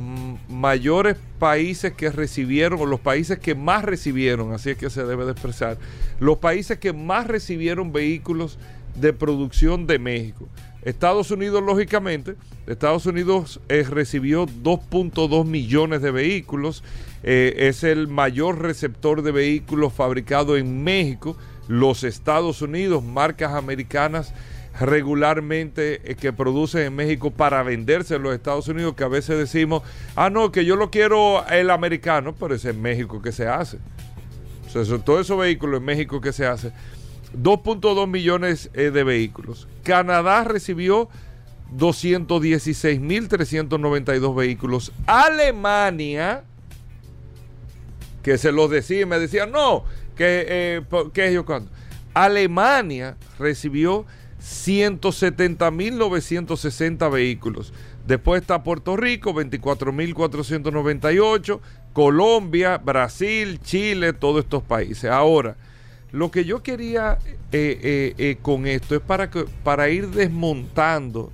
mayores 0.49 1.17
países 1.39 1.93
que 1.93 2.11
recibieron 2.11 2.81
o 2.81 2.87
los 2.87 3.01
países 3.01 3.39
que 3.39 3.55
más 3.55 3.85
recibieron, 3.85 4.53
así 4.53 4.71
es 4.71 4.77
que 4.77 4.91
se 4.91 5.05
debe 5.05 5.25
de 5.25 5.33
expresar, 5.33 5.79
los 6.21 6.39
países 6.39 6.79
que 6.79 6.93
más 6.93 7.27
recibieron 7.27 7.93
vehículos 7.93 8.59
de 8.95 9.13
producción 9.13 9.87
de 9.87 9.99
México. 9.99 10.49
Estados 10.83 11.31
Unidos, 11.31 11.63
lógicamente, 11.63 12.35
Estados 12.67 13.07
Unidos 13.07 13.61
eh, 13.69 13.85
recibió 13.89 14.47
2.2 14.47 15.45
millones 15.45 16.03
de 16.03 16.11
vehículos, 16.11 16.83
eh, 17.23 17.55
es 17.57 17.85
el 17.85 18.09
mayor 18.09 18.61
receptor 18.61 19.23
de 19.23 19.31
vehículos 19.31 19.93
fabricados 19.93 20.59
en 20.59 20.83
México. 20.83 21.37
Los 21.69 22.03
Estados 22.03 22.61
Unidos, 22.63 23.05
marcas 23.05 23.53
americanas, 23.53 24.35
regularmente 24.81 26.01
eh, 26.11 26.15
que 26.15 26.33
producen 26.33 26.83
en 26.83 26.95
México 26.95 27.31
para 27.31 27.63
venderse 27.63 28.17
en 28.17 28.23
los 28.23 28.35
Estados 28.35 28.69
Unidos, 28.69 28.95
que 28.95 29.05
a 29.05 29.09
veces 29.09 29.39
decimos, 29.39 29.83
ah, 30.17 30.31
no, 30.31 30.53
que 30.53 30.65
yo 30.65 30.77
lo 30.77 30.91
quiero 30.91 31.47
el 31.49 31.71
americano, 31.71 32.35
pero 32.35 32.55
es 32.55 32.65
en 32.65 32.81
México 32.81 33.21
que 33.21 33.33
se 33.33 33.47
hace. 33.47 33.79
O 34.75 34.99
todos 35.01 35.21
esos 35.21 35.39
vehículos 35.39 35.81
en 35.81 35.85
México 35.85 36.19
que 36.21 36.33
se 36.33 36.47
hace. 36.47 36.73
2.2 37.37 38.09
millones 38.09 38.71
eh, 38.75 38.91
de 38.91 39.05
vehículos. 39.05 39.69
Canadá 39.83 40.45
recibió 40.45 41.09
216.392 41.77 44.35
vehículos. 44.35 44.93
Alemania, 45.07 46.45
que 48.23 48.39
se 48.39 48.51
los 48.53 48.71
decía, 48.71 49.05
me 49.07 49.19
decían, 49.19 49.51
no, 49.51 49.85
que, 50.17 50.47
eh, 50.49 50.81
¿qué 51.13 51.27
es 51.29 51.35
yo 51.35 51.45
cuando? 51.45 51.71
Alemania 52.15 53.17
recibió 53.39 54.07
170.960 54.43 57.11
vehículos. 57.11 57.73
Después 58.07 58.43
está 58.43 58.63
Puerto 58.65 58.97
Rico, 58.97 59.33
24.498, 59.33 61.61
Colombia, 61.93 62.79
Brasil, 62.79 63.61
Chile, 63.61 64.13
todos 64.13 64.43
estos 64.45 64.65
países. 64.65 65.11
Ahora, 65.11 65.57
lo 66.11 66.31
que 66.31 66.45
yo 66.45 66.63
quería 66.63 67.19
eh, 67.53 67.81
eh, 67.83 68.15
eh, 68.19 68.37
con 68.43 68.67
esto 68.67 68.95
es 68.97 69.01
para, 69.01 69.31
para 69.63 69.89
ir 69.89 70.09
desmontando 70.09 71.33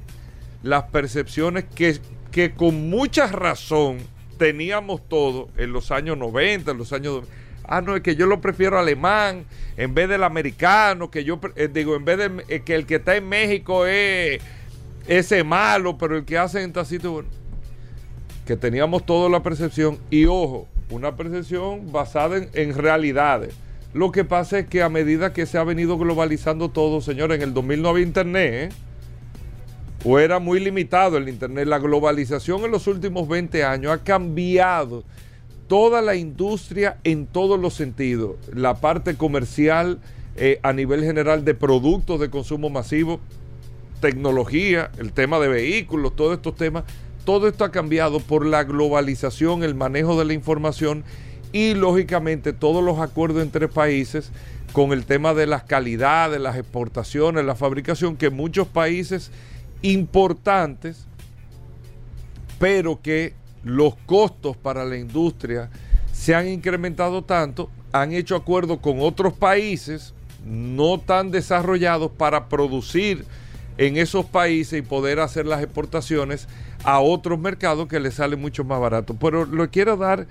las 0.63 0.85
percepciones 0.85 1.65
que, 1.75 1.99
que 2.31 2.53
con 2.53 2.89
mucha 2.91 3.27
razón 3.29 3.99
teníamos 4.39 5.01
todos 5.09 5.49
en 5.57 5.73
los 5.73 5.91
años 5.91 6.19
90, 6.19 6.71
en 6.71 6.79
los 6.79 6.93
años 6.93 7.25
ah, 7.69 7.81
no, 7.81 7.95
es 7.95 8.03
que 8.03 8.17
yo 8.17 8.27
lo 8.27 8.41
prefiero 8.41 8.79
alemán 8.79 9.45
en 9.77 9.95
vez 9.95 10.09
del 10.09 10.25
americano, 10.25 11.11
que 11.11 11.23
yo 11.23 11.39
eh, 11.55 11.69
digo, 11.73 11.95
en 11.95 12.05
vez 12.05 12.19
de 12.19 12.45
eh, 12.49 12.61
que 12.61 12.75
el 12.75 12.87
que 12.87 12.97
está 12.97 13.17
en 13.17 13.29
México 13.29 13.87
es 13.87 14.41
ese 15.07 15.45
malo, 15.45 15.97
pero 15.97 16.17
el 16.17 16.25
que 16.25 16.37
hace 16.37 16.63
en 16.63 16.73
Tacito, 16.73 17.25
que 18.47 18.57
teníamos 18.57 19.07
toda 19.07 19.29
la 19.29 19.43
percepción, 19.43 19.99
y 20.11 20.27
ojo, 20.27 20.67
una 20.91 21.17
percepción 21.17 21.93
basada 21.93 22.39
en, 22.53 22.75
realidades. 22.75 23.55
Lo 23.95 24.11
que 24.11 24.25
pasa 24.25 24.59
es 24.59 24.67
que 24.67 24.83
a 24.83 24.89
medida 24.89 25.33
que 25.33 25.47
se 25.47 25.59
ha 25.59 25.65
venido 25.65 25.97
globalizando 25.97 26.71
todo, 26.71 27.01
señores, 27.01 27.37
en 27.37 27.43
el 27.43 27.55
2000 27.55 27.83
no 27.83 27.89
había 27.91 28.05
internet, 28.05 28.73
o 30.05 30.19
era 30.19 30.39
muy 30.39 30.61
limitado 30.61 31.17
el 31.17 31.29
internet. 31.29 31.67
La 31.67 31.79
globalización 31.79 32.65
en 32.65 32.71
los 32.71 32.87
últimos 32.87 33.29
20 33.29 33.65
años 33.65 33.93
ha 33.93 33.99
cambiado 33.99 35.05
toda 35.69 36.03
la 36.03 36.17
industria 36.17 36.99
en 37.05 37.27
todos 37.27 37.61
los 37.61 37.75
sentidos, 37.75 38.37
la 38.53 38.77
parte 38.77 39.17
comercial 39.17 40.01
eh, 40.37 40.59
a 40.63 40.73
nivel 40.73 41.05
general 41.05 41.45
de 41.45 41.55
productos 41.55 42.19
de 42.19 42.31
consumo 42.31 42.71
masivo, 42.71 43.21
tecnología, 44.01 44.91
el 44.99 45.13
tema 45.13 45.39
de 45.39 45.49
vehículos, 45.49 46.17
todos 46.17 46.37
estos 46.37 46.57
temas, 46.57 46.85
todo 47.25 47.47
esto 47.47 47.65
ha 47.65 47.71
cambiado 47.71 48.21
por 48.21 48.47
la 48.47 48.65
globalización, 48.65 49.63
el 49.63 49.75
manejo 49.75 50.19
de 50.19 50.25
la 50.25 50.33
información 50.33 51.05
y 51.53 51.75
lógicamente 51.75 52.53
todos 52.53 52.83
los 52.83 52.99
acuerdos 52.99 53.43
entre 53.43 53.69
países 53.69 54.31
con 54.73 54.93
el 54.93 55.05
tema 55.05 55.35
de 55.35 55.47
las 55.47 55.65
calidades, 55.65 56.41
las 56.41 56.57
exportaciones, 56.57 57.45
la 57.45 57.55
fabricación, 57.55 58.17
que 58.17 58.31
muchos 58.31 58.69
países 58.69 59.31
importantes, 59.83 61.07
pero 62.59 63.01
que 63.03 63.35
los 63.65 63.97
costos 64.07 64.57
para 64.57 64.85
la 64.85 64.97
industria 64.97 65.71
se 66.13 66.35
han 66.35 66.49
incrementado 66.49 67.23
tanto, 67.23 67.71
han 67.93 68.13
hecho 68.13 68.37
acuerdos 68.37 68.79
con 68.81 69.01
otros 69.01 69.33
países 69.33 70.15
no 70.45 70.99
tan 70.99 71.31
desarrollados 71.31 72.11
para 72.11 72.49
producir 72.49 73.25
en 73.77 73.97
esos 73.97 74.27
países 74.27 74.79
y 74.79 74.83
poder 74.83 75.21
hacer 75.21 75.47
las 75.47 75.63
exportaciones 75.63 76.49
a 76.85 77.01
otros 77.01 77.39
mercados 77.39 77.89
que 77.89 78.01
les 78.01 78.15
sale 78.15 78.37
mucho 78.37 78.65
más 78.65 78.81
barato. 78.81 79.15
Pero 79.15 79.47
le 79.47 79.69
quiero 79.69 79.97
dar 79.97 80.27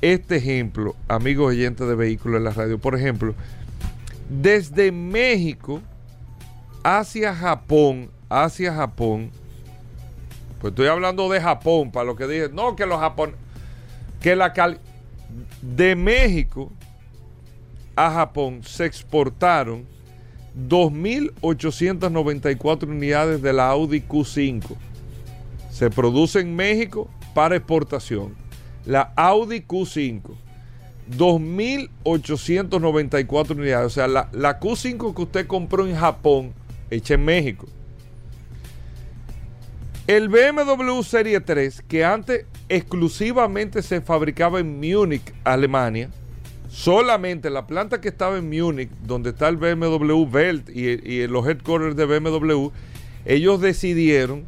este 0.00 0.36
ejemplo, 0.36 0.94
amigos 1.06 1.48
oyentes 1.48 1.86
de 1.86 1.94
vehículos 1.94 2.38
en 2.38 2.44
la 2.44 2.50
radio. 2.50 2.78
Por 2.78 2.94
ejemplo, 2.94 3.34
desde 4.28 4.92
México 4.92 5.80
hacia 6.82 7.34
Japón, 7.34 8.10
hacia 8.28 8.74
Japón, 8.74 9.30
pues 10.60 10.72
estoy 10.72 10.88
hablando 10.88 11.28
de 11.28 11.40
Japón, 11.40 11.92
para 11.92 12.04
lo 12.04 12.16
que 12.16 12.26
dije. 12.26 12.48
No, 12.52 12.74
que 12.74 12.84
los 12.86 12.98
Japón. 12.98 13.36
Que 14.20 14.34
la 14.34 14.52
cal. 14.52 14.80
De 15.62 15.94
México 15.94 16.72
a 17.94 18.10
Japón 18.10 18.62
se 18.64 18.86
exportaron 18.86 19.86
2.894 20.56 22.88
unidades 22.88 23.40
de 23.42 23.52
la 23.52 23.68
Audi 23.68 24.00
Q5. 24.00 24.64
Se 25.70 25.90
produce 25.90 26.40
en 26.40 26.56
México 26.56 27.08
para 27.34 27.56
exportación. 27.56 28.34
La 28.84 29.12
Audi 29.16 29.60
Q5. 29.60 30.22
2.894 31.16 33.50
unidades. 33.52 33.86
O 33.86 33.90
sea, 33.90 34.08
la, 34.08 34.28
la 34.32 34.58
Q5 34.58 35.14
que 35.14 35.22
usted 35.22 35.46
compró 35.46 35.86
en 35.86 35.94
Japón, 35.94 36.52
hecha 36.90 37.14
en 37.14 37.24
México 37.24 37.68
el 40.08 40.30
BMW 40.30 41.02
Serie 41.02 41.38
3, 41.38 41.82
que 41.86 42.02
antes 42.02 42.46
exclusivamente 42.70 43.82
se 43.82 44.00
fabricaba 44.00 44.58
en 44.58 44.80
Múnich, 44.80 45.34
Alemania, 45.44 46.08
solamente 46.70 47.50
la 47.50 47.66
planta 47.66 48.00
que 48.00 48.08
estaba 48.08 48.38
en 48.38 48.48
Múnich, 48.48 48.88
donde 49.04 49.30
está 49.30 49.48
el 49.48 49.58
BMW 49.58 50.24
Belt 50.24 50.70
y, 50.70 51.26
los 51.26 51.46
headquarters 51.46 51.94
de 51.94 52.06
BMW, 52.06 52.68
ellos 53.26 53.60
decidieron, 53.60 54.44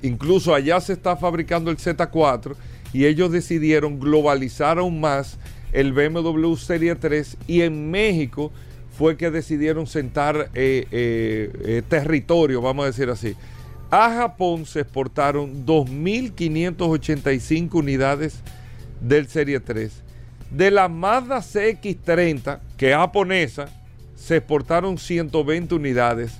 incluso 0.00 0.54
allá 0.54 0.80
se 0.80 0.92
está 0.92 1.16
fabricando 1.16 1.72
el 1.72 1.76
Z4, 1.76 2.54
y 2.92 3.06
ellos 3.06 3.32
decidieron 3.32 3.98
globalizar 3.98 4.78
aún 4.78 5.00
más 5.00 5.38
el 5.72 5.92
BMW 5.92 6.54
Serie 6.54 6.94
3 6.94 7.36
y 7.48 7.62
en 7.62 7.90
México 7.90 8.52
fue 8.96 9.16
que 9.16 9.32
decidieron 9.32 9.88
sentar 9.88 10.50
eh, 10.54 10.86
eh, 10.92 11.50
eh, 11.64 11.82
territorio, 11.88 12.62
vamos 12.62 12.84
a 12.84 12.86
decir 12.86 13.10
así 13.10 13.34
A 13.90 14.12
Japón 14.12 14.66
se 14.66 14.80
exportaron 14.80 15.64
2.585 15.64 17.74
unidades 17.74 18.40
del 19.00 19.28
Serie 19.28 19.60
3. 19.60 20.02
De 20.50 20.70
la 20.70 20.88
Mazda 20.88 21.38
CX30, 21.38 22.60
que 22.76 22.90
es 22.90 22.96
japonesa, 22.96 23.70
se 24.14 24.36
exportaron 24.36 24.98
120 24.98 25.74
unidades. 25.74 26.38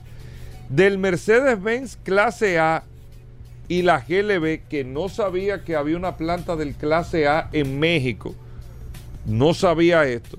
Del 0.68 0.98
Mercedes-Benz 0.98 1.96
clase 2.02 2.58
A 2.58 2.84
y 3.66 3.80
la 3.80 4.00
GLB, 4.00 4.68
que 4.68 4.84
no 4.84 5.08
sabía 5.08 5.64
que 5.64 5.74
había 5.74 5.96
una 5.96 6.18
planta 6.18 6.54
del 6.54 6.74
clase 6.74 7.26
A 7.26 7.48
en 7.52 7.80
México, 7.80 8.34
no 9.24 9.54
sabía 9.54 10.06
esto, 10.06 10.38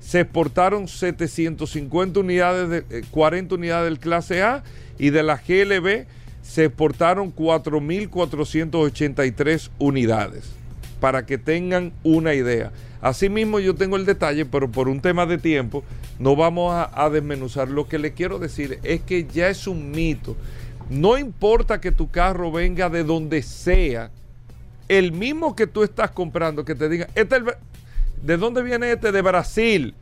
se 0.00 0.20
exportaron 0.20 0.86
750 0.86 2.20
unidades, 2.20 2.68
de, 2.68 3.04
40 3.10 3.54
eh, 3.54 3.58
unidades 3.58 3.90
del 3.90 3.98
clase 3.98 4.42
A 4.42 4.62
y 4.98 5.08
de 5.10 5.22
la 5.22 5.36
GLB 5.36 6.06
se 6.46 6.66
exportaron 6.66 7.34
4.483 7.34 9.70
unidades, 9.78 10.52
para 11.00 11.24
que 11.26 11.38
tengan 11.38 11.92
una 12.02 12.34
idea. 12.34 12.72
Asimismo 13.00 13.60
yo 13.60 13.74
tengo 13.74 13.96
el 13.96 14.04
detalle, 14.06 14.46
pero 14.46 14.70
por 14.70 14.88
un 14.88 15.00
tema 15.00 15.26
de 15.26 15.38
tiempo 15.38 15.82
no 16.18 16.36
vamos 16.36 16.88
a, 16.92 17.10
desmenuzar. 17.10 17.68
Lo 17.68 17.88
que 17.88 17.98
le 17.98 18.14
quiero 18.14 18.38
decir 18.38 18.78
es 18.82 19.02
que 19.02 19.26
ya 19.26 19.48
es 19.48 19.66
un 19.66 19.90
mito 19.90 20.34
no 20.88 21.18
importa 21.18 21.80
que 21.80 21.90
tu 21.90 22.08
carro 22.10 22.52
venga 22.52 22.88
de 22.88 23.02
donde 23.02 23.42
sea, 23.42 24.12
el 24.88 25.10
mismo 25.10 25.56
que 25.56 25.66
tú 25.66 25.82
estás 25.82 26.12
comprando, 26.12 26.64
que 26.64 26.76
te 26.76 26.88
diga, 26.88 27.08
este 27.14 27.42
¿de 28.22 28.36
dónde 28.36 28.62
viene 28.62 28.92
este? 28.92 29.10
De 29.10 29.20
Brasil. 29.20 29.96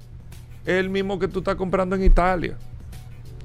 Es 0.67 0.75
el 0.75 0.91
mismo 0.91 1.19
que 1.19 1.29
tú 1.29 1.39
estás 1.39 1.57
comprando 1.57 1.97
en 1.97 2.05
Italia. 2.05 2.59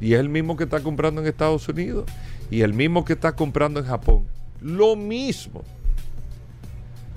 Y 0.02 0.14
es 0.14 0.20
el 0.20 0.30
mismo 0.30 0.58
que 0.58 0.66
estás 0.66 0.82
comprando 0.82 1.22
en 1.22 1.28
Estados 1.28 1.70
Unidos. 1.70 2.04
Y 2.52 2.62
el 2.62 2.74
mismo 2.74 3.06
que 3.06 3.14
estás 3.14 3.34
comprando 3.34 3.80
en 3.80 3.86
Japón. 3.86 4.26
Lo 4.62 4.96
mismo. 4.96 5.64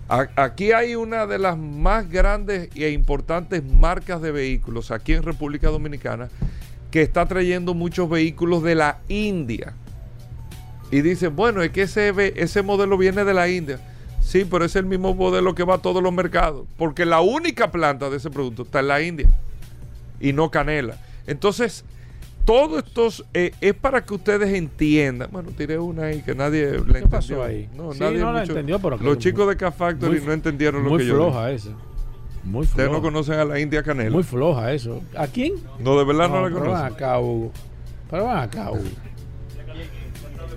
Aquí 0.08 0.72
hay 0.72 0.94
una 0.94 1.26
de 1.26 1.38
las 1.38 1.56
más 1.56 2.10
grandes 2.10 2.68
e 2.74 2.90
importantes 2.90 3.64
marcas 3.64 4.20
de 4.20 4.30
vehículos 4.30 4.90
aquí 4.90 5.14
en 5.14 5.22
República 5.22 5.68
Dominicana 5.68 6.28
que 6.90 7.00
está 7.00 7.24
trayendo 7.24 7.72
muchos 7.72 8.10
vehículos 8.10 8.62
de 8.62 8.74
la 8.74 8.98
India 9.08 9.72
y 10.90 11.00
dicen, 11.00 11.34
bueno, 11.34 11.62
es 11.62 11.70
que 11.70 11.82
ese 11.82 12.62
modelo 12.62 12.98
viene 12.98 13.24
de 13.24 13.32
la 13.32 13.48
India. 13.48 13.80
Sí, 14.20 14.44
pero 14.44 14.66
es 14.66 14.76
el 14.76 14.84
mismo 14.84 15.14
modelo 15.14 15.54
que 15.54 15.64
va 15.64 15.76
a 15.76 15.78
todos 15.78 16.02
los 16.02 16.12
mercados, 16.12 16.66
porque 16.76 17.06
la 17.06 17.22
única 17.22 17.70
planta 17.70 18.10
de 18.10 18.18
ese 18.18 18.28
producto 18.28 18.64
está 18.64 18.80
en 18.80 18.88
la 18.88 19.00
India 19.00 19.30
y 20.20 20.34
no 20.34 20.50
canela. 20.50 20.98
Entonces, 21.26 21.84
todo 22.44 22.78
esto 22.78 23.08
eh, 23.34 23.52
es 23.60 23.74
para 23.74 24.04
que 24.04 24.14
ustedes 24.14 24.52
entiendan. 24.52 25.28
Bueno, 25.30 25.50
tiré 25.56 25.78
una 25.78 26.04
ahí 26.04 26.22
que 26.22 26.34
nadie 26.34 26.80
le 26.84 26.98
entendió. 26.98 27.42
ahí? 27.42 27.68
No, 27.74 27.94
nadie 27.94 28.18
no 28.18 28.32
la 28.32 28.42
entendió, 28.42 28.78
pero 28.78 28.96
Los 28.98 29.18
chicos 29.18 29.48
de 29.48 29.56
K-Factory 29.56 30.20
no 30.20 30.32
entendieron 30.32 30.84
lo 30.84 30.96
que 30.96 31.06
yo 31.06 31.14
Muy 31.14 31.24
floja 31.24 31.50
esa. 31.50 31.70
Muy 32.44 32.66
floja. 32.66 32.70
Ustedes 32.70 32.90
no 32.90 33.02
conocen 33.02 33.34
a 33.34 33.44
la 33.44 33.60
India 33.60 33.82
Canela. 33.82 34.10
Muy 34.10 34.22
floja 34.22 34.72
eso. 34.72 35.00
¿A 35.16 35.26
quién? 35.26 35.54
No, 35.78 35.96
de 35.98 36.04
verdad 36.04 36.28
no, 36.28 36.42
la 36.42 36.50
conocen. 36.50 36.62
Pero 36.62 36.72
van 36.72 36.92
acá, 36.92 37.20
Hugo. 37.20 37.52
Pero 38.10 38.24
van 38.24 38.38
acá, 38.38 38.70
Hugo. 38.70 38.90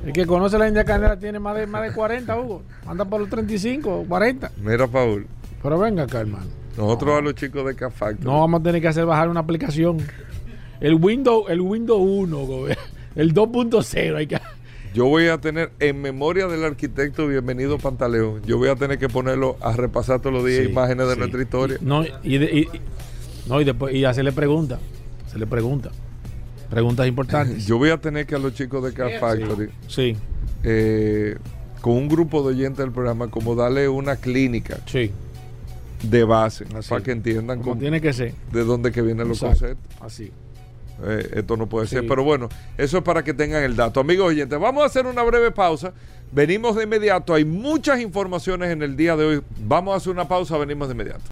El 0.05 0.13
que 0.13 0.25
conoce 0.25 0.57
la 0.57 0.67
India 0.67 0.83
Canela 0.83 1.17
tiene 1.17 1.39
más 1.39 1.55
de, 1.55 1.65
más 1.65 1.83
de 1.83 1.91
40, 1.91 2.39
Hugo. 2.39 2.63
Anda 2.85 3.05
por 3.05 3.19
los 3.19 3.29
35, 3.29 4.05
40. 4.07 4.51
Mira, 4.57 4.87
Paul. 4.87 5.27
Pero 5.61 5.79
venga 5.79 6.03
acá, 6.03 6.19
hermano. 6.19 6.45
Nosotros 6.77 7.17
a 7.17 7.21
los 7.21 7.35
chicos 7.35 7.65
de 7.65 7.75
Cafacto. 7.75 8.23
No 8.23 8.41
vamos 8.41 8.59
a 8.59 8.63
tener 8.63 8.81
que 8.81 8.87
hacer 8.87 9.05
bajar 9.05 9.29
una 9.29 9.39
aplicación. 9.39 9.97
El 10.81 10.95
Windows, 10.95 11.49
el 11.49 11.61
Windows 11.61 12.01
1, 12.01 12.67
el 13.15 13.33
2.0 13.33 14.15
hay 14.15 14.27
que 14.27 14.39
yo 14.95 15.07
voy 15.07 15.27
a 15.27 15.39
tener 15.39 15.71
en 15.81 16.01
memoria 16.01 16.47
del 16.47 16.63
arquitecto 16.63 17.27
Bienvenido 17.27 17.77
Pantaleón, 17.77 18.41
yo 18.43 18.57
voy 18.57 18.69
a 18.69 18.77
tener 18.77 18.97
que 18.97 19.09
ponerlo 19.09 19.57
a 19.59 19.73
repasar 19.73 20.21
todos 20.21 20.33
los 20.33 20.45
días 20.45 20.65
imágenes 20.65 21.09
de 21.09 21.17
nuestra 21.17 21.41
historia. 21.41 21.77
no, 21.81 22.05
y, 22.05 22.69
no, 23.45 23.59
y 23.59 23.65
después 23.65 23.93
y 23.93 24.05
hacerle 24.05 24.31
pregunta. 24.31 24.79
Se 25.29 25.37
le 25.37 25.47
pregunta. 25.47 25.91
Preguntas 26.69 27.05
importantes. 27.07 27.65
Yo 27.67 27.77
voy 27.77 27.89
a 27.89 27.97
tener 27.97 28.25
que 28.25 28.35
a 28.35 28.39
los 28.39 28.53
chicos 28.53 28.81
de 28.85 28.93
Car 28.93 29.19
Factory, 29.19 29.69
sí. 29.89 30.15
Eh, 30.63 31.35
con 31.81 31.93
un 31.93 32.07
grupo 32.07 32.41
de 32.41 32.55
oyentes 32.55 32.77
del 32.77 32.93
programa, 32.93 33.29
como 33.29 33.53
darle 33.53 33.89
una 33.89 34.15
clínica 34.15 34.79
sí. 34.85 35.11
de 36.03 36.23
base, 36.23 36.65
para 36.87 37.03
que 37.03 37.11
entiendan 37.11 37.61
cómo 37.61 37.77
tiene 37.77 37.99
que 37.99 38.13
ser. 38.13 38.33
de 38.53 38.63
dónde 38.63 38.93
que 38.93 39.01
vienen 39.01 39.27
los 39.27 39.41
conceptos. 39.41 39.93
Así. 39.99 40.31
Eh, 41.03 41.29
esto 41.35 41.57
no 41.57 41.67
puede 41.67 41.87
ser, 41.87 42.07
pero 42.07 42.23
bueno, 42.23 42.49
eso 42.77 42.97
es 42.97 43.03
para 43.03 43.23
que 43.23 43.33
tengan 43.33 43.63
el 43.63 43.75
dato. 43.75 43.99
Amigos 43.99 44.27
oyentes, 44.27 44.59
vamos 44.59 44.83
a 44.83 44.85
hacer 44.85 45.05
una 45.05 45.23
breve 45.23 45.51
pausa. 45.51 45.93
Venimos 46.31 46.75
de 46.75 46.83
inmediato. 46.83 47.33
Hay 47.33 47.45
muchas 47.45 47.99
informaciones 47.99 48.71
en 48.71 48.81
el 48.81 48.95
día 48.95 49.15
de 49.15 49.25
hoy. 49.25 49.41
Vamos 49.59 49.93
a 49.93 49.97
hacer 49.97 50.11
una 50.11 50.27
pausa, 50.27 50.57
venimos 50.57 50.87
de 50.87 50.93
inmediato. 50.93 51.23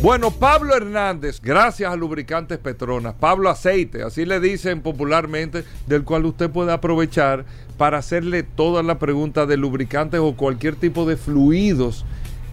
Bueno, 0.00 0.30
Pablo 0.30 0.76
Hernández, 0.76 1.40
gracias 1.42 1.92
a 1.92 1.96
Lubricantes 1.96 2.58
Petronas, 2.58 3.14
Pablo 3.14 3.50
Aceite, 3.50 4.04
así 4.04 4.24
le 4.24 4.38
dicen 4.38 4.80
popularmente, 4.80 5.64
del 5.88 6.04
cual 6.04 6.24
usted 6.24 6.48
puede 6.50 6.72
aprovechar 6.72 7.44
para 7.76 7.98
hacerle 7.98 8.44
todas 8.44 8.86
las 8.86 8.98
preguntas 8.98 9.48
de 9.48 9.56
lubricantes 9.56 10.20
o 10.20 10.36
cualquier 10.36 10.76
tipo 10.76 11.04
de 11.04 11.16
fluidos 11.16 12.04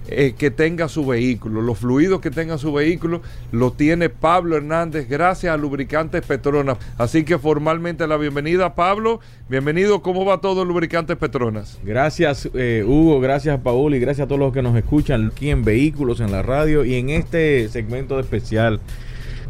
eh, 0.08 0.36
que 0.38 0.52
tenga 0.52 0.88
su 0.88 1.06
vehículo. 1.06 1.62
Los 1.62 1.80
fluidos 1.80 2.22
que 2.22 2.32
tenga 2.32 2.58
su 2.58 2.72
vehículo 2.74 3.22
lo 3.52 3.72
tiene 3.72 4.10
Pablo 4.10 4.58
Hernández 4.58 5.10
gracias 5.10 5.54
a 5.54 5.58
Lubricantes 5.58 6.24
Petronas. 6.24 6.78
Así 6.98 7.24
que 7.24 7.38
formalmente 7.38 8.08
la 8.08 8.18
bienvenida 8.18 8.76
Pablo. 8.76 9.20
Bienvenido, 9.50 10.02
¿cómo 10.02 10.26
va 10.26 10.42
todo 10.42 10.66
Lubricantes 10.66 11.18
Petronas? 11.18 11.80
Gracias 11.84 12.50
eh, 12.54 12.84
Hugo, 12.86 13.20
gracias 13.20 13.60
Paul 13.62 13.96
y 13.96 14.00
gracias 14.00 14.26
a 14.26 14.28
todos 14.28 14.40
los 14.40 14.54
que 14.54 14.62
nos 14.62 14.76
escuchan 14.76 15.32
aquí 15.34 15.50
en 15.50 15.64
Vehículos 15.64 16.20
en 16.20 16.32
la 16.32 16.42
Radio 16.42 16.86
y 16.86 16.96
en 16.96 17.10
este 17.10 17.68
segmento 17.70 18.16
de 18.16 18.22
especial. 18.22 18.80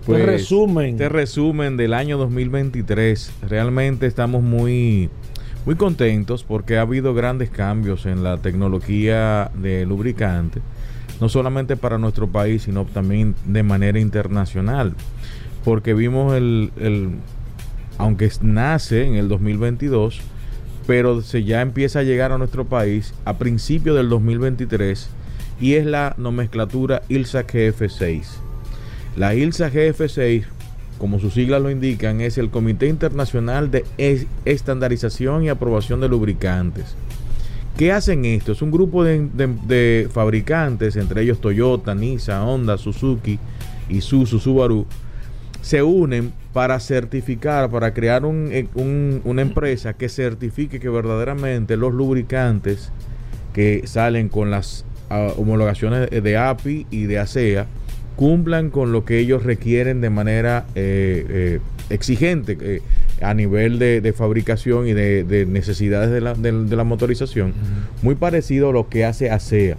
Pues, 0.06 0.24
resumen. 0.24 0.92
Este 0.92 1.10
resumen 1.10 1.78
del 1.78 1.94
año 1.94 2.18
2023. 2.18 3.32
Realmente 3.50 4.06
estamos 4.06 4.44
muy 4.44 5.10
muy 5.66 5.76
contentos 5.76 6.44
porque 6.44 6.78
ha 6.78 6.82
habido 6.82 7.14
grandes 7.14 7.50
cambios 7.50 8.06
en 8.06 8.24
la 8.24 8.38
tecnología 8.38 9.52
de 9.56 9.86
lubricante, 9.86 10.62
no 11.20 11.28
solamente 11.28 11.76
para 11.76 11.98
nuestro 11.98 12.28
país, 12.28 12.64
sino 12.64 12.86
también 12.86 13.36
de 13.46 13.64
manera 13.64 14.00
internacional. 14.00 14.94
Porque 15.64 15.96
vimos 15.96 16.36
el, 16.36 16.72
aunque 17.98 18.32
nace 18.42 19.06
en 19.06 19.16
el 19.16 19.28
2022, 19.28 20.22
pero 20.86 21.22
se 21.22 21.44
ya 21.44 21.62
empieza 21.62 22.00
a 22.00 22.04
llegar 22.04 22.32
a 22.32 22.38
nuestro 22.38 22.66
país 22.66 23.16
a 23.26 23.38
principios 23.38 23.96
del 23.96 24.10
2023 24.10 25.10
y 25.60 25.74
es 25.74 25.86
la 25.86 26.14
nomenclatura 26.18 27.02
ILSA 27.10 27.48
GF6. 27.48 28.24
La 29.16 29.34
ILSA 29.34 29.72
GF6 29.72 30.46
como 30.98 31.20
sus 31.20 31.34
siglas 31.34 31.62
lo 31.62 31.70
indican, 31.70 32.22
es 32.22 32.38
el 32.38 32.50
Comité 32.50 32.88
Internacional 32.88 33.70
de 33.72 33.86
Estandarización 34.46 35.44
y 35.44 35.50
Aprobación 35.50 36.00
de 36.02 36.08
Lubricantes. 36.10 36.96
¿Qué 37.78 37.92
hacen 37.92 38.24
esto? 38.24 38.54
Es 38.54 38.62
un 38.62 38.72
grupo 38.72 39.04
de, 39.04 40.10
fabricantes, 40.12 40.96
entre 40.96 41.24
ellos 41.24 41.42
Toyota, 41.42 41.94
Nissan, 41.94 42.44
Honda, 42.44 42.78
Suzuki, 42.78 43.38
Isuzu, 43.90 44.40
Subaru, 44.40 44.86
se 45.62 45.84
unen 45.84 46.32
para 46.54 46.80
certificar, 46.80 47.70
para 47.70 47.94
crear 47.94 48.24
eh, 48.26 48.68
una 48.76 49.42
empresa 49.42 49.94
que 49.94 50.08
certifique 50.08 50.80
que 50.80 50.88
verdaderamente 50.88 51.76
los 51.76 51.94
lubricantes 51.94 52.92
que 53.54 53.82
salen 53.86 54.30
con 54.30 54.52
las 54.52 54.86
ah, 55.10 55.34
homologaciones 55.36 56.10
de 56.12 56.38
API 56.38 56.88
y 56.92 57.06
de 57.06 57.20
ASEA, 57.20 57.68
cumplan 58.16 58.70
con 58.70 58.92
lo 58.92 59.06
que 59.06 59.20
ellos 59.20 59.44
requieren 59.44 60.02
de 60.02 60.10
manera 60.10 60.66
eh, 60.76 61.26
eh, 61.30 61.60
exigente 61.90 62.58
eh, 62.60 62.82
a 63.22 63.34
nivel 63.34 63.80
de, 63.80 64.14
fabricación 64.14 64.88
y 64.88 64.94
de, 64.94 65.46
necesidades 65.48 66.12
de 66.12 66.76
la, 66.76 66.84
motorización, 66.84 67.54
muy 68.02 68.16
parecido 68.16 68.70
a 68.70 68.74
lo 68.74 68.90
que 68.90 69.06
hace 69.06 69.30
ASEA. 69.30 69.78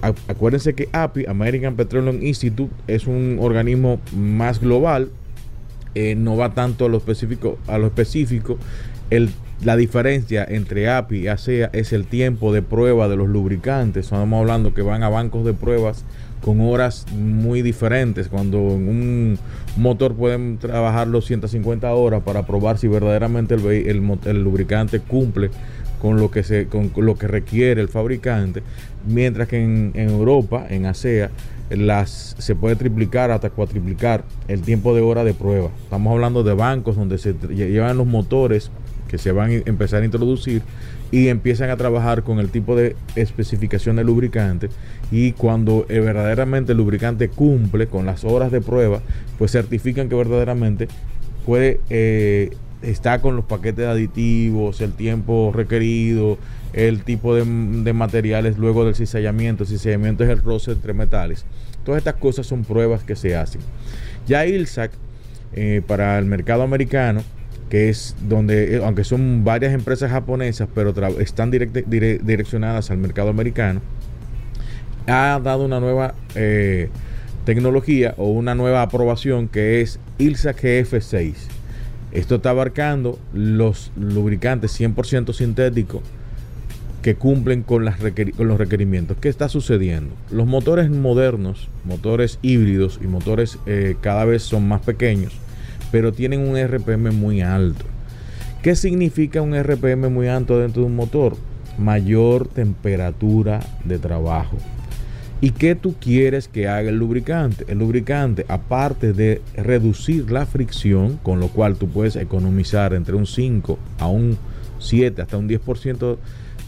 Acuérdense 0.00 0.74
que 0.74 0.88
API, 0.92 1.26
American 1.26 1.76
Petroleum 1.76 2.22
Institute, 2.22 2.72
es 2.86 3.06
un 3.06 3.38
organismo 3.40 4.00
más 4.16 4.60
global, 4.60 5.10
no 6.16 6.36
va 6.36 6.54
tanto 6.54 6.86
a 6.86 6.88
lo 6.88 6.96
específico, 6.96 7.58
a 7.66 7.78
lo 7.78 7.86
específico. 7.86 8.58
El, 9.10 9.30
la 9.64 9.76
diferencia 9.76 10.44
entre 10.48 10.88
API 10.88 11.18
y 11.18 11.28
ASEA 11.28 11.70
es 11.72 11.92
el 11.92 12.06
tiempo 12.06 12.52
de 12.52 12.62
prueba 12.62 13.08
de 13.08 13.16
los 13.16 13.28
lubricantes. 13.28 14.06
Estamos 14.06 14.40
hablando 14.40 14.74
que 14.74 14.82
van 14.82 15.04
a 15.04 15.08
bancos 15.08 15.44
de 15.44 15.54
pruebas 15.54 16.04
con 16.44 16.60
horas 16.60 17.06
muy 17.12 17.62
diferentes. 17.62 18.28
Cuando 18.28 18.58
en 18.58 18.88
un 18.88 19.38
motor 19.76 20.14
pueden 20.14 20.58
trabajar 20.58 21.06
los 21.06 21.26
150 21.26 21.92
horas 21.94 22.22
para 22.24 22.44
probar 22.44 22.78
si 22.78 22.88
verdaderamente 22.88 23.54
el, 23.54 24.42
lubricante 24.42 24.98
cumple 24.98 25.50
con 26.00 26.18
lo 26.18 26.32
que 26.32 26.42
se 26.42 26.66
con 26.66 26.90
lo 26.96 27.14
que 27.14 27.28
requiere 27.28 27.80
el 27.80 27.88
fabricante, 27.88 28.64
mientras 29.06 29.46
que 29.46 29.62
en, 29.62 29.92
Europa, 29.94 30.66
en 30.68 30.86
ASEA, 30.86 31.30
se 31.94 32.54
puede 32.56 32.74
triplicar 32.74 33.30
hasta 33.30 33.50
cuatriplicar 33.50 34.24
el 34.48 34.62
tiempo 34.62 34.92
de 34.96 35.02
hora 35.02 35.22
de 35.22 35.34
prueba. 35.34 35.70
Estamos 35.84 36.12
hablando 36.12 36.42
de 36.42 36.54
bancos 36.54 36.96
donde 36.96 37.18
se 37.18 37.34
llevan 37.54 37.96
los 37.96 38.08
motores 38.08 38.72
que 39.12 39.18
se 39.18 39.30
van 39.30 39.50
a 39.50 39.54
empezar 39.66 40.00
a 40.00 40.06
introducir 40.06 40.62
y 41.10 41.28
empiezan 41.28 41.68
a 41.68 41.76
trabajar 41.76 42.22
con 42.22 42.38
el 42.38 42.48
tipo 42.48 42.74
de 42.74 42.96
especificación 43.14 43.96
del 43.96 44.06
lubricante 44.06 44.70
y 45.10 45.32
cuando 45.32 45.84
eh, 45.90 46.00
verdaderamente 46.00 46.72
el 46.72 46.78
lubricante 46.78 47.28
cumple 47.28 47.88
con 47.88 48.06
las 48.06 48.24
horas 48.24 48.50
de 48.50 48.62
prueba, 48.62 49.02
pues 49.38 49.52
certifican 49.52 50.08
que 50.08 50.14
verdaderamente 50.14 50.88
puede 51.44 51.78
eh, 51.90 52.56
estar 52.80 53.20
con 53.20 53.36
los 53.36 53.44
paquetes 53.44 53.86
aditivos, 53.86 54.80
el 54.80 54.94
tiempo 54.94 55.52
requerido, 55.54 56.38
el 56.72 57.04
tipo 57.04 57.34
de, 57.34 57.44
de 57.44 57.92
materiales 57.92 58.56
luego 58.56 58.86
del 58.86 58.94
cizallamiento. 58.94 59.64
El 59.64 59.68
cizallamiento 59.68 60.24
es 60.24 60.30
el 60.30 60.38
roce 60.38 60.72
entre 60.72 60.94
metales. 60.94 61.44
Todas 61.84 61.98
estas 61.98 62.14
cosas 62.14 62.46
son 62.46 62.64
pruebas 62.64 63.02
que 63.02 63.14
se 63.14 63.36
hacen. 63.36 63.60
Ya 64.26 64.46
ILSAC, 64.46 64.92
eh, 65.52 65.82
para 65.86 66.18
el 66.18 66.24
mercado 66.24 66.62
americano, 66.62 67.22
que 67.72 67.88
es 67.88 68.14
donde, 68.28 68.76
eh, 68.76 68.82
aunque 68.84 69.02
son 69.02 69.44
varias 69.44 69.72
empresas 69.72 70.10
japonesas, 70.10 70.68
pero 70.74 70.92
están 71.18 71.50
direccionadas 71.50 72.90
al 72.90 72.98
mercado 72.98 73.30
americano, 73.30 73.80
ha 75.06 75.40
dado 75.42 75.64
una 75.64 75.80
nueva 75.80 76.12
eh, 76.34 76.90
tecnología 77.46 78.12
o 78.18 78.26
una 78.26 78.54
nueva 78.54 78.82
aprobación 78.82 79.48
que 79.48 79.80
es 79.80 80.00
ILSA 80.18 80.52
GF6. 80.52 81.32
Esto 82.12 82.34
está 82.34 82.50
abarcando 82.50 83.18
los 83.32 83.90
lubricantes 83.96 84.78
100% 84.78 85.32
sintéticos 85.32 86.02
que 87.00 87.14
cumplen 87.14 87.62
con, 87.62 87.86
los 87.86 88.58
requerimientos. 88.58 89.16
¿Qué 89.18 89.30
está 89.30 89.48
sucediendo? 89.48 90.14
Los 90.30 90.46
motores 90.46 90.90
modernos, 90.90 91.70
motores 91.84 92.38
híbridos 92.42 93.00
y 93.02 93.06
motores 93.06 93.58
eh, 93.64 93.96
cada 94.02 94.26
vez 94.26 94.42
son 94.42 94.68
más 94.68 94.82
pequeños, 94.82 95.32
pero 95.92 96.12
tienen 96.12 96.40
un 96.40 96.56
RPM 96.56 97.12
muy 97.12 97.42
alto. 97.42 97.84
¿Qué 98.62 98.74
significa 98.74 99.42
un 99.42 99.54
RPM 99.54 100.08
muy 100.08 100.26
alto 100.26 100.58
dentro 100.58 100.82
de 100.82 100.88
un 100.88 100.96
motor? 100.96 101.36
Mayor 101.78 102.48
temperatura 102.48 103.60
de 103.84 103.98
trabajo. 103.98 104.56
¿Y 105.40 105.50
qué 105.50 105.74
tú 105.74 105.96
quieres 106.00 106.46
que 106.46 106.68
haga 106.68 106.88
el 106.88 106.96
lubricante? 106.96 107.64
El 107.66 107.80
lubricante, 107.80 108.46
aparte 108.48 109.12
de 109.12 109.42
reducir 109.56 110.30
la 110.30 110.46
fricción, 110.46 111.18
con 111.22 111.40
lo 111.40 111.48
cual 111.48 111.74
tú 111.74 111.88
puedes 111.88 112.14
economizar 112.14 112.94
entre 112.94 113.16
un 113.16 113.26
5 113.26 113.76
a 113.98 114.06
un 114.06 114.38
7 114.78 115.20
hasta 115.20 115.36
un 115.36 115.48
10% 115.48 116.16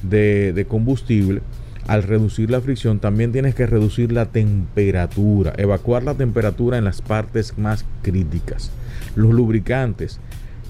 de, 0.03 0.67
combustible, 0.69 1.41
al 1.87 2.03
reducir 2.03 2.51
la 2.51 2.61
fricción 2.61 2.99
también 2.99 3.33
tienes 3.33 3.55
que 3.55 3.67
reducir 3.67 4.11
la 4.13 4.27
temperatura, 4.27 5.53
evacuar 5.57 6.03
la 6.03 6.15
temperatura 6.15 6.79
en 6.79 6.85
las 6.85 7.03
partes 7.03 7.59
más 7.59 7.85
críticas. 8.03 8.71
Los 9.15 9.33
lubricantes 9.33 10.19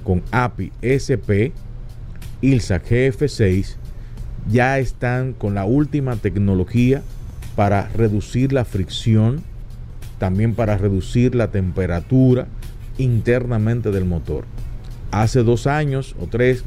con 0.03 0.23
API 0.33 0.73
SP, 0.83 1.53
ILSA 2.41 2.83
GF6 2.83 3.77
ya 4.51 4.79
están 4.79 5.33
con 5.33 5.55
la 5.55 5.65
última 5.65 6.17
tecnología 6.17 7.03
para 7.57 7.89
reducir 7.95 8.53
la 8.53 8.65
fricción, 8.65 9.43
también 10.19 10.55
para 10.55 10.77
reducir 10.77 11.35
la 11.35 11.51
temperatura 11.51 12.47
internamente 12.99 13.91
del 13.91 14.05
motor. 14.05 14.45
Hace 15.13 15.45
dos 15.45 15.67
años 15.67 16.17
o 16.21 16.27
tres 16.27 16.65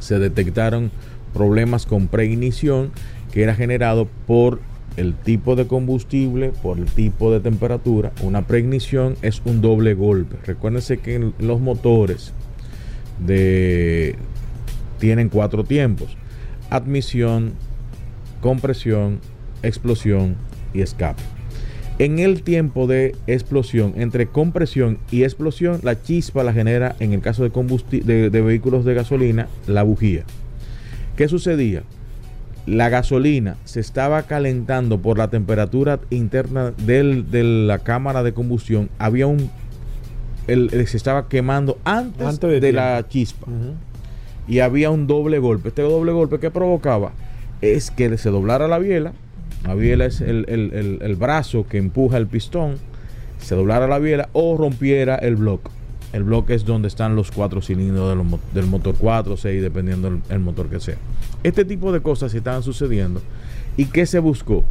se 0.00 0.18
detectaron 0.18 0.90
problemas 1.34 1.86
con 1.86 2.08
preignición 2.08 2.90
que 3.32 3.42
era 3.42 3.54
generado 3.54 4.08
por 4.26 4.60
el 4.96 5.14
tipo 5.14 5.54
de 5.54 5.66
combustible, 5.66 6.50
por 6.62 6.78
el 6.78 6.86
tipo 6.86 7.32
de 7.32 7.40
temperatura. 7.40 8.12
Una 8.22 8.46
preignición 8.46 9.16
es 9.22 9.40
un 9.44 9.60
doble 9.60 9.94
golpe. 9.94 10.36
Recuérdense 10.44 10.98
que 10.98 11.32
los 11.38 11.60
motores 11.60 12.32
tienen 14.98 15.28
cuatro 15.28 15.64
tiempos. 15.64 16.16
Admisión, 16.70 17.52
compresión, 18.40 19.20
explosión 19.62 20.36
y 20.74 20.80
escape. 20.80 21.22
En 22.00 22.18
el 22.20 22.42
tiempo 22.42 22.86
de 22.86 23.16
explosión, 23.26 23.94
entre 23.96 24.26
compresión 24.26 24.98
y 25.10 25.24
explosión, 25.24 25.80
la 25.82 26.00
chispa 26.00 26.44
la 26.44 26.52
genera, 26.52 26.94
en 27.00 27.12
el 27.12 27.20
caso 27.20 27.42
de, 27.42 28.30
de 28.30 28.40
vehículos 28.40 28.84
de 28.84 28.94
gasolina, 28.94 29.48
la 29.66 29.82
bujía. 29.82 30.24
¿Qué 31.16 31.26
sucedía? 31.26 31.82
La 32.68 32.90
gasolina 32.90 33.56
se 33.64 33.80
estaba 33.80 34.24
calentando 34.24 34.98
por 34.98 35.16
la 35.16 35.28
temperatura 35.28 36.00
interna 36.10 36.72
de 36.72 37.42
la 37.42 37.78
cámara 37.78 38.22
de 38.22 38.34
combustión. 38.34 38.90
Había 38.98 39.26
un. 39.26 39.50
se 40.46 40.96
estaba 40.96 41.28
quemando 41.28 41.78
antes, 41.84 42.40
de, 42.40 42.72
la 42.72 43.06
chispa. 43.08 43.46
Y 44.46 44.58
había 44.58 44.90
un 44.90 45.06
doble 45.06 45.38
golpe. 45.38 45.68
Este 45.68 45.80
doble 45.80 46.12
golpe 46.12 46.40
que 46.40 46.50
provocaba 46.50 47.12
es 47.62 47.90
que 47.90 48.18
se 48.18 48.28
doblara 48.28 48.68
la 48.68 48.78
biela. 48.78 49.12
La 49.64 49.74
biela 49.74 50.04
es 50.04 50.20
el, 50.20 50.44
el 50.48 51.16
brazo 51.16 51.66
que 51.66 51.78
empuja 51.78 52.18
el 52.18 52.26
pistón. 52.26 52.76
Se 53.38 53.54
doblara 53.54 53.88
la 53.88 53.98
biela 53.98 54.28
o 54.32 54.58
rompiera 54.58 55.14
el 55.14 55.36
bloque. 55.36 55.70
El 56.12 56.24
bloque 56.24 56.54
es 56.54 56.64
donde 56.64 56.88
están 56.88 57.16
los 57.16 57.30
cuatro 57.30 57.60
cilindros 57.60 58.16
del 58.54 58.66
motor 58.66 58.94
4 58.98 59.34
o 59.34 59.36
6, 59.36 59.62
dependiendo 59.62 60.18
del 60.28 60.40
motor 60.40 60.68
que 60.68 60.80
sea. 60.80 60.96
Este 61.42 61.64
tipo 61.64 61.92
de 61.92 62.00
cosas 62.00 62.34
estaban 62.34 62.62
sucediendo. 62.62 63.22
¿Y 63.76 63.86
qué 63.86 64.06
se 64.06 64.18
buscó? 64.18 64.64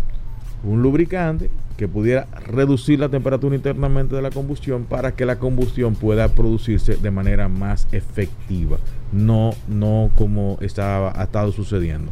Un 0.63 0.81
lubricante 0.81 1.49
que 1.77 1.87
pudiera 1.87 2.27
reducir 2.45 2.99
la 2.99 3.09
temperatura 3.09 3.55
internamente 3.55 4.15
de 4.15 4.21
la 4.21 4.31
combustión 4.31 4.85
para 4.85 5.13
que 5.13 5.25
la 5.25 5.37
combustión 5.37 5.95
pueda 5.95 6.27
producirse 6.29 6.95
de 6.95 7.11
manera 7.11 7.47
más 7.47 7.87
efectiva, 7.91 8.77
no, 9.11 9.51
no 9.67 10.09
como 10.15 10.57
estaba, 10.61 11.13
ha 11.15 11.25
estado 11.25 11.51
sucediendo. 11.51 12.11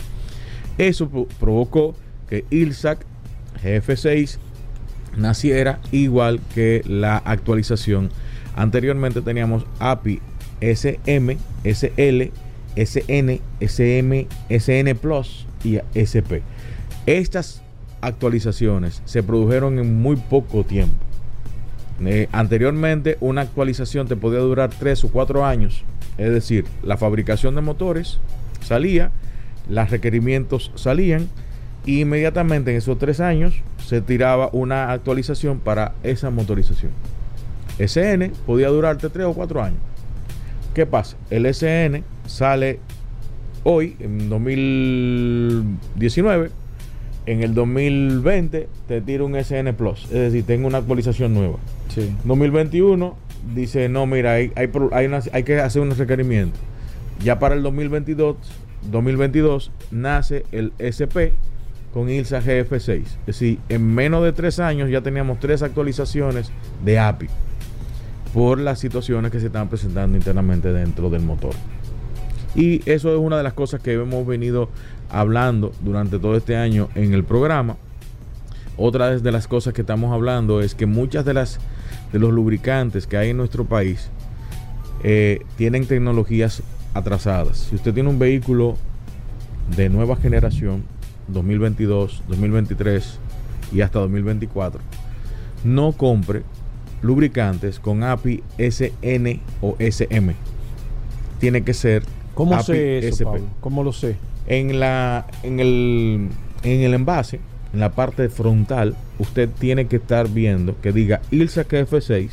Eso 0.78 1.10
provocó 1.40 1.96
que 2.30 2.46
ILSAC 2.52 3.04
GF6 3.64 4.38
naciera 5.18 5.80
igual 5.92 6.40
que 6.54 6.84
la 6.86 7.18
actualización 7.18 8.12
Anteriormente 8.56 9.22
teníamos 9.22 9.66
API 9.80 10.22
SM, 10.62 11.38
SL, 11.66 12.32
SN, 12.76 13.42
SM, 13.60 14.28
SN 14.50 14.96
Plus 14.96 15.46
y 15.64 15.80
SP. 15.96 16.44
Estas 17.06 17.62
actualizaciones 18.02 19.02
se 19.06 19.24
produjeron 19.24 19.80
en 19.80 20.02
muy 20.02 20.16
poco 20.16 20.64
tiempo. 20.64 20.96
Eh, 22.04 22.28
anteriormente 22.32 23.18
una 23.22 23.42
actualización 23.42 24.08
te 24.08 24.16
podía 24.16 24.40
durar 24.40 24.70
3 24.70 25.06
o 25.06 25.10
4 25.10 25.46
años. 25.46 25.84
Es 26.18 26.32
decir, 26.32 26.66
la 26.84 26.98
fabricación 26.98 27.56
de 27.56 27.62
motores 27.62 28.20
salía, 28.62 29.12
los 29.70 29.90
requerimientos 29.90 30.72
salían 30.76 31.30
y 31.86 32.02
inmediatamente 32.02 32.72
en 32.72 32.78
esos 32.78 32.98
3 32.98 33.20
años 33.20 33.54
se 33.86 34.02
tiraba 34.02 34.50
una 34.52 34.92
actualización 34.92 35.60
para 35.60 35.94
esa 36.04 36.30
motorización. 36.30 36.92
SN 37.80 38.32
podía 38.46 38.70
durarte 38.70 39.10
3 39.10 39.28
o 39.28 39.34
4 39.34 39.64
años. 39.64 39.80
¿Qué 40.76 40.86
pasa? 40.86 41.18
El 41.30 41.46
SN 41.46 42.04
sale 42.28 42.80
hoy, 43.64 43.96
en 44.02 44.30
2019. 44.30 46.52
En 47.28 47.42
el 47.42 47.54
2020 47.54 48.68
te 48.86 49.02
tira 49.02 49.24
un 49.24 49.42
SN 49.42 49.74
Plus. 49.74 50.04
Es 50.04 50.12
decir, 50.12 50.46
tengo 50.46 50.68
una 50.68 50.80
actualización 50.80 51.34
nueva. 51.34 51.60
Sí. 51.88 52.14
2021 52.26 53.16
dice, 53.56 53.88
no, 53.88 54.06
mira, 54.06 54.34
hay, 54.34 54.52
hay, 54.58 54.70
hay 55.32 55.44
que 55.44 55.62
hacer 55.62 55.82
unos 55.82 55.98
requerimientos. 55.98 56.60
Ya 57.24 57.40
para 57.40 57.56
el 57.56 57.64
2022, 57.64 58.36
2022 58.92 59.72
nace 59.92 60.44
el 60.52 60.74
SP 60.76 61.32
con 61.94 62.10
ILSA 62.10 62.42
GF6. 62.42 63.00
Es 63.00 63.18
decir, 63.26 63.60
en 63.70 63.96
menos 63.96 64.26
de 64.26 64.34
tres 64.34 64.60
años 64.60 64.90
ya 64.90 65.00
teníamos 65.00 65.40
tres 65.40 65.64
actualizaciones 65.64 66.52
de 66.84 67.00
API 67.00 67.30
por 68.36 68.60
las 68.60 68.80
situaciones 68.80 69.32
que 69.32 69.40
se 69.40 69.46
están 69.46 69.70
presentando 69.70 70.18
internamente 70.18 70.74
dentro 70.74 71.10
del 71.10 71.22
motor. 71.22 71.54
Y 72.54 72.82
eso 72.90 73.10
es 73.10 73.18
una 73.18 73.38
de 73.38 73.44
las 73.44 73.54
cosas 73.54 73.80
que 73.80 73.94
hemos 73.94 74.28
venido 74.28 74.68
hablando 75.10 75.72
durante 75.80 76.20
todo 76.20 76.36
este 76.36 76.58
año 76.58 76.90
en 76.96 77.14
el 77.14 77.24
programa. 77.24 77.78
Otra 78.76 79.18
de 79.18 79.32
las 79.32 79.48
cosas 79.48 79.74
que 79.74 79.82
estamos 79.82 80.12
hablando 80.12 80.60
es 80.60 80.76
que 80.76 80.86
muchas 80.86 81.24
de 81.24 81.34
las 81.34 81.62
de 82.12 82.20
los 82.20 82.34
lubricantes 82.34 83.08
que 83.08 83.16
hay 83.16 83.30
en 83.30 83.38
nuestro 83.38 83.64
país 83.64 84.10
eh, 85.02 85.40
tienen 85.56 85.86
tecnologías 85.86 86.62
atrasadas. 86.94 87.70
Si 87.70 87.76
usted 87.76 87.94
tiene 87.94 88.10
un 88.10 88.20
vehículo 88.20 88.76
de 89.78 89.88
nueva 89.88 90.18
generación, 90.18 90.84
2022, 91.30 92.24
2023 92.28 93.18
y 93.72 93.80
hasta 93.80 94.00
2024, 94.00 94.82
no 95.64 95.94
compre 95.94 96.44
lubricantes 97.06 97.80
con 97.80 98.04
API 98.04 98.44
SN 98.58 99.40
o 99.62 99.76
SM. 99.80 100.36
Tiene 101.40 101.64
que 101.64 101.74
ser 101.74 102.04
¿Cómo 102.34 102.62
sé 102.62 103.08
eso, 103.08 103.34
¿Cómo 103.62 103.84
lo 103.84 103.94
sé? 103.94 104.18
En 104.48 104.80
la 104.80 105.26
en 105.44 105.60
el 105.60 106.30
en 106.64 106.82
el 106.82 106.94
envase, 106.94 107.40
en 107.74 107.80
la 107.80 107.92
parte 107.92 108.28
frontal, 108.30 108.96
usted 109.20 109.50
tiene 109.50 109.88
que 109.88 109.98
estar 109.98 110.28
viendo 110.30 110.80
que 110.82 110.92
diga 110.92 111.22
ILSA 111.32 111.68
KF6 111.68 112.30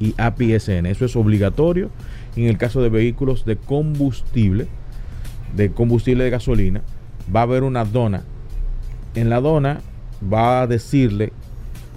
y 0.00 0.14
API 0.16 0.58
SN. 0.58 0.86
Eso 0.86 1.04
es 1.04 1.14
obligatorio 1.16 1.90
en 2.36 2.46
el 2.46 2.58
caso 2.58 2.82
de 2.82 2.88
vehículos 2.88 3.44
de 3.44 3.56
combustible, 3.56 4.66
de 5.54 5.70
combustible 5.70 6.24
de 6.24 6.30
gasolina, 6.30 6.82
va 7.34 7.40
a 7.40 7.42
haber 7.44 7.62
una 7.62 7.84
dona. 7.84 8.24
En 9.14 9.30
la 9.30 9.40
dona 9.40 9.80
va 10.32 10.62
a 10.62 10.66
decirle 10.66 11.32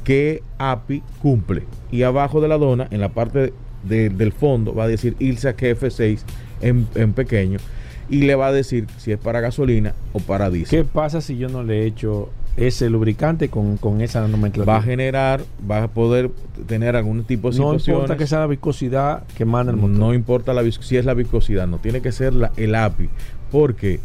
qué 0.07 0.41
API 0.57 1.03
cumple. 1.21 1.63
Y 1.91 2.03
abajo 2.03 2.39
de 2.39 2.47
la 2.47 2.57
dona, 2.57 2.87
en 2.91 3.01
la 3.01 3.09
parte 3.09 3.51
de- 3.83 4.09
del 4.09 4.31
fondo, 4.31 4.73
va 4.73 4.85
a 4.85 4.87
decir 4.87 5.17
ILSA 5.19 5.57
KF6 5.57 6.21
en, 6.61 6.87
en 6.95 7.11
pequeño. 7.11 7.59
Y 8.09 8.21
le 8.21 8.35
va 8.35 8.47
a 8.47 8.51
decir 8.53 8.87
si 8.97 9.11
es 9.11 9.17
para 9.19 9.41
gasolina 9.41 9.93
o 10.13 10.19
para 10.19 10.45
¿Qué 10.49 10.55
diésel. 10.55 10.85
pasa 10.85 11.19
si 11.19 11.37
yo 11.37 11.49
no 11.49 11.61
le 11.61 11.85
echo 11.85 12.29
ese 12.55 12.89
lubricante 12.89 13.49
con, 13.49 13.75
con 13.75 13.99
esa 13.99 14.25
nomenclatura? 14.29 14.75
Va 14.77 14.79
a 14.79 14.81
generar, 14.83 15.41
va 15.69 15.83
a 15.83 15.87
poder 15.89 16.31
tener 16.67 16.95
algún 16.95 17.25
tipo 17.25 17.51
de 17.51 17.57
no 17.57 17.63
situaciones. 17.65 18.03
importa 18.03 18.15
que 18.17 18.27
sea 18.27 18.39
la 18.39 18.47
viscosidad 18.47 19.23
que 19.37 19.43
manda 19.43 19.73
el 19.73 19.77
motor. 19.77 19.97
No 19.99 20.13
importa 20.13 20.53
la 20.53 20.63
si 20.71 20.95
es 20.95 21.03
la 21.03 21.15
viscosidad, 21.15 21.67
no 21.67 21.79
tiene 21.79 21.99
que 22.01 22.13
ser 22.13 22.33
la- 22.33 22.53
el 22.55 22.75
API. 22.75 23.09
¿Por 23.51 23.75
qué? 23.75 23.99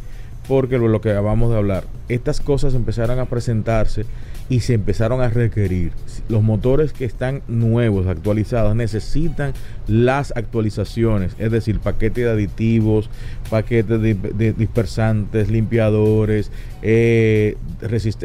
Porque 0.48 0.78
lo, 0.78 0.88
lo 0.88 1.00
que 1.00 1.10
acabamos 1.12 1.52
de 1.52 1.58
hablar, 1.58 1.84
estas 2.08 2.40
cosas 2.40 2.74
empezaron 2.74 3.20
a 3.20 3.26
presentarse 3.26 4.04
y 4.48 4.60
se 4.60 4.74
empezaron 4.74 5.20
a 5.20 5.28
requerir. 5.28 5.92
Los 6.28 6.42
motores 6.42 6.92
que 6.92 7.04
están 7.04 7.42
nuevos, 7.48 8.06
actualizados, 8.06 8.76
necesitan 8.76 9.52
las 9.86 10.32
actualizaciones, 10.36 11.34
es 11.38 11.50
decir, 11.50 11.78
paquetes 11.80 12.24
de 12.24 12.30
aditivos, 12.30 13.10
paquetes 13.50 14.00
de, 14.00 14.52
dispersantes, 14.52 15.50
limpiadores, 15.50 16.50
eh, 16.82 17.56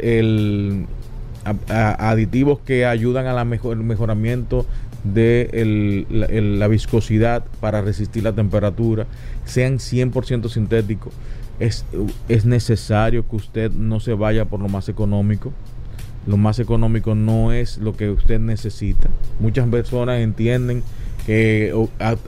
el, 0.02 0.86
aditivos 1.70 2.60
que 2.60 2.86
ayudan 2.86 3.28
a 3.28 3.34
la 3.34 3.46
mejor, 3.46 3.78
mejoramiento 3.78 4.66
de 5.04 6.06
la 6.60 6.68
viscosidad 6.68 7.46
para 7.62 7.82
resistir 7.82 8.24
la 8.24 8.34
temperatura, 8.34 9.08
sean 9.46 9.78
100% 9.78 10.50
sintéticos. 10.50 11.14
Es, 11.60 11.86
es 12.28 12.46
necesario 12.46 13.28
que 13.28 13.36
usted 13.36 13.72
no 13.72 14.00
se 14.00 14.14
vaya 14.14 14.46
por 14.46 14.60
lo 14.60 14.68
más 14.68 14.90
económico. 14.90 15.52
Lo 16.28 16.38
más 16.38 16.60
económico 16.60 17.16
no 17.16 17.54
es 17.54 17.78
lo 17.78 17.96
que 17.96 18.10
usted 18.10 18.40
necesita. 18.40 19.10
Muchas 19.40 19.68
personas 19.70 20.20
entienden 20.20 20.84
que 21.26 21.74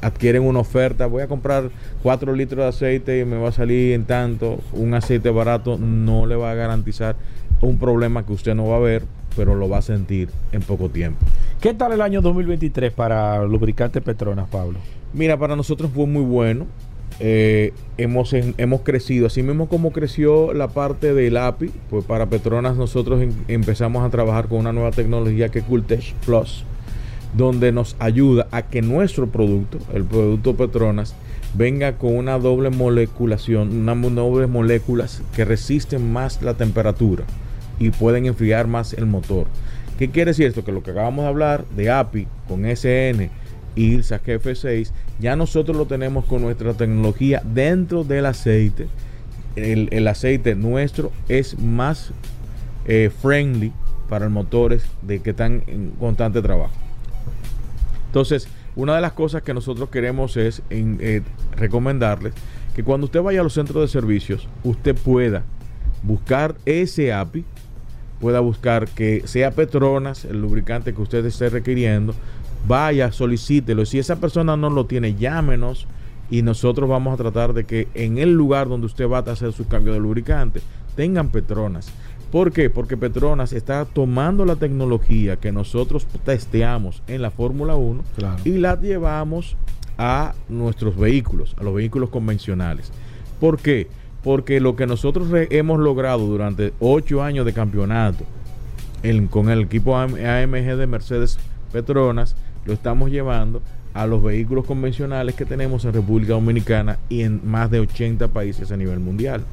adquieren 0.02 0.44
una 0.44 0.60
oferta, 0.60 1.06
voy 1.06 1.22
a 1.22 1.28
comprar 1.28 1.70
4 2.04 2.34
litros 2.34 2.64
de 2.64 2.68
aceite 2.68 3.20
y 3.20 3.26
me 3.26 3.38
va 3.38 3.50
a 3.50 3.52
salir 3.52 3.94
en 3.94 4.06
tanto. 4.06 4.60
Un 4.74 4.94
aceite 4.94 5.30
barato 5.30 5.78
no 5.78 6.26
le 6.26 6.36
va 6.36 6.52
a 6.52 6.56
garantizar 6.56 7.16
un 7.62 7.78
problema 7.78 8.26
que 8.26 8.34
usted 8.34 8.56
no 8.56 8.68
va 8.68 8.78
a 8.78 8.80
ver, 8.80 9.04
pero 9.36 9.56
lo 9.56 9.70
va 9.70 9.78
a 9.80 9.82
sentir 9.82 10.30
en 10.52 10.62
poco 10.62 10.90
tiempo. 10.90 11.20
¿Qué 11.60 11.74
tal 11.74 11.92
el 11.92 12.02
año 12.02 12.22
2023 12.22 12.94
para 12.94 13.44
lubricantes 13.44 14.02
Petronas, 14.02 14.48
Pablo? 14.50 14.80
Mira, 15.14 15.38
para 15.38 15.56
nosotros 15.56 15.92
fue 15.94 16.06
muy 16.06 16.24
bueno. 16.24 16.68
Eh, 17.22 17.74
hemos, 17.98 18.34
hemos 18.34 18.82
crecido, 18.82 19.28
así 19.28 19.44
mismo 19.44 19.68
como 19.68 19.92
creció 19.92 20.54
la 20.54 20.70
parte 20.70 21.14
del 21.14 21.36
API, 21.36 21.70
pues 21.90 22.06
para 22.06 22.28
Petronas 22.28 22.78
nosotros 22.78 23.22
em- 23.22 23.34
empezamos 23.50 24.06
a 24.06 24.10
trabajar 24.10 24.48
con 24.48 24.60
una 24.60 24.72
nueva 24.72 24.92
tecnología 24.92 25.50
que 25.50 25.60
es 25.60 25.66
Cooltech 25.66 26.14
Plus, 26.26 26.64
donde 27.36 27.72
nos 27.74 27.98
ayuda 28.00 28.48
a 28.52 28.62
que 28.64 28.82
nuestro 28.82 29.28
producto, 29.28 29.80
el 29.94 30.06
producto 30.06 30.56
Petronas, 30.56 31.14
venga 31.56 31.98
con 31.98 32.16
una 32.16 32.40
doble 32.40 32.70
moleculación, 32.70 33.76
una 33.82 33.96
mo- 33.96 34.10
doble 34.12 34.48
moléculas 34.48 35.22
que 35.36 35.44
resisten 35.44 36.12
más 36.14 36.42
la 36.42 36.54
temperatura 36.54 37.26
y 37.80 37.90
pueden 37.90 38.28
enfriar 38.28 38.68
más 38.68 38.94
el 38.94 39.08
motor. 39.08 39.48
¿Qué 39.98 40.10
quiere 40.10 40.32
decir 40.32 40.46
esto? 40.48 40.64
Que 40.64 40.72
lo 40.72 40.84
que 40.84 40.92
acabamos 40.92 41.24
de 41.24 41.30
hablar 41.30 41.66
de 41.76 41.90
API 41.92 42.28
con 42.48 42.64
SN 42.66 43.30
y 43.76 43.84
ILSA 43.96 44.22
GF6, 44.24 44.92
ya 45.20 45.36
nosotros 45.36 45.76
lo 45.76 45.86
tenemos 45.86 46.26
con 46.26 46.42
nuestra 46.42 46.74
tecnología 46.74 47.42
dentro 47.44 48.04
del 48.04 48.26
aceite. 48.26 48.88
El, 49.56 49.90
el 49.92 50.08
aceite 50.08 50.56
nuestro 50.56 51.12
es 51.28 51.60
más 51.60 52.12
eh, 52.86 53.12
friendly 53.22 53.74
para 54.10 54.30
motores 54.30 54.84
de 55.02 55.20
que 55.22 55.32
están 55.32 55.64
en 55.68 55.92
constante 56.00 56.42
trabajo. 56.42 56.74
Entonces, 58.08 58.48
una 58.76 58.96
de 58.96 59.02
las 59.02 59.14
cosas 59.14 59.44
que 59.44 59.54
nosotros 59.54 59.90
queremos 59.90 60.38
es 60.38 60.62
eh, 60.70 61.22
recomendarles 61.56 62.34
que 62.76 62.84
cuando 62.84 63.06
usted 63.06 63.22
vaya 63.22 63.42
a 63.42 63.44
los 63.44 63.54
centros 63.54 63.82
de 63.82 63.88
servicios, 63.88 64.48
usted 64.64 64.96
pueda 64.96 65.44
buscar 66.02 66.56
ese 66.66 67.14
API, 67.14 67.46
pueda 68.20 68.40
buscar 68.40 68.88
que 68.88 69.24
sea 69.26 69.52
Petronas, 69.52 70.26
el 70.26 70.42
lubricante 70.42 70.94
que 70.94 71.02
usted 71.02 71.26
esté 71.26 71.50
requiriendo, 71.50 72.16
vaya, 72.68 73.12
solicítelo. 73.12 73.86
Si 73.86 74.00
esa 74.00 74.18
persona 74.18 74.56
no 74.58 74.70
lo 74.70 74.86
tiene, 74.86 75.16
llámenos 75.16 75.88
y 76.30 76.42
nosotros 76.42 76.90
vamos 76.90 77.14
a 77.14 77.18
tratar 77.18 77.54
de 77.54 77.64
que 77.66 77.88
en 77.96 78.18
el 78.18 78.34
lugar 78.34 78.70
donde 78.70 78.86
usted 78.88 79.08
va 79.10 79.20
a 79.20 79.32
hacer 79.32 79.52
su 79.54 79.68
cambio 79.68 79.94
de 79.94 80.00
lubricante 80.00 80.62
tengan 80.96 81.30
Petronas. 81.30 81.92
¿Por 82.32 82.52
qué? 82.52 82.70
Porque 82.70 82.96
Petronas 82.98 83.54
está 83.54 83.86
tomando 83.86 84.46
la 84.46 84.56
tecnología 84.56 85.38
que 85.38 85.52
nosotros 85.52 86.06
testeamos 86.26 87.02
en 87.08 87.24
la 87.24 87.32
Fórmula 87.32 87.76
1 87.76 88.04
Claro. 88.16 88.38
y 88.46 88.58
la 88.60 88.80
llevamos 88.80 89.56
a 89.98 90.34
nuestros 90.48 90.96
vehículos, 90.96 91.56
a 91.60 91.64
los 91.64 91.74
vehículos 91.74 92.10
convencionales. 92.10 92.92
¿Por 93.40 93.58
qué? 93.58 93.88
Porque 94.24 94.60
lo 94.60 94.76
que 94.76 94.86
nosotros 94.86 95.28
hemos 95.50 95.80
logrado 95.80 96.28
durante 96.28 96.74
ocho 96.80 97.24
años 97.24 97.46
de 97.48 97.54
campeonato 97.54 98.26
en- 99.02 99.28
con 99.28 99.50
el 99.50 99.62
equipo 99.62 99.98
AM- 99.98 100.16
AMG 100.24 100.76
de 100.76 100.86
Mercedes 100.88 101.40
Petronas, 101.72 102.36
lo 102.66 102.74
estamos 102.74 103.12
llevando 103.12 103.62
a 103.94 104.06
los 104.06 104.22
vehículos 104.22 104.66
convencionales 104.66 105.36
que 105.36 105.46
tenemos 105.46 105.86
en 105.86 105.94
República 105.94 106.34
Dominicana 106.34 107.00
y 107.10 107.22
en 107.22 107.42
más 107.50 107.72
de 107.72 107.80
80 107.80 108.28
países 108.30 108.72
a 108.72 108.78
nivel 108.78 109.00
mundial. 109.00 109.44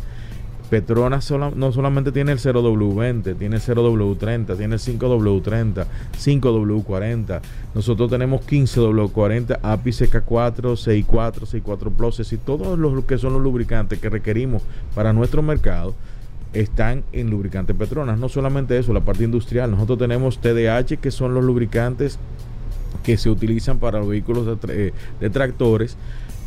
Petronas 0.71 1.31
no 1.31 1.73
solamente 1.73 2.11
tiene 2.11 2.33
el 2.33 2.39
0W20, 2.39 3.39
tiene 3.39 3.57
el 3.57 3.63
0W30, 3.63 4.57
tiene 4.57 4.75
el 4.75 4.81
5W30, 4.81 5.87
5W40. 6.19 7.41
Nosotros 7.75 8.11
tenemos 8.11 8.45
15W40, 8.47 9.61
API 9.63 9.91
CK4, 9.91 10.77
64, 10.77 11.47
64 11.47 11.91
Plus 11.93 12.33
y 12.33 12.37
todos 12.39 12.77
los 12.79 13.05
que 13.05 13.17
son 13.17 13.35
los 13.35 13.43
lubricantes 13.43 14.01
que 14.01 14.11
requerimos 14.11 14.63
para 14.95 15.13
nuestro 15.13 15.41
mercado 15.41 15.95
están 16.53 17.05
en 17.13 17.31
lubricantes 17.31 17.77
Petronas. 17.77 18.19
No 18.19 18.29
solamente 18.29 18.77
eso, 18.77 18.93
la 18.93 19.01
parte 19.01 19.23
industrial. 19.23 19.71
Nosotros 19.71 19.99
tenemos 19.99 20.41
TDH, 20.41 20.99
que 21.01 21.11
son 21.13 21.33
los 21.35 21.45
lubricantes 21.45 22.19
que 23.03 23.17
se 23.17 23.31
utilizan 23.31 23.79
para 23.79 23.99
los 24.01 24.09
vehículos 24.09 24.47
de, 24.47 24.89
eh, 24.89 24.93
de 25.21 25.31
tractores 25.31 25.97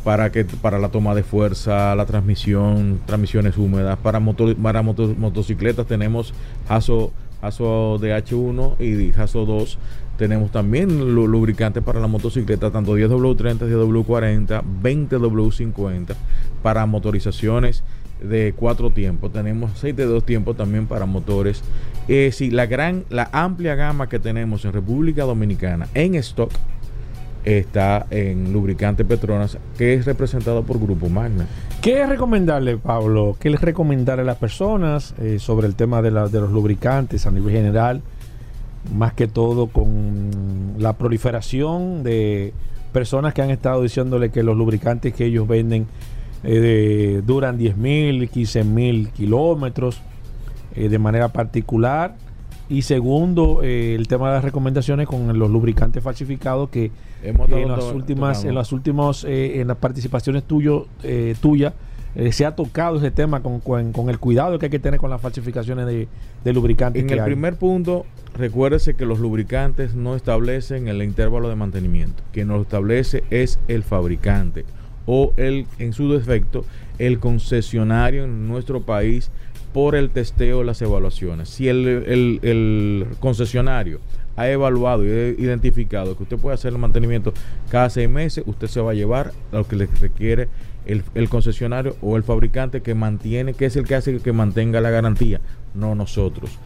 para 0.04 0.32
que 0.32 0.44
para 0.46 0.78
la 0.78 0.88
toma 0.88 1.14
de 1.14 1.22
fuerza, 1.22 1.94
la 1.94 2.06
transmisión, 2.06 3.00
transmisiones 3.06 3.58
húmedas, 3.58 3.98
para 3.98 4.18
motor, 4.18 4.56
para 4.56 4.80
moto- 4.82 5.14
motocicletas 5.18 5.86
tenemos 5.86 6.32
Haso 6.68 7.12
Haso 7.42 7.98
DH1 7.98 8.76
y 8.80 9.18
Haso 9.18 9.44
2. 9.46 9.78
Tenemos 10.18 10.50
también 10.52 11.14
lu- 11.14 11.26
lubricantes 11.26 11.82
para 11.82 11.98
la 12.00 12.06
motocicleta, 12.06 12.70
tanto 12.70 12.96
10W30, 12.98 13.66
10W40, 13.66 14.62
20W50 14.82 16.14
para 16.62 16.84
motorizaciones 16.86 17.82
de 18.22 18.52
cuatro 18.54 18.90
tiempos. 18.90 19.32
Tenemos 19.32 19.72
aceite 19.72 20.02
de 20.02 20.08
dos 20.08 20.24
tiempos 20.24 20.56
también 20.56 20.86
para 20.86 21.06
motores. 21.06 21.62
Eh, 22.12 22.32
sí, 22.32 22.50
la 22.50 22.66
gran, 22.66 23.04
la 23.08 23.30
amplia 23.30 23.76
gama 23.76 24.08
que 24.08 24.18
tenemos 24.18 24.64
en 24.64 24.72
República 24.72 25.22
Dominicana 25.22 25.86
en 25.94 26.16
stock 26.16 26.50
está 27.44 28.04
en 28.10 28.52
lubricante 28.52 29.04
Petronas, 29.04 29.58
que 29.78 29.94
es 29.94 30.06
representado 30.06 30.64
por 30.64 30.80
Grupo 30.80 31.08
Magna. 31.08 31.46
¿Qué 31.80 32.02
es 32.02 32.08
recomendarle, 32.08 32.78
Pablo? 32.78 33.36
¿Qué 33.38 33.50
es 33.50 33.60
recomendarle 33.60 34.22
a 34.22 34.26
las 34.26 34.38
personas 34.38 35.14
eh, 35.20 35.38
sobre 35.38 35.68
el 35.68 35.76
tema 35.76 36.02
de, 36.02 36.10
de 36.10 36.40
los 36.40 36.50
lubricantes 36.50 37.26
a 37.26 37.30
nivel 37.30 37.52
general? 37.52 38.02
Más 38.92 39.12
que 39.12 39.28
todo 39.28 39.68
con 39.68 40.74
la 40.78 40.94
proliferación 40.94 42.02
de 42.02 42.52
personas 42.92 43.34
que 43.34 43.42
han 43.42 43.50
estado 43.50 43.82
diciéndole 43.82 44.30
que 44.30 44.42
los 44.42 44.56
lubricantes 44.56 45.14
que 45.14 45.26
ellos 45.26 45.46
venden 45.46 45.86
eh, 46.42 47.22
duran 47.24 47.56
10 47.56 47.76
mil, 47.76 48.28
15 48.28 48.64
mil 48.64 49.10
kilómetros 49.10 50.02
eh, 50.74 50.88
de 50.88 50.98
manera 50.98 51.28
particular. 51.28 52.14
Y 52.68 52.82
segundo, 52.82 53.60
eh, 53.64 53.96
el 53.96 54.06
tema 54.06 54.28
de 54.28 54.34
las 54.34 54.44
recomendaciones 54.44 55.08
con 55.08 55.36
los 55.38 55.50
lubricantes 55.50 56.02
falsificados 56.04 56.70
que 56.70 56.92
Hemos 57.22 57.48
en 57.50 57.68
las 57.68 57.84
últimas, 57.92 58.38
tocado- 58.38 58.48
en 58.48 58.54
las 58.54 58.72
últimos, 58.72 59.24
eh, 59.24 59.60
en 59.60 59.66
las 59.68 59.76
participaciones 59.76 60.44
tuyo, 60.44 60.86
eh, 61.02 61.34
tuya, 61.40 61.74
eh, 62.14 62.30
se 62.32 62.46
ha 62.46 62.54
tocado 62.54 62.98
ese 62.98 63.10
tema 63.10 63.40
con, 63.42 63.58
con- 63.60 63.92
con 63.92 64.08
el 64.08 64.18
cuidado 64.18 64.58
que 64.58 64.66
hay 64.66 64.70
que 64.70 64.78
tener 64.78 65.00
con 65.00 65.10
las 65.10 65.20
falsificaciones 65.20 65.84
de, 65.86 66.06
de 66.44 66.52
lubricantes. 66.52 67.02
En 67.02 67.08
que 67.08 67.14
el 67.14 67.20
hay. 67.20 67.26
primer 67.26 67.56
punto, 67.56 68.06
recuérdese 68.36 68.94
que 68.94 69.04
los 69.04 69.18
lubricantes 69.18 69.94
no 69.96 70.14
establecen 70.14 70.86
el 70.86 71.02
intervalo 71.02 71.48
de 71.48 71.56
mantenimiento. 71.56 72.22
Quien 72.32 72.48
lo 72.48 72.62
establece 72.62 73.24
es 73.30 73.58
el 73.66 73.82
fabricante 73.82 74.64
o 75.06 75.32
el, 75.36 75.66
en 75.80 75.92
su 75.92 76.12
defecto, 76.12 76.64
el 77.00 77.18
concesionario 77.18 78.24
en 78.24 78.46
nuestro 78.46 78.82
país 78.82 79.30
por 79.72 79.94
el 79.94 80.10
testeo 80.10 80.58
de 80.60 80.64
las 80.64 80.82
evaluaciones. 80.82 81.48
Si 81.48 81.68
el, 81.68 81.86
el- 81.86 83.06
concesionario 83.20 84.00
ha 84.36 84.48
evaluado 84.48 85.04
y 85.04 85.10
ha 85.10 85.28
identificado 85.28 86.16
que 86.16 86.22
usted 86.22 86.38
puede 86.38 86.54
hacer 86.54 86.72
el 86.72 86.78
mantenimiento 86.78 87.32
cada 87.70 87.90
seis 87.90 88.08
meses, 88.08 88.44
usted 88.46 88.68
se 88.68 88.80
va 88.80 88.92
a 88.92 88.94
llevar 88.94 89.32
lo 89.52 89.66
que 89.66 89.76
le 89.76 89.86
requiere 89.86 90.48
el, 90.86 91.02
el 91.14 91.28
concesionario 91.28 91.96
o 92.00 92.16
el 92.16 92.22
fabricante 92.22 92.80
que 92.80 92.94
mantiene, 92.94 93.54
que 93.54 93.66
es 93.66 93.76
el 93.76 93.86
que 93.86 93.94
hace 93.96 94.18
que 94.18 94.32
mantenga 94.32 94.80
la 94.80 94.90
garantía, 94.90 95.40
no 95.74 95.94
nosotros. 95.94 96.58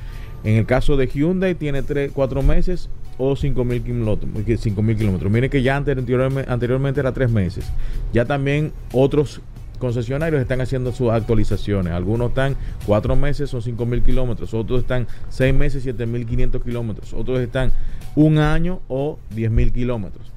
En 0.45 0.57
el 0.57 0.67
caso 0.67 0.97
de 0.97 1.07
Hyundai 1.09 1.55
tiene 1.55 1.83
3, 1.83 2.13
4 2.15 2.43
meses 2.43 2.91
o 3.17 3.35
5 3.35 3.65
mil 3.65 3.83
kilómetros. 3.83 4.31
kilómetros. 4.45 5.33
Miren 5.33 5.51
que 5.51 5.63
ya 5.63 5.77
anteriormente, 5.77 6.51
anteriormente 6.51 7.01
era 7.01 7.13
3 7.13 7.31
meses. 7.31 7.65
Ya 8.13 8.25
también 8.25 8.73
otros 8.93 9.41
concesionarios 9.79 10.41
están 10.41 10.61
haciendo 10.61 10.93
sus 10.93 11.11
actualizaciones. 11.11 11.93
Algunos 11.93 12.31
están 12.31 12.57
4 12.87 13.17
meses, 13.17 13.51
son 13.51 13.63
5 13.63 13.87
mil 13.87 14.03
kilómetros. 14.03 14.55
Otros 14.55 14.81
están 14.81 15.07
6 15.29 15.55
meses, 15.55 15.83
7 15.83 16.07
mil 16.07 16.27
500 16.27 16.63
kilómetros. 16.63 17.13
Otros 17.15 17.41
están 17.41 17.73
un 18.15 18.39
año 18.39 18.81
o 18.89 19.19
10 19.31 19.51
mil 19.51 19.73
kilómetros. 19.73 20.33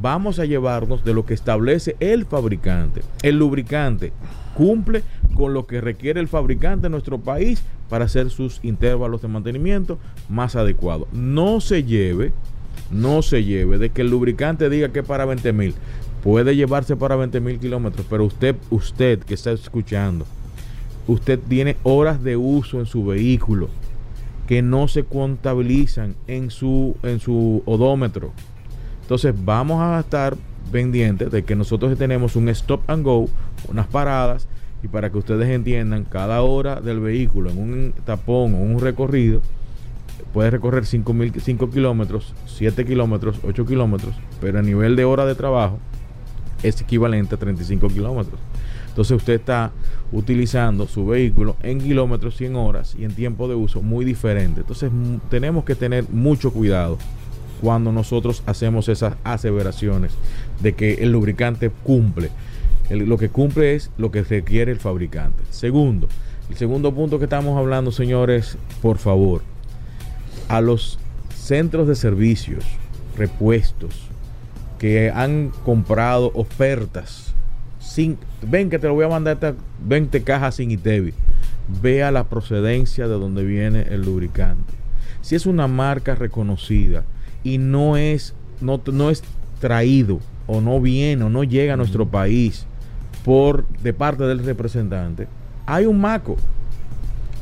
Vamos 0.00 0.38
a 0.38 0.46
llevarnos 0.46 1.04
de 1.04 1.12
lo 1.12 1.26
que 1.26 1.34
establece 1.34 1.96
el 2.00 2.24
fabricante. 2.24 3.02
El 3.22 3.38
lubricante 3.38 4.12
cumple 4.54 5.02
con 5.34 5.52
lo 5.52 5.66
que 5.66 5.80
requiere 5.80 6.20
el 6.20 6.28
fabricante 6.28 6.86
en 6.86 6.92
nuestro 6.92 7.18
país 7.18 7.62
para 7.90 8.06
hacer 8.06 8.30
sus 8.30 8.60
intervalos 8.62 9.20
de 9.20 9.28
mantenimiento 9.28 9.98
más 10.30 10.56
adecuados. 10.56 11.08
No 11.12 11.60
se 11.60 11.84
lleve, 11.84 12.32
no 12.90 13.20
se 13.20 13.44
lleve 13.44 13.76
de 13.76 13.90
que 13.90 14.00
el 14.00 14.10
lubricante 14.10 14.70
diga 14.70 14.88
que 14.88 15.02
para 15.02 15.26
20 15.26 15.52
mil. 15.52 15.74
Puede 16.22 16.54
llevarse 16.54 16.94
para 16.94 17.16
20 17.16 17.40
mil 17.40 17.58
kilómetros, 17.58 18.06
pero 18.08 18.24
usted, 18.24 18.54
usted 18.70 19.18
que 19.20 19.34
está 19.34 19.50
escuchando, 19.50 20.24
usted 21.08 21.38
tiene 21.48 21.76
horas 21.82 22.22
de 22.22 22.36
uso 22.36 22.78
en 22.78 22.86
su 22.86 23.04
vehículo 23.04 23.68
que 24.46 24.62
no 24.62 24.86
se 24.86 25.04
contabilizan 25.04 26.14
en 26.28 26.50
su, 26.50 26.96
en 27.02 27.18
su 27.18 27.62
odómetro. 27.66 28.32
Entonces 29.00 29.34
vamos 29.44 29.80
a 29.82 29.98
estar 29.98 30.36
pendientes 30.70 31.30
de 31.30 31.42
que 31.42 31.56
nosotros 31.56 31.98
tenemos 31.98 32.36
un 32.36 32.48
stop 32.50 32.88
and 32.88 33.04
go, 33.04 33.28
unas 33.68 33.86
paradas 33.88 34.46
y 34.82 34.88
para 34.88 35.10
que 35.10 35.18
ustedes 35.18 35.48
entiendan, 35.48 36.04
cada 36.04 36.42
hora 36.42 36.80
del 36.80 37.00
vehículo 37.00 37.50
en 37.50 37.58
un 37.58 37.94
tapón 38.04 38.54
o 38.54 38.58
un 38.58 38.80
recorrido 38.80 39.40
puede 40.32 40.50
recorrer 40.50 40.86
5, 40.86 41.70
kilómetros, 41.70 42.34
7 42.46 42.84
kilómetros, 42.84 43.38
8 43.44 43.66
kilómetros, 43.66 44.14
pero 44.40 44.60
a 44.60 44.62
nivel 44.62 44.96
de 44.96 45.04
hora 45.04 45.26
de 45.26 45.34
trabajo 45.34 45.78
es 46.62 46.80
equivalente 46.80 47.34
a 47.34 47.38
35 47.38 47.88
kilómetros. 47.88 48.40
Entonces 48.88 49.16
usted 49.16 49.34
está 49.34 49.72
utilizando 50.12 50.86
su 50.86 51.06
vehículo 51.06 51.56
en 51.62 51.80
kilómetros 51.80 52.40
y 52.40 52.46
en 52.46 52.56
horas 52.56 52.94
y 52.98 53.04
en 53.04 53.14
tiempo 53.14 53.48
de 53.48 53.54
uso 53.54 53.80
muy 53.80 54.04
diferente. 54.04 54.60
Entonces 54.60 54.90
tenemos 55.30 55.64
que 55.64 55.74
tener 55.74 56.08
mucho 56.10 56.52
cuidado 56.52 56.98
cuando 57.60 57.92
nosotros 57.92 58.42
hacemos 58.44 58.88
esas 58.88 59.14
aseveraciones 59.24 60.12
de 60.60 60.74
que 60.74 60.94
el 60.94 61.12
lubricante 61.12 61.70
cumple 61.70 62.30
lo 62.90 63.18
que 63.18 63.28
cumple 63.28 63.74
es 63.74 63.90
lo 63.96 64.10
que 64.10 64.22
requiere 64.22 64.72
el 64.72 64.78
fabricante. 64.78 65.42
Segundo, 65.50 66.08
el 66.50 66.56
segundo 66.56 66.94
punto 66.94 67.18
que 67.18 67.24
estamos 67.24 67.58
hablando, 67.58 67.92
señores, 67.92 68.58
por 68.80 68.98
favor, 68.98 69.42
a 70.48 70.60
los 70.60 70.98
centros 71.34 71.88
de 71.88 71.94
servicios, 71.94 72.64
repuestos, 73.16 74.08
que 74.82 75.12
han 75.14 75.52
comprado 75.64 76.32
ofertas, 76.34 77.32
sin, 77.78 78.18
ven 78.42 78.68
que 78.68 78.80
te 78.80 78.88
lo 78.88 78.94
voy 78.94 79.04
a 79.04 79.08
mandar 79.08 79.54
20 79.86 80.24
cajas 80.24 80.56
sin 80.56 80.72
ITEVI, 80.72 81.14
vea 81.80 82.10
la 82.10 82.24
procedencia 82.24 83.06
de 83.06 83.14
donde 83.14 83.44
viene 83.44 83.82
el 83.82 84.02
lubricante. 84.02 84.72
Si 85.20 85.36
es 85.36 85.46
una 85.46 85.68
marca 85.68 86.16
reconocida 86.16 87.04
y 87.44 87.58
no 87.58 87.96
es, 87.96 88.34
no, 88.60 88.80
no 88.92 89.10
es 89.10 89.22
traído 89.60 90.18
o 90.48 90.60
no 90.60 90.80
viene 90.80 91.22
o 91.22 91.30
no 91.30 91.44
llega 91.44 91.74
a 91.74 91.76
nuestro 91.76 92.08
país 92.08 92.66
por 93.24 93.68
de 93.84 93.92
parte 93.92 94.24
del 94.24 94.44
representante, 94.44 95.28
hay 95.64 95.86
un 95.86 96.00
maco. 96.00 96.36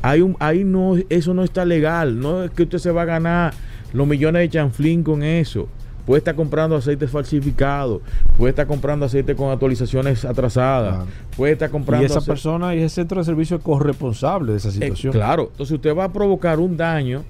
Hay 0.02 0.20
un, 0.20 0.36
ahí 0.40 0.62
no, 0.62 0.94
eso 1.08 1.32
no 1.32 1.42
está 1.42 1.64
legal. 1.64 2.20
No 2.20 2.44
es 2.44 2.50
que 2.50 2.64
usted 2.64 2.76
se 2.76 2.90
va 2.90 3.00
a 3.00 3.06
ganar 3.06 3.54
los 3.94 4.06
millones 4.06 4.42
de 4.42 4.50
chanflín 4.50 5.02
con 5.02 5.22
eso. 5.22 5.70
Puede 6.06 6.18
estar 6.18 6.34
comprando 6.34 6.76
aceite 6.76 7.06
falsificado, 7.06 8.00
puede 8.36 8.50
estar 8.50 8.66
comprando 8.66 9.06
aceite 9.06 9.34
con 9.34 9.50
actualizaciones 9.50 10.24
atrasadas, 10.24 11.06
puede 11.36 11.52
estar 11.52 11.70
comprando. 11.70 12.04
Y 12.04 12.06
esa 12.06 12.20
persona 12.20 12.74
y 12.74 12.78
ese 12.78 12.96
centro 12.96 13.18
de 13.18 13.24
servicio 13.24 13.58
es 13.58 13.62
corresponsable 13.62 14.52
de 14.52 14.58
esa 14.58 14.68
eh, 14.68 14.72
situación. 14.72 15.12
claro, 15.12 15.48
entonces 15.50 15.74
usted 15.74 15.96
va 15.96 16.04
a 16.04 16.12
provocar 16.12 16.58
un 16.58 16.76
daño 16.76 17.22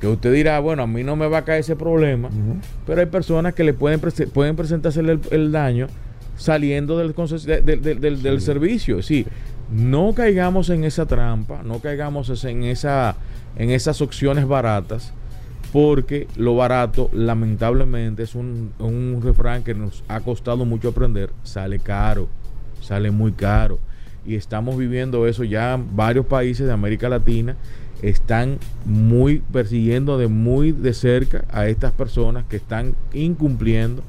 que 0.00 0.06
usted 0.06 0.32
dirá, 0.32 0.60
bueno, 0.60 0.82
a 0.82 0.86
mí 0.86 1.02
no 1.02 1.16
me 1.16 1.28
va 1.28 1.38
a 1.38 1.44
caer 1.44 1.60
ese 1.60 1.76
problema, 1.76 2.30
pero 2.86 3.00
hay 3.00 3.06
personas 3.06 3.54
que 3.54 3.64
le 3.64 3.74
pueden, 3.74 4.00
pueden 4.32 4.56
presentarse 4.56 5.00
el 5.00 5.52
daño 5.52 5.88
saliendo 6.40 6.96
del, 6.96 7.14
del, 7.44 8.22
del, 8.22 8.40
servicio. 8.40 9.02
Sí, 9.02 9.26
no 9.70 10.14
caigamos 10.14 10.70
en 10.70 10.84
esa 10.84 11.04
trampa, 11.06 11.62
no 11.62 11.80
caigamos 11.80 12.44
en, 12.44 12.64
esa, 12.64 13.14
en 13.56 13.70
esas 13.70 14.00
opciones 14.00 14.48
baratas, 14.48 15.12
porque 15.72 16.26
lo 16.36 16.56
barato, 16.56 17.10
lamentablemente, 17.12 18.24
es 18.24 18.34
un, 18.34 18.72
un 18.78 19.20
refrán 19.22 19.62
que 19.62 19.74
nos 19.74 20.02
ha 20.08 20.20
costado 20.20 20.64
mucho 20.64 20.88
aprender, 20.88 21.30
sale 21.42 21.78
caro, 21.78 22.28
sale 22.80 23.10
muy 23.10 23.32
caro. 23.32 23.78
Y 24.26 24.34
estamos 24.34 24.76
viviendo 24.76 25.26
eso 25.26 25.44
ya 25.44 25.80
varios 25.94 26.26
países 26.26 26.66
de 26.66 26.72
América 26.72 27.08
Latina 27.08 27.56
están 28.02 28.58
muy 28.84 29.42
persiguiendo 29.52 30.18
de 30.18 30.28
muy 30.28 30.72
de 30.72 30.94
cerca 30.94 31.44
a 31.50 31.68
estas 31.68 31.92
personas 31.92 32.44
que 32.46 32.56
están 32.56 32.94
incumpliendo 33.12 34.02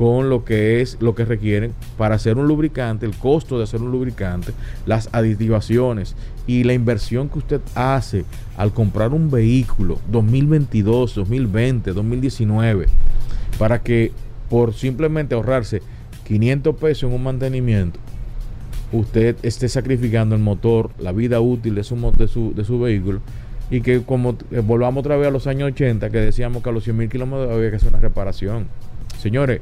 con 0.00 0.30
lo 0.30 0.46
que 0.46 0.80
es 0.80 0.96
lo 1.00 1.14
que 1.14 1.26
requieren 1.26 1.74
para 1.98 2.14
hacer 2.14 2.38
un 2.38 2.48
lubricante, 2.48 3.04
el 3.04 3.14
costo 3.14 3.58
de 3.58 3.64
hacer 3.64 3.82
un 3.82 3.90
lubricante, 3.90 4.52
las 4.86 5.10
aditivaciones 5.12 6.16
y 6.46 6.64
la 6.64 6.72
inversión 6.72 7.28
que 7.28 7.40
usted 7.40 7.60
hace 7.74 8.24
al 8.56 8.72
comprar 8.72 9.12
un 9.12 9.30
vehículo 9.30 9.98
2022, 10.10 11.16
2020, 11.16 11.92
2019 11.92 12.86
para 13.58 13.82
que 13.82 14.12
por 14.48 14.72
simplemente 14.72 15.34
ahorrarse 15.34 15.82
500 16.24 16.76
pesos 16.76 17.02
en 17.10 17.16
un 17.16 17.22
mantenimiento 17.22 18.00
usted 18.92 19.36
esté 19.42 19.68
sacrificando 19.68 20.34
el 20.34 20.40
motor, 20.40 20.92
la 20.98 21.12
vida 21.12 21.42
útil 21.42 21.74
de 21.74 21.84
su, 21.84 21.96
de 22.16 22.26
su, 22.26 22.54
de 22.54 22.64
su 22.64 22.80
vehículo 22.80 23.20
y 23.70 23.82
que 23.82 24.00
como 24.00 24.38
eh, 24.50 24.62
volvamos 24.64 25.02
otra 25.02 25.18
vez 25.18 25.28
a 25.28 25.30
los 25.30 25.46
años 25.46 25.72
80 25.72 26.08
que 26.08 26.20
decíamos 26.20 26.62
que 26.62 26.70
a 26.70 26.72
los 26.72 26.84
100 26.84 26.96
mil 26.96 27.10
kilómetros 27.10 27.52
había 27.54 27.68
que 27.68 27.76
hacer 27.76 27.90
una 27.90 28.00
reparación. 28.00 28.66
Señores, 29.18 29.60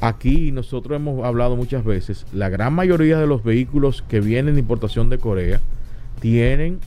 Aquí 0.00 0.52
nosotros 0.52 0.96
hemos 0.96 1.24
hablado 1.24 1.56
muchas 1.56 1.84
veces, 1.84 2.24
la 2.32 2.48
gran 2.48 2.72
mayoría 2.72 3.18
de 3.18 3.26
los 3.26 3.42
vehículos 3.42 4.02
que 4.02 4.20
vienen 4.20 4.54
de 4.54 4.60
importación 4.60 5.10
de 5.10 5.18
Corea 5.18 5.60
tienen 6.20 6.78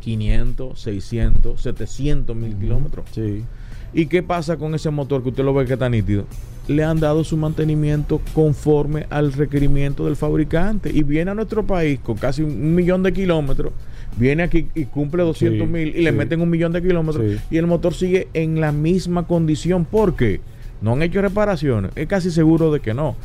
500, 0.00 0.80
600, 0.80 1.60
700 1.60 2.34
mil 2.34 2.56
kilómetros. 2.56 3.06
Sí. 3.12 3.44
¿Y 3.92 4.06
qué 4.06 4.22
pasa 4.22 4.56
con 4.56 4.74
ese 4.74 4.90
motor 4.90 5.22
que 5.22 5.28
usted 5.28 5.44
lo 5.44 5.52
ve 5.52 5.66
que 5.66 5.74
está 5.74 5.90
nítido? 5.90 6.24
Le 6.68 6.84
han 6.84 7.00
dado 7.00 7.24
su 7.24 7.36
mantenimiento 7.36 8.20
conforme 8.32 9.06
al 9.10 9.32
requerimiento 9.32 10.06
del 10.06 10.16
fabricante 10.16 10.90
y 10.90 11.02
viene 11.02 11.32
a 11.32 11.34
nuestro 11.34 11.66
país 11.66 12.00
con 12.00 12.16
casi 12.16 12.42
un 12.42 12.74
millón 12.74 13.02
de 13.02 13.12
kilómetros. 13.12 13.72
Viene 14.16 14.42
aquí 14.42 14.68
y 14.74 14.86
cumple 14.86 15.22
200 15.22 15.68
mil 15.68 15.94
y 15.94 16.02
le 16.02 16.12
meten 16.12 16.40
un 16.40 16.48
millón 16.48 16.72
de 16.72 16.82
kilómetros 16.82 17.40
y 17.50 17.56
el 17.56 17.66
motor 17.66 17.92
sigue 17.92 18.28
en 18.32 18.60
la 18.60 18.72
misma 18.72 19.26
condición. 19.26 19.84
¿Por 19.84 20.16
qué? 20.16 20.40
No 20.82 20.92
han 20.92 21.02
hecho 21.02 21.22
reparaciones, 21.22 21.92
es 21.96 22.06
casi 22.06 22.30
seguro 22.30 22.72
de 22.72 22.80
que 22.80 22.94
no. 22.94 23.16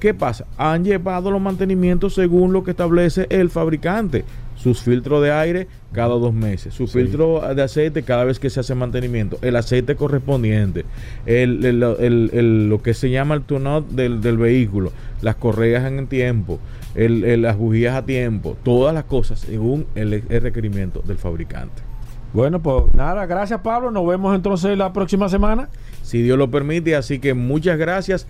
¿Qué 0.00 0.12
pasa? 0.12 0.44
Han 0.58 0.84
llevado 0.84 1.30
los 1.30 1.40
mantenimientos 1.40 2.14
según 2.14 2.52
lo 2.52 2.62
que 2.62 2.72
establece 2.72 3.26
el 3.30 3.48
fabricante. 3.48 4.24
Sus 4.54 4.82
filtros 4.82 5.22
de 5.22 5.32
aire 5.32 5.66
cada 5.92 6.14
dos 6.14 6.32
meses, 6.32 6.74
su 6.74 6.86
filtro 6.86 7.40
de 7.54 7.62
aceite 7.62 8.02
cada 8.02 8.24
vez 8.24 8.38
que 8.38 8.50
se 8.50 8.60
hace 8.60 8.74
mantenimiento, 8.74 9.38
el 9.42 9.56
aceite 9.56 9.96
correspondiente, 9.96 10.84
el, 11.26 11.80
lo 12.68 12.82
que 12.82 12.94
se 12.94 13.10
llama 13.10 13.34
el 13.34 13.42
turnout 13.42 13.88
del, 13.88 14.20
del 14.20 14.38
vehículo, 14.38 14.92
las 15.22 15.36
correas 15.36 15.84
en 15.84 16.06
tiempo, 16.06 16.60
las 16.94 17.56
bujías 17.56 17.96
a 17.96 18.04
tiempo, 18.04 18.56
todas 18.62 18.94
las 18.94 19.04
cosas 19.04 19.40
según 19.40 19.86
el 19.94 20.22
requerimiento 20.28 21.02
del 21.04 21.18
fabricante. 21.18 21.82
Bueno, 22.34 22.60
pues 22.60 22.92
nada, 22.94 23.26
gracias 23.26 23.60
Pablo. 23.60 23.92
Nos 23.92 24.04
vemos 24.06 24.34
entonces 24.34 24.76
la 24.76 24.92
próxima 24.92 25.28
semana. 25.28 25.68
Si 26.04 26.22
Dios 26.22 26.38
lo 26.38 26.48
permite, 26.50 26.94
así 26.94 27.18
que 27.18 27.34
muchas 27.34 27.76
gracias. 27.78 28.26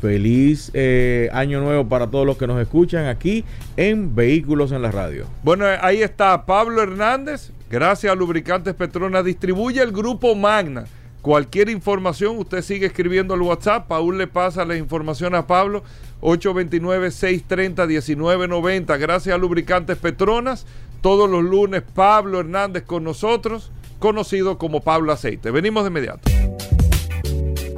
Feliz 0.00 0.72
eh, 0.74 1.30
año 1.32 1.60
nuevo 1.60 1.88
para 1.88 2.08
todos 2.08 2.26
los 2.26 2.36
que 2.36 2.48
nos 2.48 2.60
escuchan 2.60 3.06
aquí 3.06 3.44
en 3.76 4.16
Vehículos 4.16 4.72
en 4.72 4.82
la 4.82 4.90
Radio. 4.90 5.26
Bueno, 5.44 5.64
ahí 5.80 6.02
está 6.02 6.44
Pablo 6.44 6.82
Hernández. 6.82 7.52
Gracias 7.70 8.12
a 8.12 8.16
Lubricantes 8.16 8.74
Petronas. 8.74 9.24
Distribuye 9.24 9.80
el 9.80 9.92
grupo 9.92 10.34
Magna. 10.34 10.86
Cualquier 11.22 11.70
información, 11.70 12.36
usted 12.36 12.60
sigue 12.62 12.86
escribiendo 12.86 13.34
al 13.34 13.42
WhatsApp. 13.42 13.86
Paul 13.86 14.18
le 14.18 14.26
pasa 14.26 14.64
la 14.64 14.76
información 14.76 15.36
a 15.36 15.46
Pablo. 15.46 15.84
829-630-1990. 16.20 18.98
Gracias 18.98 19.32
a 19.32 19.38
Lubricantes 19.38 19.98
Petronas. 19.98 20.66
Todos 21.00 21.30
los 21.30 21.44
lunes, 21.44 21.84
Pablo 21.94 22.40
Hernández 22.40 22.82
con 22.82 23.04
nosotros, 23.04 23.70
conocido 24.00 24.58
como 24.58 24.80
Pablo 24.80 25.12
Aceite. 25.12 25.52
Venimos 25.52 25.84
de 25.84 25.90
inmediato. 25.90 26.51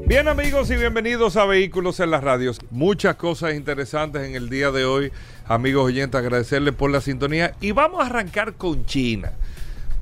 Bien 0.07 0.29
amigos 0.29 0.71
y 0.71 0.77
bienvenidos 0.77 1.39
a 1.39 1.47
Vehículos 1.47 1.99
en 1.99 2.11
las 2.11 2.23
Radios. 2.23 2.59
Muchas 2.71 3.17
cosas 3.17 3.55
interesantes 3.55 4.23
en 4.23 4.35
el 4.35 4.51
día 4.51 4.71
de 4.71 4.85
hoy. 4.85 5.11
Amigos 5.47 5.87
oyentes, 5.87 6.19
agradecerles 6.19 6.75
por 6.75 6.91
la 6.91 7.01
sintonía. 7.01 7.55
Y 7.63 7.73
vamos 7.73 8.03
a 8.03 8.07
arrancar 8.07 8.53
con 8.53 8.85
China. 8.85 9.33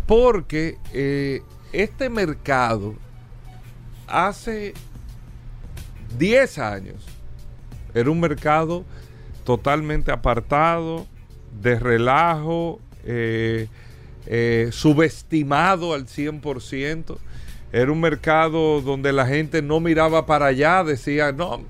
Porque 0.07 0.77
eh, 0.93 1.43
este 1.73 2.09
mercado 2.09 2.97
hace 4.09 4.75
10 6.19 6.59
años 6.59 7.07
era 7.95 8.11
un 8.11 8.19
mercado 8.19 8.85
totalmente 9.45 10.11
apartado, 10.11 11.07
de 11.61 11.79
relajo, 11.79 12.81
eh, 13.05 13.69
eh, 14.27 14.69
subestimado 14.73 15.95
al 15.95 16.07
100%. 16.07 17.19
Era 17.73 17.91
un 17.91 18.01
mercado 18.01 18.83
donde 18.83 19.13
la 19.13 19.27
gente 19.27 19.63
no 19.63 19.81
miraba 19.81 20.27
para 20.27 20.47
allá, 20.47 20.85
decía, 20.85 21.33
no, 21.33 21.63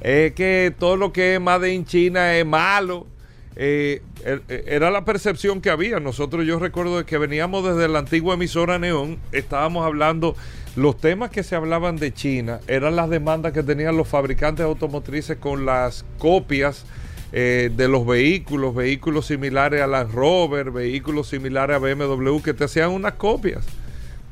es 0.00 0.32
que 0.32 0.74
todo 0.76 0.96
lo 0.96 1.12
que 1.12 1.34
es 1.34 1.40
Made 1.40 1.72
in 1.72 1.84
China 1.84 2.36
es 2.36 2.44
malo. 2.44 3.06
Eh, 3.54 4.02
er, 4.24 4.42
era 4.48 4.90
la 4.90 5.04
percepción 5.04 5.60
que 5.60 5.70
había. 5.70 6.00
Nosotros, 6.00 6.46
yo 6.46 6.58
recuerdo 6.58 7.04
que 7.04 7.18
veníamos 7.18 7.64
desde 7.64 7.88
la 7.88 8.00
antigua 8.00 8.34
emisora 8.34 8.78
Neón, 8.78 9.18
estábamos 9.32 9.86
hablando, 9.86 10.34
los 10.76 10.96
temas 10.96 11.30
que 11.30 11.42
se 11.42 11.54
hablaban 11.54 11.96
de 11.96 12.12
China 12.12 12.60
eran 12.66 12.96
las 12.96 13.10
demandas 13.10 13.52
que 13.52 13.62
tenían 13.62 13.96
los 13.96 14.08
fabricantes 14.08 14.64
automotrices 14.64 15.36
con 15.36 15.66
las 15.66 16.04
copias 16.18 16.86
eh, 17.32 17.70
de 17.76 17.88
los 17.88 18.06
vehículos, 18.06 18.74
vehículos 18.74 19.26
similares 19.26 19.82
a 19.82 19.86
Land 19.86 20.12
Rover, 20.12 20.70
vehículos 20.70 21.28
similares 21.28 21.76
a 21.76 21.78
BMW, 21.78 22.40
que 22.40 22.54
te 22.54 22.64
hacían 22.64 22.90
unas 22.90 23.14
copias 23.14 23.64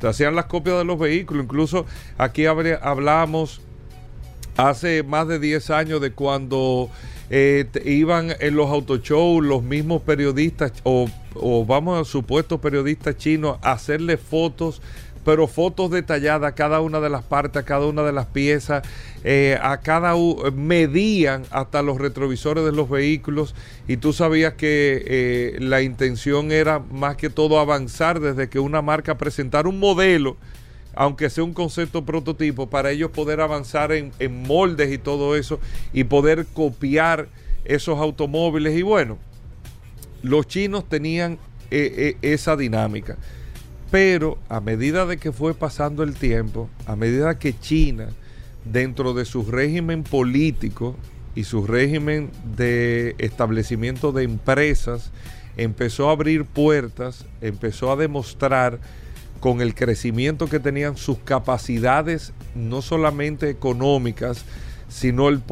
te 0.00 0.08
hacían 0.08 0.34
las 0.34 0.46
copias 0.46 0.78
de 0.78 0.84
los 0.84 0.98
vehículos. 0.98 1.44
Incluso 1.44 1.86
aquí 2.16 2.46
hablamos 2.46 3.60
hace 4.56 5.02
más 5.02 5.28
de 5.28 5.38
10 5.38 5.70
años 5.70 6.00
de 6.00 6.12
cuando 6.12 6.90
eh, 7.30 7.66
iban 7.84 8.34
en 8.40 8.56
los 8.56 8.70
autoshows 8.70 9.44
los 9.44 9.62
mismos 9.62 10.02
periodistas 10.02 10.72
o, 10.82 11.08
o 11.34 11.64
vamos 11.64 12.00
a 12.00 12.10
supuestos 12.10 12.60
periodistas 12.60 13.16
chinos 13.16 13.58
a 13.62 13.72
hacerle 13.72 14.16
fotos 14.16 14.82
pero 15.28 15.46
fotos 15.46 15.90
detalladas 15.90 16.54
cada 16.54 16.80
una 16.80 17.00
de 17.00 17.10
las 17.10 17.22
partes, 17.22 17.62
cada 17.64 17.84
una 17.84 18.02
de 18.02 18.12
las 18.12 18.24
piezas, 18.24 18.82
eh, 19.24 19.58
a 19.60 19.82
cada 19.82 20.14
medían 20.54 21.42
hasta 21.50 21.82
los 21.82 21.98
retrovisores 21.98 22.64
de 22.64 22.72
los 22.72 22.88
vehículos 22.88 23.54
y 23.86 23.98
tú 23.98 24.14
sabías 24.14 24.54
que 24.54 25.04
eh, 25.06 25.56
la 25.60 25.82
intención 25.82 26.50
era 26.50 26.78
más 26.78 27.16
que 27.16 27.28
todo 27.28 27.60
avanzar 27.60 28.20
desde 28.20 28.48
que 28.48 28.58
una 28.58 28.80
marca 28.80 29.18
presentara 29.18 29.68
un 29.68 29.78
modelo, 29.78 30.38
aunque 30.94 31.28
sea 31.28 31.44
un 31.44 31.52
concepto 31.52 32.06
prototipo, 32.06 32.70
para 32.70 32.90
ellos 32.90 33.10
poder 33.10 33.42
avanzar 33.42 33.92
en, 33.92 34.12
moldes 34.46 34.90
y 34.90 34.96
todo 34.96 35.36
eso 35.36 35.60
y 35.92 36.04
poder 36.04 36.46
copiar 36.54 37.28
esos 37.66 37.98
automóviles 37.98 38.74
y 38.78 38.80
bueno, 38.80 39.18
los 40.22 40.46
chinos 40.46 40.88
tenían 40.88 41.36
eh, 41.70 42.16
esa 42.22 42.56
dinámica. 42.56 43.18
Pero 43.90 44.38
a 44.48 44.60
medida 44.60 45.06
de 45.06 45.16
que 45.16 45.32
fue 45.32 45.54
pasando 45.54 46.02
el 46.02 46.14
tiempo, 46.14 46.68
a 46.86 46.94
medida 46.94 47.38
que 47.38 47.58
China, 47.58 48.08
dentro 48.64 49.14
de 49.14 49.24
su 49.24 49.44
régimen 49.44 50.02
político 50.02 50.94
y 51.34 51.44
su 51.44 51.66
régimen 51.66 52.30
de 52.56 53.14
establecimiento 53.18 54.12
de 54.12 54.24
empresas, 54.24 55.10
empezó 55.56 56.08
a 56.08 56.12
abrir 56.12 56.44
puertas, 56.44 57.24
empezó 57.40 57.90
a 57.90 57.96
demostrar 57.96 58.78
con 59.40 59.60
el 59.60 59.74
crecimiento 59.74 60.48
que 60.48 60.60
tenían 60.60 60.96
sus 60.96 61.18
capacidades, 61.18 62.32
no 62.54 62.82
solamente 62.82 63.48
económicas, 63.48 64.44
sino 64.88 65.28
el, 65.28 65.42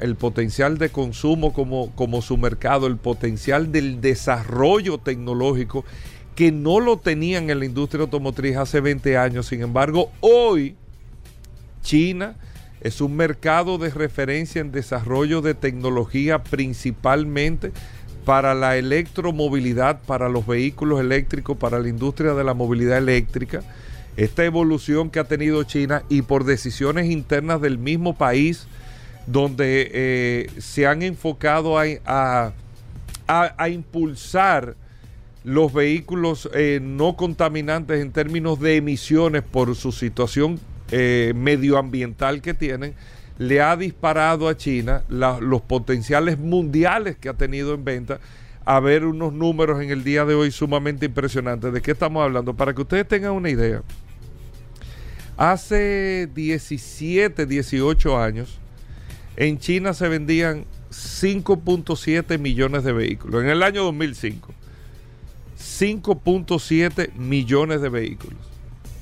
el 0.00 0.16
potencial 0.16 0.78
de 0.78 0.90
consumo 0.90 1.52
como, 1.52 1.90
como 1.94 2.22
su 2.22 2.36
mercado, 2.36 2.86
el 2.86 2.96
potencial 2.96 3.72
del 3.72 4.00
desarrollo 4.00 4.98
tecnológico 4.98 5.84
que 6.36 6.52
no 6.52 6.80
lo 6.80 6.98
tenían 6.98 7.48
en 7.48 7.58
la 7.58 7.64
industria 7.64 8.02
automotriz 8.02 8.56
hace 8.58 8.80
20 8.80 9.16
años. 9.16 9.46
Sin 9.46 9.62
embargo, 9.62 10.12
hoy 10.20 10.76
China 11.82 12.36
es 12.82 13.00
un 13.00 13.16
mercado 13.16 13.78
de 13.78 13.88
referencia 13.88 14.60
en 14.60 14.70
desarrollo 14.70 15.40
de 15.40 15.54
tecnología 15.54 16.44
principalmente 16.44 17.72
para 18.26 18.54
la 18.54 18.76
electromovilidad, 18.76 20.02
para 20.02 20.28
los 20.28 20.46
vehículos 20.46 21.00
eléctricos, 21.00 21.56
para 21.56 21.78
la 21.78 21.88
industria 21.88 22.34
de 22.34 22.44
la 22.44 22.52
movilidad 22.52 22.98
eléctrica. 22.98 23.62
Esta 24.18 24.44
evolución 24.44 25.08
que 25.08 25.20
ha 25.20 25.24
tenido 25.24 25.62
China 25.64 26.02
y 26.10 26.20
por 26.20 26.44
decisiones 26.44 27.10
internas 27.10 27.62
del 27.62 27.78
mismo 27.78 28.14
país, 28.14 28.66
donde 29.26 29.90
eh, 29.92 30.50
se 30.58 30.86
han 30.86 31.02
enfocado 31.02 31.78
a, 31.78 32.52
a 33.26 33.68
impulsar 33.68 34.76
los 35.46 35.72
vehículos 35.72 36.50
eh, 36.54 36.80
no 36.82 37.14
contaminantes 37.14 38.02
en 38.02 38.10
términos 38.10 38.58
de 38.58 38.74
emisiones 38.74 39.44
por 39.44 39.76
su 39.76 39.92
situación 39.92 40.58
eh, 40.90 41.32
medioambiental 41.36 42.42
que 42.42 42.52
tienen, 42.52 42.94
le 43.38 43.60
ha 43.60 43.76
disparado 43.76 44.48
a 44.48 44.56
China 44.56 45.04
los 45.08 45.62
potenciales 45.62 46.36
mundiales 46.36 47.16
que 47.16 47.28
ha 47.28 47.34
tenido 47.34 47.74
en 47.74 47.84
venta 47.84 48.18
a 48.64 48.80
ver 48.80 49.04
unos 49.04 49.32
números 49.32 49.80
en 49.80 49.90
el 49.90 50.02
día 50.02 50.24
de 50.24 50.34
hoy 50.34 50.50
sumamente 50.50 51.06
impresionantes. 51.06 51.72
¿De 51.72 51.80
qué 51.80 51.92
estamos 51.92 52.24
hablando? 52.24 52.52
Para 52.54 52.74
que 52.74 52.82
ustedes 52.82 53.06
tengan 53.06 53.30
una 53.30 53.48
idea. 53.48 53.82
Hace 55.36 56.28
17, 56.34 57.46
18 57.46 58.18
años, 58.18 58.58
en 59.36 59.60
China 59.60 59.94
se 59.94 60.08
vendían 60.08 60.64
5.7 60.90 62.36
millones 62.40 62.82
de 62.82 62.92
vehículos. 62.92 63.44
En 63.44 63.50
el 63.50 63.62
año 63.62 63.84
2005. 63.84 64.65
5.7 65.58 67.14
millones 67.14 67.80
de 67.80 67.88
vehículos 67.88 68.38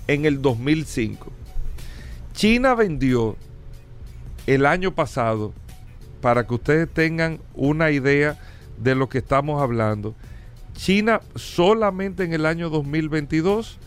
en 0.07 0.25
el 0.25 0.43
2005. 0.43 1.33
China 2.33 2.75
vendió 2.75 3.37
el 4.47 4.67
año 4.67 4.95
pasado, 4.95 5.53
para 6.21 6.47
que 6.47 6.55
ustedes 6.55 6.89
tengan 6.93 7.39
una 7.55 7.91
idea 7.91 8.39
de 8.79 8.95
lo 8.95 9.09
que 9.09 9.19
estamos 9.19 9.63
hablando, 9.63 10.15
China 10.75 11.21
solamente 11.35 12.25
en 12.25 12.33
el 12.33 12.47
año 12.47 12.71
2022 12.71 13.79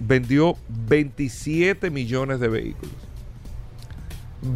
vendió 0.00 0.56
27 0.88 1.90
millones 1.90 2.40
de 2.40 2.48
vehículos. 2.48 2.94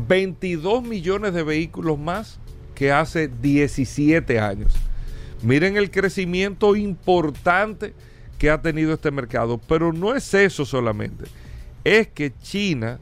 22 0.09 0.83
millones 0.83 1.35
de 1.35 1.43
vehículos 1.43 1.99
más 1.99 2.39
que 2.75 2.93
hace 2.93 3.29
17 3.29 4.41
años. 4.41 4.75
Miren 5.43 5.77
el 5.77 5.91
crecimiento 5.91 6.77
importante 6.77 7.93
que 8.39 8.49
ha 8.51 8.61
tenido 8.61 8.93
este 8.95 9.13
mercado. 9.13 9.61
Pero 9.69 9.93
no 9.93 10.17
es 10.17 10.33
eso 10.35 10.65
solamente. 10.65 11.27
Es 11.85 12.09
que 12.09 12.33
China 12.43 12.99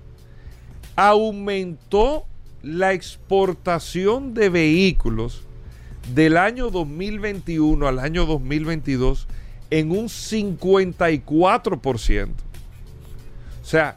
aumentó 0.97 2.27
la 2.63 2.93
exportación 2.93 4.35
de 4.35 4.51
vehículos 4.51 5.45
del 6.15 6.37
año 6.37 6.71
2021 6.71 7.87
al 7.87 7.99
año 7.99 8.27
2022 8.27 9.27
en 9.71 9.93
un 9.93 10.09
54%. 10.09 12.29
O 13.63 13.65
sea, 13.65 13.97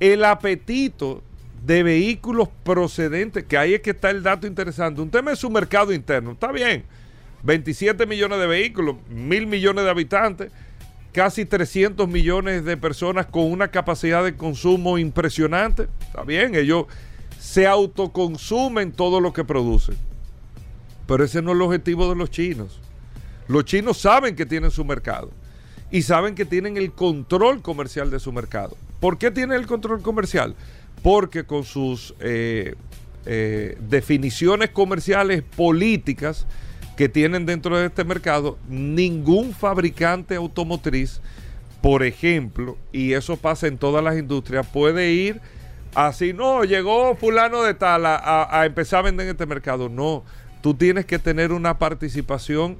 el 0.00 0.24
apetito 0.24 1.22
de 1.64 1.82
vehículos 1.82 2.48
procedentes, 2.64 3.44
que 3.44 3.58
ahí 3.58 3.74
es 3.74 3.82
que 3.82 3.90
está 3.90 4.10
el 4.10 4.22
dato 4.22 4.48
interesante. 4.48 5.00
Un 5.00 5.10
tema 5.10 5.32
es 5.32 5.38
su 5.38 5.50
mercado 5.50 5.92
interno, 5.92 6.32
está 6.32 6.50
bien 6.50 6.84
27 7.46 8.06
millones 8.06 8.40
de 8.40 8.46
vehículos, 8.46 8.96
mil 9.08 9.46
millones 9.46 9.84
de 9.84 9.90
habitantes, 9.90 10.52
casi 11.12 11.46
300 11.46 12.08
millones 12.08 12.64
de 12.64 12.76
personas 12.76 13.26
con 13.26 13.44
una 13.44 13.68
capacidad 13.68 14.24
de 14.24 14.36
consumo 14.36 14.98
impresionante. 14.98 15.88
Está 16.00 16.24
bien, 16.24 16.56
ellos 16.56 16.86
se 17.38 17.66
autoconsumen 17.66 18.90
todo 18.90 19.20
lo 19.20 19.32
que 19.32 19.44
producen. 19.44 19.96
Pero 21.06 21.24
ese 21.24 21.40
no 21.40 21.52
es 21.52 21.56
el 21.56 21.62
objetivo 21.62 22.08
de 22.08 22.16
los 22.16 22.30
chinos. 22.30 22.80
Los 23.46 23.64
chinos 23.64 23.98
saben 23.98 24.34
que 24.34 24.44
tienen 24.44 24.72
su 24.72 24.84
mercado 24.84 25.30
y 25.92 26.02
saben 26.02 26.34
que 26.34 26.44
tienen 26.44 26.76
el 26.76 26.90
control 26.90 27.62
comercial 27.62 28.10
de 28.10 28.18
su 28.18 28.32
mercado. 28.32 28.76
¿Por 28.98 29.18
qué 29.18 29.30
tienen 29.30 29.56
el 29.56 29.68
control 29.68 30.02
comercial? 30.02 30.56
Porque 31.00 31.44
con 31.44 31.62
sus 31.62 32.12
eh, 32.18 32.74
eh, 33.24 33.78
definiciones 33.80 34.70
comerciales 34.70 35.42
políticas, 35.42 36.44
que 36.96 37.08
tienen 37.08 37.46
dentro 37.46 37.78
de 37.78 37.86
este 37.86 38.04
mercado, 38.04 38.58
ningún 38.68 39.52
fabricante 39.52 40.34
automotriz, 40.34 41.20
por 41.82 42.02
ejemplo, 42.02 42.78
y 42.90 43.12
eso 43.12 43.36
pasa 43.36 43.66
en 43.66 43.78
todas 43.78 44.02
las 44.02 44.18
industrias, 44.18 44.66
puede 44.66 45.12
ir 45.12 45.40
así, 45.94 46.32
no, 46.32 46.64
llegó 46.64 47.16
fulano 47.16 47.62
de 47.62 47.74
tal 47.74 48.04
a, 48.06 48.62
empezar 48.66 49.00
a 49.00 49.02
vender 49.02 49.26
en 49.26 49.32
este 49.32 49.46
mercado. 49.46 49.88
No, 49.88 50.24
tú 50.62 50.74
tienes 50.74 51.06
que 51.06 51.18
tener 51.18 51.52
una 51.52 51.78
participación 51.78 52.76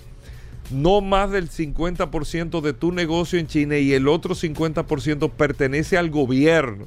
no 0.71 1.01
más 1.01 1.31
del 1.31 1.49
50% 1.49 2.61
de 2.61 2.73
tu 2.73 2.93
negocio 2.93 3.39
en 3.39 3.47
China 3.47 3.79
y 3.79 3.93
el 3.93 4.09
otro 4.09 4.35
50% 4.35 5.31
pertenece 5.31 5.97
al 5.97 6.11
gobierno. 6.11 6.87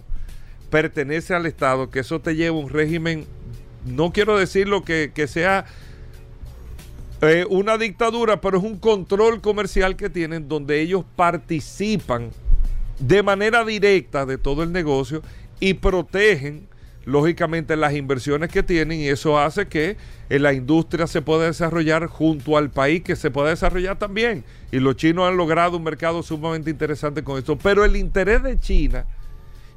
pertenece 0.69 1.33
al 1.33 1.45
Estado, 1.47 1.89
que 1.89 1.99
eso 1.99 2.19
te 2.19 2.35
lleva 2.35 2.57
a 2.57 2.59
un 2.59 2.69
régimen, 2.69 3.25
no 3.85 4.11
quiero 4.11 4.37
decirlo 4.37 4.83
que, 4.83 5.11
que 5.15 5.27
sea 5.27 5.65
eh, 7.21 7.45
una 7.49 7.77
dictadura, 7.77 8.39
pero 8.39 8.57
es 8.57 8.63
un 8.63 8.77
control 8.77 9.41
comercial 9.41 9.95
que 9.95 10.09
tienen 10.09 10.47
donde 10.47 10.79
ellos 10.79 11.03
participan 11.15 12.29
de 12.99 13.23
manera 13.23 13.65
directa 13.65 14.25
de 14.25 14.37
todo 14.37 14.63
el 14.63 14.71
negocio 14.71 15.21
y 15.59 15.73
protegen 15.75 16.67
lógicamente 17.05 17.75
las 17.75 17.93
inversiones 17.93 18.49
que 18.49 18.63
tienen 18.63 18.99
y 18.99 19.07
eso 19.07 19.39
hace 19.39 19.67
que 19.67 19.97
eh, 20.29 20.39
la 20.39 20.53
industria 20.53 21.07
se 21.07 21.21
pueda 21.21 21.45
desarrollar 21.45 22.05
junto 22.07 22.55
al 22.55 22.69
país 22.69 23.01
que 23.01 23.15
se 23.15 23.31
pueda 23.31 23.49
desarrollar 23.49 23.97
también. 23.97 24.43
Y 24.71 24.79
los 24.79 24.95
chinos 24.95 25.27
han 25.27 25.35
logrado 25.35 25.77
un 25.77 25.83
mercado 25.83 26.21
sumamente 26.23 26.69
interesante 26.69 27.23
con 27.23 27.37
esto. 27.37 27.57
Pero 27.57 27.83
el 27.83 27.95
interés 27.95 28.43
de 28.43 28.59
China, 28.59 29.05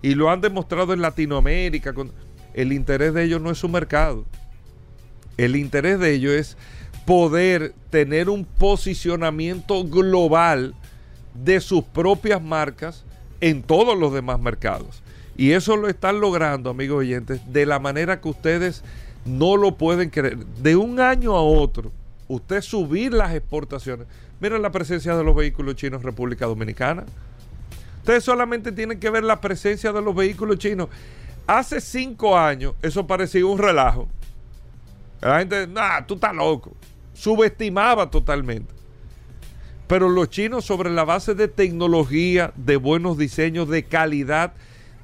y 0.03 0.15
lo 0.15 0.31
han 0.31 0.41
demostrado 0.41 0.93
en 0.93 1.01
Latinoamérica, 1.01 1.95
el 2.55 2.73
interés 2.73 3.15
de 3.15 3.25
ellos 3.25 3.41
no 3.41 3.51
es 3.51 3.59
su 3.59 3.69
mercado. 3.69 4.27
El 5.39 5.57
interés 5.57 5.99
de 5.99 6.13
ellos 6.13 6.33
es 6.33 6.57
poder 7.05 7.75
tener 7.91 8.29
un 8.29 8.45
posicionamiento 8.45 9.85
global 9.85 10.75
de 11.35 11.61
sus 11.61 11.85
propias 11.85 12.43
marcas 12.43 13.05
en 13.41 13.63
todos 13.63 13.99
los 13.99 14.13
demás 14.13 14.41
mercados. 14.41 15.03
Y 15.37 15.53
eso 15.53 15.77
lo 15.77 15.89
están 15.89 16.21
logrando, 16.21 16.71
amigos 16.71 16.99
oyentes, 16.99 17.41
de 17.53 17.67
la 17.67 17.79
manera 17.79 18.21
que 18.21 18.29
ustedes 18.29 18.83
no 19.25 19.57
lo 19.57 19.77
pueden 19.77 20.11
creer. 20.11 20.39
De 20.39 20.77
un 20.77 21.01
año 21.01 21.35
a 21.35 21.43
otro, 21.43 21.91
usted 22.29 22.61
subir 22.61 23.13
las 23.13 23.35
exportaciones. 23.35 24.07
Miren 24.41 24.63
la 24.63 24.71
presencia 24.71 25.17
de 25.17 25.25
los 25.25 25.35
vehículos 25.35 25.77
chinos 25.77 26.01
en 26.01 26.07
República 26.07 26.47
Dominicana. 26.47 27.05
Ustedes 27.99 28.25
solamente 28.25 28.73
tienen 28.73 28.99
que 28.99 29.11
ver 29.11 29.25
la 29.25 29.41
presencia 29.41 29.93
de 29.93 30.03
los 30.03 30.15
vehículos 30.15 30.59
chinos. 30.59 30.89
Hace 31.47 31.81
cinco 31.81 32.37
años 32.37 32.75
eso 32.83 33.07
parecía 33.07 33.47
un 33.47 33.59
relajo. 33.59 34.09
La 35.21 35.39
gente, 35.39 35.67
nah, 35.69 36.05
tú 36.05 36.15
estás 36.15 36.35
loco. 36.35 36.73
Subestimaba 37.23 38.11
totalmente. 38.11 38.75
Pero 39.87 40.09
los 40.09 40.29
chinos 40.29 40.65
sobre 40.65 40.91
la 40.91 41.05
base 41.05 41.37
de 41.37 41.47
tecnología, 41.47 42.53
de 42.57 42.75
buenos 42.75 43.17
diseños, 43.17 43.69
de 43.69 43.85
calidad, 43.85 44.55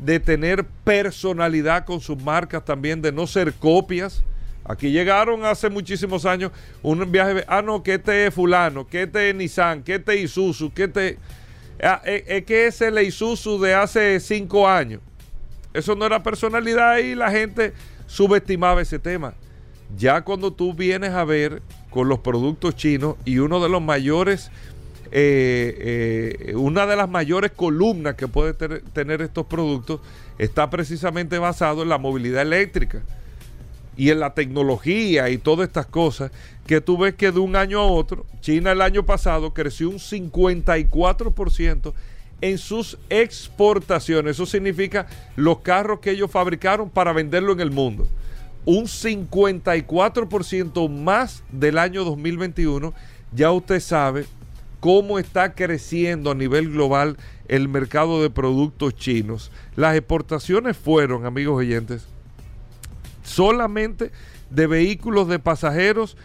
de 0.01 0.19
tener 0.19 0.67
personalidad 0.83 1.85
con 1.85 2.01
sus 2.01 2.21
marcas 2.21 2.65
también, 2.65 3.03
de 3.03 3.13
no 3.13 3.29
ser 3.29 3.53
copias. 3.53 4.25
Aquí 4.65 4.91
llegaron 4.91 5.45
hace 5.45 5.71
muchísimos 5.71 6.27
años 6.27 6.51
un 6.83 7.09
viaje, 7.13 7.45
ah 7.47 7.63
no, 7.63 7.85
que 7.85 7.95
este 7.95 8.27
es 8.27 8.35
fulano, 8.35 8.89
que 8.89 9.05
este 9.05 9.31
es 9.31 9.37
Nissan, 9.37 9.85
que 9.85 9.95
este 9.95 10.15
es 10.15 10.25
Isuzu, 10.25 10.73
que 10.73 10.85
este... 10.85 11.19
Ah, 11.81 12.03
es, 12.05 12.25
es 12.27 12.45
que 12.45 12.67
es 12.67 12.81
el 12.81 12.99
Isuzu 12.99 13.61
de 13.61 13.75
hace 13.75 14.19
cinco 14.19 14.67
años. 14.67 15.01
Eso 15.73 15.95
no 15.95 16.05
era 16.05 16.21
personalidad 16.21 16.99
y 16.99 17.15
la 17.15 17.31
gente 17.31 17.75
subestimaba 18.09 18.83
ese 18.83 18.99
tema. 18.99 19.35
Ya 19.97 20.21
cuando 20.23 20.53
tú 20.53 20.75
vienes 20.75 21.11
a 21.11 21.25
ver 21.25 21.63
con 21.99 22.09
los 22.09 22.21
productos 22.21 22.77
chinos 22.77 23.17
y 23.25 23.39
uno 23.39 23.61
de 23.61 23.69
los 23.69 23.83
mayores 23.83 24.53
eh, 25.11 26.45
eh, 26.47 26.55
una 26.55 26.87
de 26.87 26.95
las 26.95 27.09
mayores 27.09 27.51
columnas 27.51 28.15
que 28.15 28.29
puede 28.29 28.55
tener 28.55 29.21
estos 29.21 29.47
productos 29.47 30.01
está 30.39 30.71
precisamente 30.71 31.41
basado 31.41 31.83
en 31.83 31.89
la 31.89 31.99
movilidad 31.99 32.43
eléctrica 32.43 33.03
y 33.97 34.11
en 34.11 34.21
la 34.21 34.33
tecnología 34.33 35.29
y 35.29 35.39
todas 35.39 35.67
estas 35.67 35.87
cosas 35.87 36.31
que 36.69 36.81
tú 36.81 36.99
ves 36.99 37.17
que 37.17 37.33
de 37.33 37.41
un 37.41 37.57
año 37.57 37.81
a 37.81 37.87
otro, 37.87 38.27
China 38.43 38.71
el 38.71 38.81
año 38.81 39.05
pasado 39.05 39.53
creció 39.53 39.91
un 39.91 39.99
54% 39.99 41.95
en 42.43 42.59
sus 42.59 42.97
exportaciones. 43.11 44.37
Eso 44.37 44.47
significa 44.47 45.09
los 45.35 45.59
carros 45.63 45.99
que 45.99 46.13
ellos 46.13 46.31
fabricaron 46.31 46.91
para 46.91 47.13
venderlo 47.13 47.55
en 47.55 47.61
el 47.61 47.73
mundo. 47.73 48.07
Un 48.65 48.85
54% 48.85 50.89
más 50.89 51.43
del 51.51 51.79
año 51.79 52.05
2021. 52.05 52.95
Ya 53.33 53.51
usted 53.51 53.81
sabe 53.81 54.27
cómo 54.81 55.19
está 55.19 55.55
creciendo 55.55 56.31
a 56.31 56.35
nivel 56.35 56.71
global 56.71 57.17
el 57.49 57.69
mercado 57.69 58.23
de 58.23 58.31
productos 58.31 58.95
chinos. 58.95 59.51
Las 59.77 59.95
exportaciones 59.97 60.77
fueron, 60.77 61.27
amigos 61.27 61.57
oyentes, 61.57 62.07
solamente 63.23 64.13
de 64.51 64.67
vehículos 64.67 65.29
de 65.29 65.39
pasajeros 65.39 66.17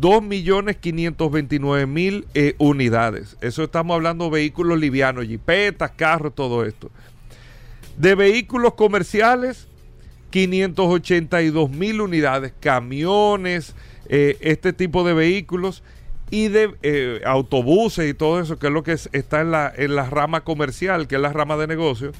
2.529.000 0.00 2.24
eh, 2.34 2.54
unidades. 2.58 3.36
Eso 3.40 3.64
estamos 3.64 3.94
hablando 3.94 4.26
de 4.26 4.32
vehículos 4.32 4.78
livianos, 4.78 5.24
jipetas, 5.26 5.92
carros, 5.92 6.34
todo 6.34 6.62
esto. 6.64 6.90
De 7.96 8.14
vehículos 8.14 8.74
comerciales, 8.74 9.68
582.000 10.32 12.00
unidades, 12.00 12.52
camiones, 12.60 13.74
eh, 14.08 14.36
este 14.40 14.72
tipo 14.72 15.04
de 15.04 15.14
vehículos 15.14 15.82
y 16.30 16.48
de 16.48 16.74
eh, 16.82 17.20
autobuses 17.24 18.10
y 18.10 18.14
todo 18.14 18.40
eso, 18.40 18.58
que 18.58 18.66
es 18.66 18.72
lo 18.72 18.82
que 18.82 18.92
está 18.92 19.40
en 19.40 19.50
la, 19.50 19.72
en 19.74 19.94
la 19.94 20.10
rama 20.10 20.42
comercial, 20.42 21.06
que 21.06 21.14
es 21.16 21.20
la 21.20 21.32
rama 21.32 21.56
de 21.56 21.66
negocio. 21.66 22.12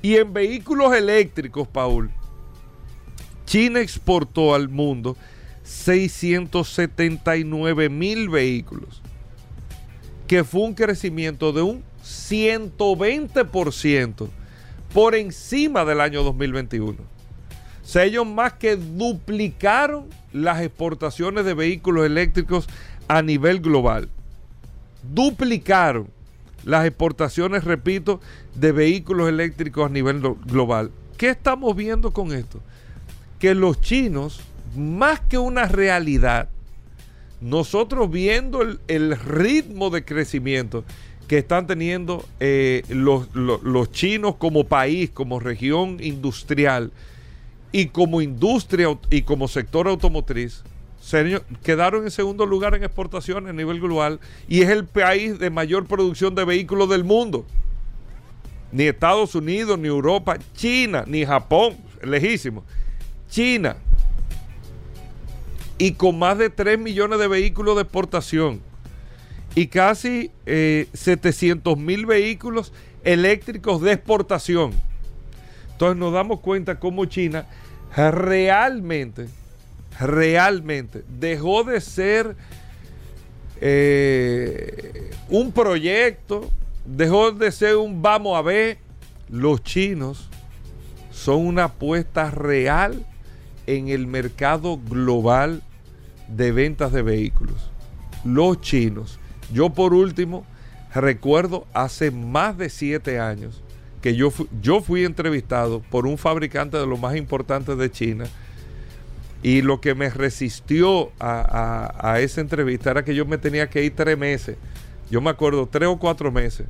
Y 0.00 0.16
en 0.16 0.32
vehículos 0.32 0.94
eléctricos, 0.94 1.68
Paul, 1.68 2.10
China 3.46 3.80
exportó 3.80 4.54
al 4.54 4.68
mundo 4.68 5.16
679 5.64 7.88
mil 7.88 8.28
vehículos, 8.28 9.02
que 10.26 10.44
fue 10.44 10.60
un 10.62 10.74
crecimiento 10.74 11.52
de 11.52 11.62
un 11.62 11.82
120% 12.04 14.28
por 14.92 15.14
encima 15.14 15.84
del 15.84 16.00
año 16.00 16.22
2021. 16.22 17.11
O 17.82 17.86
sea, 17.86 18.04
ellos 18.04 18.26
más 18.26 18.54
que 18.54 18.76
duplicaron 18.76 20.06
las 20.32 20.62
exportaciones 20.62 21.44
de 21.44 21.54
vehículos 21.54 22.06
eléctricos 22.06 22.68
a 23.08 23.22
nivel 23.22 23.60
global. 23.60 24.08
Duplicaron 25.02 26.08
las 26.64 26.86
exportaciones, 26.86 27.64
repito, 27.64 28.20
de 28.54 28.72
vehículos 28.72 29.28
eléctricos 29.28 29.86
a 29.86 29.92
nivel 29.92 30.20
global. 30.46 30.90
¿Qué 31.16 31.30
estamos 31.30 31.74
viendo 31.74 32.12
con 32.12 32.32
esto? 32.32 32.60
Que 33.40 33.54
los 33.54 33.80
chinos, 33.80 34.40
más 34.76 35.20
que 35.20 35.38
una 35.38 35.66
realidad, 35.66 36.48
nosotros 37.40 38.10
viendo 38.10 38.62
el, 38.86 39.18
ritmo 39.18 39.90
de 39.90 40.04
crecimiento 40.04 40.84
que 41.26 41.38
están 41.38 41.66
teniendo 41.66 42.24
eh, 42.38 42.84
los, 42.88 43.34
los 43.34 43.90
chinos 43.90 44.36
como 44.36 44.64
país, 44.64 45.10
como 45.10 45.40
región 45.40 45.98
industrial 46.00 46.92
y 47.72 47.86
como 47.86 48.20
industria 48.20 48.96
y 49.10 49.22
como 49.22 49.48
sector 49.48 49.88
automotriz, 49.88 50.62
quedaron 51.62 52.04
en 52.04 52.10
segundo 52.10 52.46
lugar 52.46 52.74
en 52.74 52.84
exportaciones 52.84 53.50
a 53.50 53.52
nivel 53.52 53.80
global 53.80 54.20
y 54.48 54.62
es 54.62 54.68
el 54.68 54.84
país 54.84 55.38
de 55.38 55.50
mayor 55.50 55.86
producción 55.86 56.34
de 56.34 56.44
vehículos 56.44 56.88
del 56.88 57.02
mundo. 57.02 57.44
Ni 58.70 58.84
Estados 58.84 59.34
Unidos, 59.34 59.78
ni 59.78 59.88
Europa, 59.88 60.38
China, 60.54 61.04
ni 61.06 61.24
Japón, 61.24 61.76
lejísimo. 62.02 62.64
China. 63.28 63.76
Y 65.76 65.92
con 65.92 66.18
más 66.18 66.38
de 66.38 66.50
3 66.50 66.78
millones 66.78 67.18
de 67.18 67.28
vehículos 67.28 67.76
de 67.76 67.82
exportación 67.82 68.60
y 69.54 69.66
casi 69.66 70.30
700 70.44 71.72
eh, 71.72 71.80
mil 71.80 72.06
vehículos 72.06 72.72
eléctricos 73.04 73.80
de 73.82 73.92
exportación. 73.92 74.72
Entonces 75.72 75.98
nos 75.98 76.12
damos 76.12 76.40
cuenta 76.40 76.78
cómo 76.78 77.04
China 77.06 77.46
realmente 77.96 79.28
realmente 80.00 81.04
dejó 81.18 81.64
de 81.64 81.80
ser 81.80 82.36
eh, 83.60 85.10
un 85.28 85.52
proyecto, 85.52 86.50
dejó 86.84 87.32
de 87.32 87.52
ser 87.52 87.76
un 87.76 88.02
vamos 88.02 88.36
a 88.36 88.42
ver. 88.42 88.78
Los 89.28 89.62
chinos 89.62 90.28
son 91.10 91.46
una 91.46 91.64
apuesta 91.64 92.30
real 92.30 93.06
en 93.66 93.88
el 93.88 94.06
mercado 94.06 94.78
global 94.78 95.62
de 96.28 96.52
ventas 96.52 96.92
de 96.92 97.02
vehículos. 97.02 97.70
Los 98.24 98.60
chinos. 98.60 99.18
Yo 99.52 99.70
por 99.70 99.94
último 99.94 100.44
recuerdo 100.94 101.66
hace 101.72 102.10
más 102.10 102.58
de 102.58 102.68
siete 102.68 103.18
años 103.18 103.62
que 104.02 104.16
yo, 104.16 104.32
yo 104.60 104.82
fui 104.82 105.04
entrevistado 105.04 105.80
por 105.80 106.06
un 106.06 106.18
fabricante 106.18 106.76
de 106.76 106.86
los 106.86 107.00
más 107.00 107.16
importantes 107.16 107.78
de 107.78 107.90
China 107.90 108.24
y 109.42 109.62
lo 109.62 109.80
que 109.80 109.94
me 109.94 110.10
resistió 110.10 111.12
a, 111.20 112.18
esa 112.20 112.40
entrevista 112.40 112.90
era 112.90 113.04
que 113.04 113.14
yo 113.14 113.24
me 113.24 113.38
tenía 113.38 113.70
que 113.70 113.84
ir 113.84 113.94
tres 113.94 114.18
meses, 114.18 114.56
yo 115.10 115.20
me 115.20 115.30
acuerdo, 115.30 115.68
tres 115.70 115.88
o 115.88 115.98
cuatro 115.98 116.30
meses, 116.32 116.66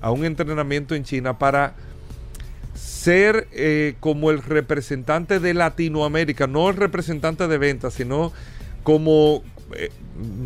a 0.00 0.10
un 0.10 0.24
entrenamiento 0.24 0.94
en 0.94 1.04
China 1.04 1.38
para 1.38 1.74
ser 2.74 3.48
eh, 3.52 3.94
como 4.00 4.30
el 4.30 4.42
representante 4.42 5.38
de 5.38 5.54
Latinoamérica, 5.54 6.46
no 6.48 6.68
el 6.68 6.76
representante 6.76 7.46
de 7.46 7.58
ventas, 7.58 7.94
sino 7.94 8.32
como, 8.82 9.42
eh, 9.76 9.90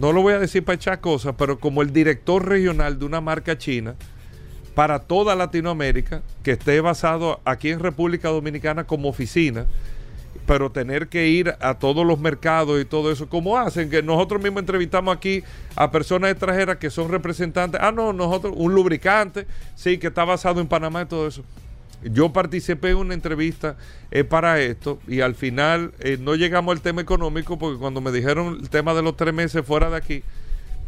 no 0.01 0.13
lo 0.13 0.21
voy 0.21 0.35
a 0.35 0.39
decir 0.39 0.65
para 0.65 0.77
echar 0.77 1.01
cosas, 1.01 1.35
pero 1.39 1.59
como 1.59 1.81
el 1.81 1.93
director 1.93 2.47
regional 2.47 2.99
de 2.99 3.05
una 3.07 3.21
marca 3.23 3.57
china 3.57 3.95
para 4.77 4.99
toda 4.99 5.35
Latinoamérica, 5.35 6.21
que 6.43 6.51
esté 6.51 6.83
basado 6.83 7.41
aquí 7.47 7.71
en 7.71 7.81
República 7.81 8.29
Dominicana 8.29 8.85
como 8.85 9.09
oficina, 9.09 9.65
pero 10.47 10.71
tener 10.71 11.09
que 11.09 11.29
ir 11.29 11.55
a 11.61 11.79
todos 11.79 12.07
los 12.07 12.21
mercados 12.21 12.79
y 12.79 12.85
todo 12.85 13.11
eso, 13.11 13.27
como 13.27 13.57
hacen, 13.57 13.89
que 13.89 14.03
nosotros 14.03 14.43
mismos 14.43 14.61
entrevistamos 14.61 15.17
aquí 15.17 15.43
a 15.77 15.91
personas 15.91 16.31
extranjeras 16.31 16.77
que 16.77 16.91
son 16.91 17.09
representantes, 17.09 17.81
ah, 17.83 17.91
no, 17.91 18.13
nosotros, 18.13 18.53
un 18.55 18.75
lubricante, 18.75 19.47
sí, 19.75 19.97
que 19.97 20.09
está 20.09 20.27
basado 20.27 20.61
en 20.61 20.69
Panamá 20.69 21.01
y 21.01 21.07
todo 21.07 21.27
eso. 21.27 21.43
Yo 22.03 22.31
participé 22.35 22.91
en 22.91 22.99
una 22.99 23.15
entrevista 23.15 23.79
eh, 24.11 24.25
para 24.25 24.61
esto 24.61 24.99
y 25.09 25.23
al 25.23 25.35
final 25.35 25.93
eh, 26.01 26.19
no 26.21 26.35
llegamos 26.35 26.77
al 26.77 26.83
tema 26.83 27.01
económico 27.01 27.59
porque 27.59 27.79
cuando 27.79 28.03
me 28.03 28.13
dijeron 28.13 28.59
el 28.61 28.69
tema 28.69 28.93
de 28.93 29.01
los 29.01 29.17
tres 29.17 29.33
meses 29.33 29.65
fuera 29.65 29.89
de 29.89 29.97
aquí, 29.97 30.23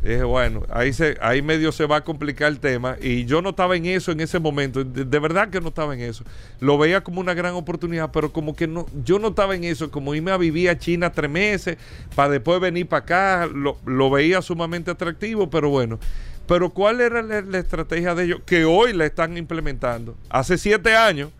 Dije, 0.02 0.22
bueno, 0.22 0.62
ahí, 0.70 0.92
se, 0.92 1.16
ahí 1.20 1.42
medio 1.42 1.72
se 1.72 1.84
va 1.84 1.96
a 1.96 2.04
complicar 2.04 2.48
el 2.48 2.60
tema. 2.60 2.96
Y 3.00 3.24
yo 3.24 3.42
no 3.42 3.50
estaba 3.50 3.76
en 3.76 3.86
eso 3.86 4.12
en 4.12 4.20
ese 4.20 4.38
momento. 4.38 4.84
De, 4.84 5.18
verdad 5.18 5.50
que 5.50 5.60
no 5.60 5.68
estaba 5.68 5.92
en 5.94 6.00
eso. 6.00 6.24
Lo 6.60 6.78
veía 6.78 7.02
como 7.02 7.20
una 7.20 7.34
gran 7.34 7.54
oportunidad, 7.54 8.12
pero 8.12 8.32
como 8.32 8.54
que 8.54 8.68
no, 8.68 8.86
yo 9.04 9.18
no 9.18 9.28
estaba 9.28 9.56
en 9.56 9.64
eso. 9.64 9.90
Como 9.90 10.14
irme 10.14 10.30
a 10.30 10.36
vivir 10.36 10.70
a 10.70 10.78
China 10.78 11.10
tres 11.10 11.30
meses, 11.30 11.78
para 12.14 12.30
después 12.30 12.60
venir 12.60 12.86
para 12.86 13.02
acá, 13.02 13.46
lo, 13.52 13.76
lo 13.84 14.08
veía 14.08 14.40
sumamente 14.40 14.92
atractivo, 14.92 15.50
pero 15.50 15.68
bueno. 15.68 15.98
Pero 16.46 16.70
¿cuál 16.70 17.00
era 17.00 17.20
la 17.22 17.58
estrategia 17.58 18.14
de 18.14 18.24
ellos? 18.24 18.40
Que 18.46 18.64
hoy 18.64 18.92
la 18.92 19.04
están 19.04 19.36
implementando. 19.36 20.16
Hace 20.30 20.56
siete 20.56 20.96
años 20.96 21.30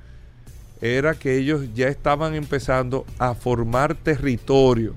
era 0.83 1.15
que 1.15 1.37
ellos 1.39 1.63
ya 1.75 1.89
estaban 1.89 2.35
empezando 2.35 3.07
a 3.19 3.35
formar 3.35 3.95
territorio 3.95 4.95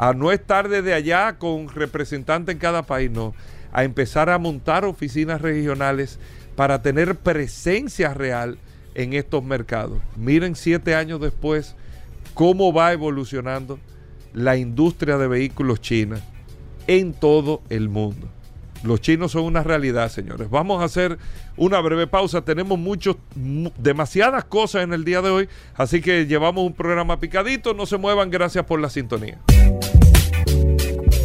a 0.00 0.14
no 0.14 0.32
estar 0.32 0.70
desde 0.70 0.94
allá 0.94 1.36
con 1.36 1.68
representantes 1.68 2.54
en 2.54 2.58
cada 2.58 2.84
país, 2.84 3.10
no, 3.10 3.34
a 3.70 3.84
empezar 3.84 4.30
a 4.30 4.38
montar 4.38 4.86
oficinas 4.86 5.42
regionales 5.42 6.18
para 6.56 6.80
tener 6.80 7.16
presencia 7.16 8.14
real 8.14 8.56
en 8.94 9.12
estos 9.12 9.44
mercados. 9.44 9.98
Miren 10.16 10.56
siete 10.56 10.94
años 10.94 11.20
después 11.20 11.76
cómo 12.32 12.72
va 12.72 12.94
evolucionando 12.94 13.78
la 14.32 14.56
industria 14.56 15.18
de 15.18 15.28
vehículos 15.28 15.82
china 15.82 16.18
en 16.86 17.12
todo 17.12 17.60
el 17.68 17.90
mundo. 17.90 18.26
Los 18.82 19.02
chinos 19.02 19.32
son 19.32 19.44
una 19.44 19.62
realidad, 19.62 20.10
señores. 20.10 20.48
Vamos 20.48 20.80
a 20.80 20.86
hacer 20.86 21.18
una 21.58 21.78
breve 21.80 22.06
pausa. 22.06 22.42
Tenemos 22.42 22.78
muchos, 22.78 23.16
demasiadas 23.76 24.44
cosas 24.44 24.82
en 24.84 24.94
el 24.94 25.04
día 25.04 25.20
de 25.20 25.28
hoy, 25.28 25.48
así 25.74 26.00
que 26.00 26.24
llevamos 26.26 26.64
un 26.64 26.72
programa 26.72 27.20
picadito. 27.20 27.74
No 27.74 27.84
se 27.84 27.98
muevan, 27.98 28.30
gracias 28.30 28.64
por 28.64 28.80
la 28.80 28.88
sintonía. 28.88 29.38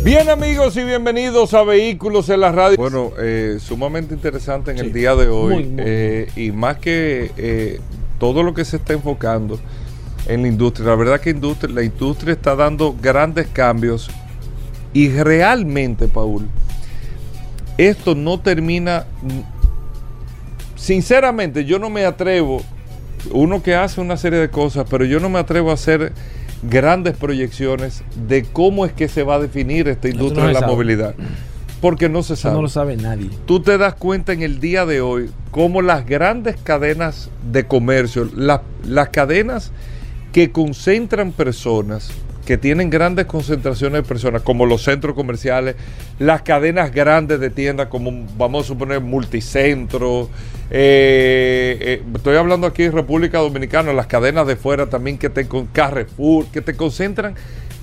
Bien 0.06 0.30
amigos 0.30 0.78
y 0.78 0.84
bienvenidos 0.84 1.56
a 1.56 1.64
Vehículos 1.64 2.30
en 2.30 2.42
la 2.42 2.52
Radio. 2.52 2.78
Bueno, 2.78 3.14
eh, 3.18 3.58
sumamente 3.60 4.14
interesante 4.14 4.70
en 4.70 4.78
sí, 4.78 4.86
el 4.86 4.94
día 4.94 5.16
de 5.16 5.30
hoy 5.30 5.56
muy, 5.56 5.64
muy, 5.64 5.84
eh, 5.84 6.28
y 6.36 6.52
más 6.52 6.78
que 6.78 7.32
eh, 7.38 7.80
todo 8.20 8.44
lo 8.44 8.54
que 8.54 8.66
se 8.66 8.78
está 8.78 8.94
enfocando 8.94 9.60
en 10.28 10.44
la 10.44 10.48
industria, 10.48 10.90
la 10.90 10.96
verdad 10.96 11.20
que 11.20 11.32
industria, 11.32 11.74
la 11.74 11.82
industria 11.82 12.34
está 12.34 12.56
dando 12.56 12.96
grandes 13.02 13.48
cambios 13.48 14.12
y 14.94 15.10
realmente, 15.10 16.08
Paul, 16.08 16.50
esto 17.80 18.14
no 18.14 18.40
termina, 18.40 19.08
sinceramente 20.76 21.66
yo 21.66 21.80
no 21.80 21.90
me 21.90 22.06
atrevo, 22.06 22.62
uno 23.32 23.64
que 23.64 23.74
hace 23.74 24.02
una 24.02 24.18
serie 24.18 24.38
de 24.38 24.52
cosas, 24.52 24.86
pero 24.88 25.04
yo 25.04 25.20
no 25.20 25.30
me 25.30 25.40
atrevo 25.40 25.72
a 25.72 25.74
hacer 25.74 26.14
grandes 26.64 27.16
proyecciones 27.16 28.04
de 28.28 28.44
cómo 28.44 28.86
es 28.86 28.94
que 28.94 29.08
se 29.08 29.24
va 29.24 29.36
a 29.36 29.40
definir 29.40 29.88
esta 29.88 30.10
industria 30.10 30.44
no 30.44 30.48
de 30.48 30.54
la 30.54 30.60
sabe. 30.62 30.72
movilidad. 30.72 31.16
Porque 31.82 32.10
no 32.10 32.24
se 32.24 32.36
sabe. 32.36 32.54
Eso 32.54 32.58
no 32.58 32.62
lo 32.64 32.70
sabe 32.70 32.96
nadie. 32.98 33.30
Tú 33.46 33.62
te 33.62 33.78
das 33.78 33.96
cuenta 33.96 34.34
en 34.34 34.42
el 34.42 34.60
día 34.60 34.86
de 34.86 35.02
hoy 35.02 35.30
cómo 35.52 35.82
las 35.82 36.06
grandes 36.06 36.56
cadenas 36.64 37.30
de 37.52 37.66
comercio, 37.68 38.30
la, 38.36 38.64
las 38.84 39.10
cadenas 39.10 39.72
que 40.32 40.52
concentran 40.52 41.32
personas, 41.32 42.10
que 42.46 42.58
tienen 42.58 42.90
grandes 42.90 43.26
concentraciones 43.26 44.04
de 44.04 44.08
personas, 44.08 44.44
como 44.44 44.66
los 44.66 44.84
centros 44.84 45.16
comerciales, 45.16 45.76
las 46.20 46.44
cadenas 46.44 46.94
grandes 46.94 47.40
de 47.40 47.50
tiendas, 47.50 47.88
como 47.88 48.26
vamos 48.38 48.66
a 48.66 48.68
suponer 48.68 49.02
multicentro, 49.02 50.30
eh, 50.70 51.78
eh, 51.82 52.04
estoy 52.14 52.38
hablando 52.38 52.68
aquí 52.68 52.84
en 52.84 52.92
República 52.92 53.40
Dominicana, 53.40 53.94
las 53.94 54.08
cadenas 54.08 54.46
de 54.46 54.56
fuera 54.56 54.88
también 54.88 55.18
que 55.18 55.30
te 55.30 55.48
con 55.48 55.66
Carrefour, 55.68 56.46
que 56.46 56.62
te 56.62 56.76
concentran 56.76 57.34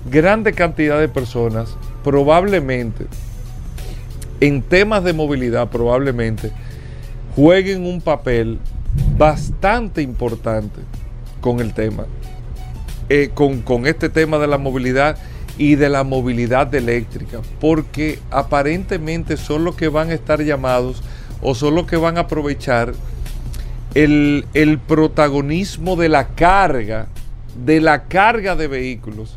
grande 0.09 0.53
cantidad 0.53 0.99
de 0.99 1.09
personas, 1.09 1.77
probablemente 2.05 3.07
en 4.41 4.63
temas 4.63 5.03
de 5.03 5.13
movilidad, 5.13 5.69
probablemente 5.71 6.53
jueguen 7.35 7.85
un 7.85 8.01
papel 8.01 8.59
bastante 9.17 10.03
importante 10.03 10.81
con 11.41 11.61
el 11.61 11.75
tema 11.75 12.07
eh, 13.15 13.31
con, 13.35 13.61
con, 13.61 13.87
este 13.87 14.09
tema 14.09 14.39
de 14.39 14.47
la 14.47 14.57
movilidad 14.57 15.19
y 15.59 15.75
de 15.75 15.91
la 15.91 16.03
movilidad 16.03 16.75
eléctrica, 16.75 17.41
porque 17.61 18.19
aparentemente 18.31 19.37
son 19.37 19.65
los 19.65 19.77
que 19.77 19.89
van 19.89 20.09
a 20.09 20.15
estar 20.15 20.43
llamados 20.43 21.03
o 21.43 21.55
son 21.55 21.75
los 21.75 21.87
que 21.87 21.99
van 21.99 22.17
a 22.17 22.23
aprovechar 22.23 22.95
el, 23.93 24.47
el 24.55 24.79
protagonismo 24.79 25.97
de 25.97 26.09
la 26.09 26.29
carga, 26.29 27.09
de 27.67 27.83
la 27.83 28.05
carga 28.05 28.57
de 28.57 28.67
vehículos 28.67 29.37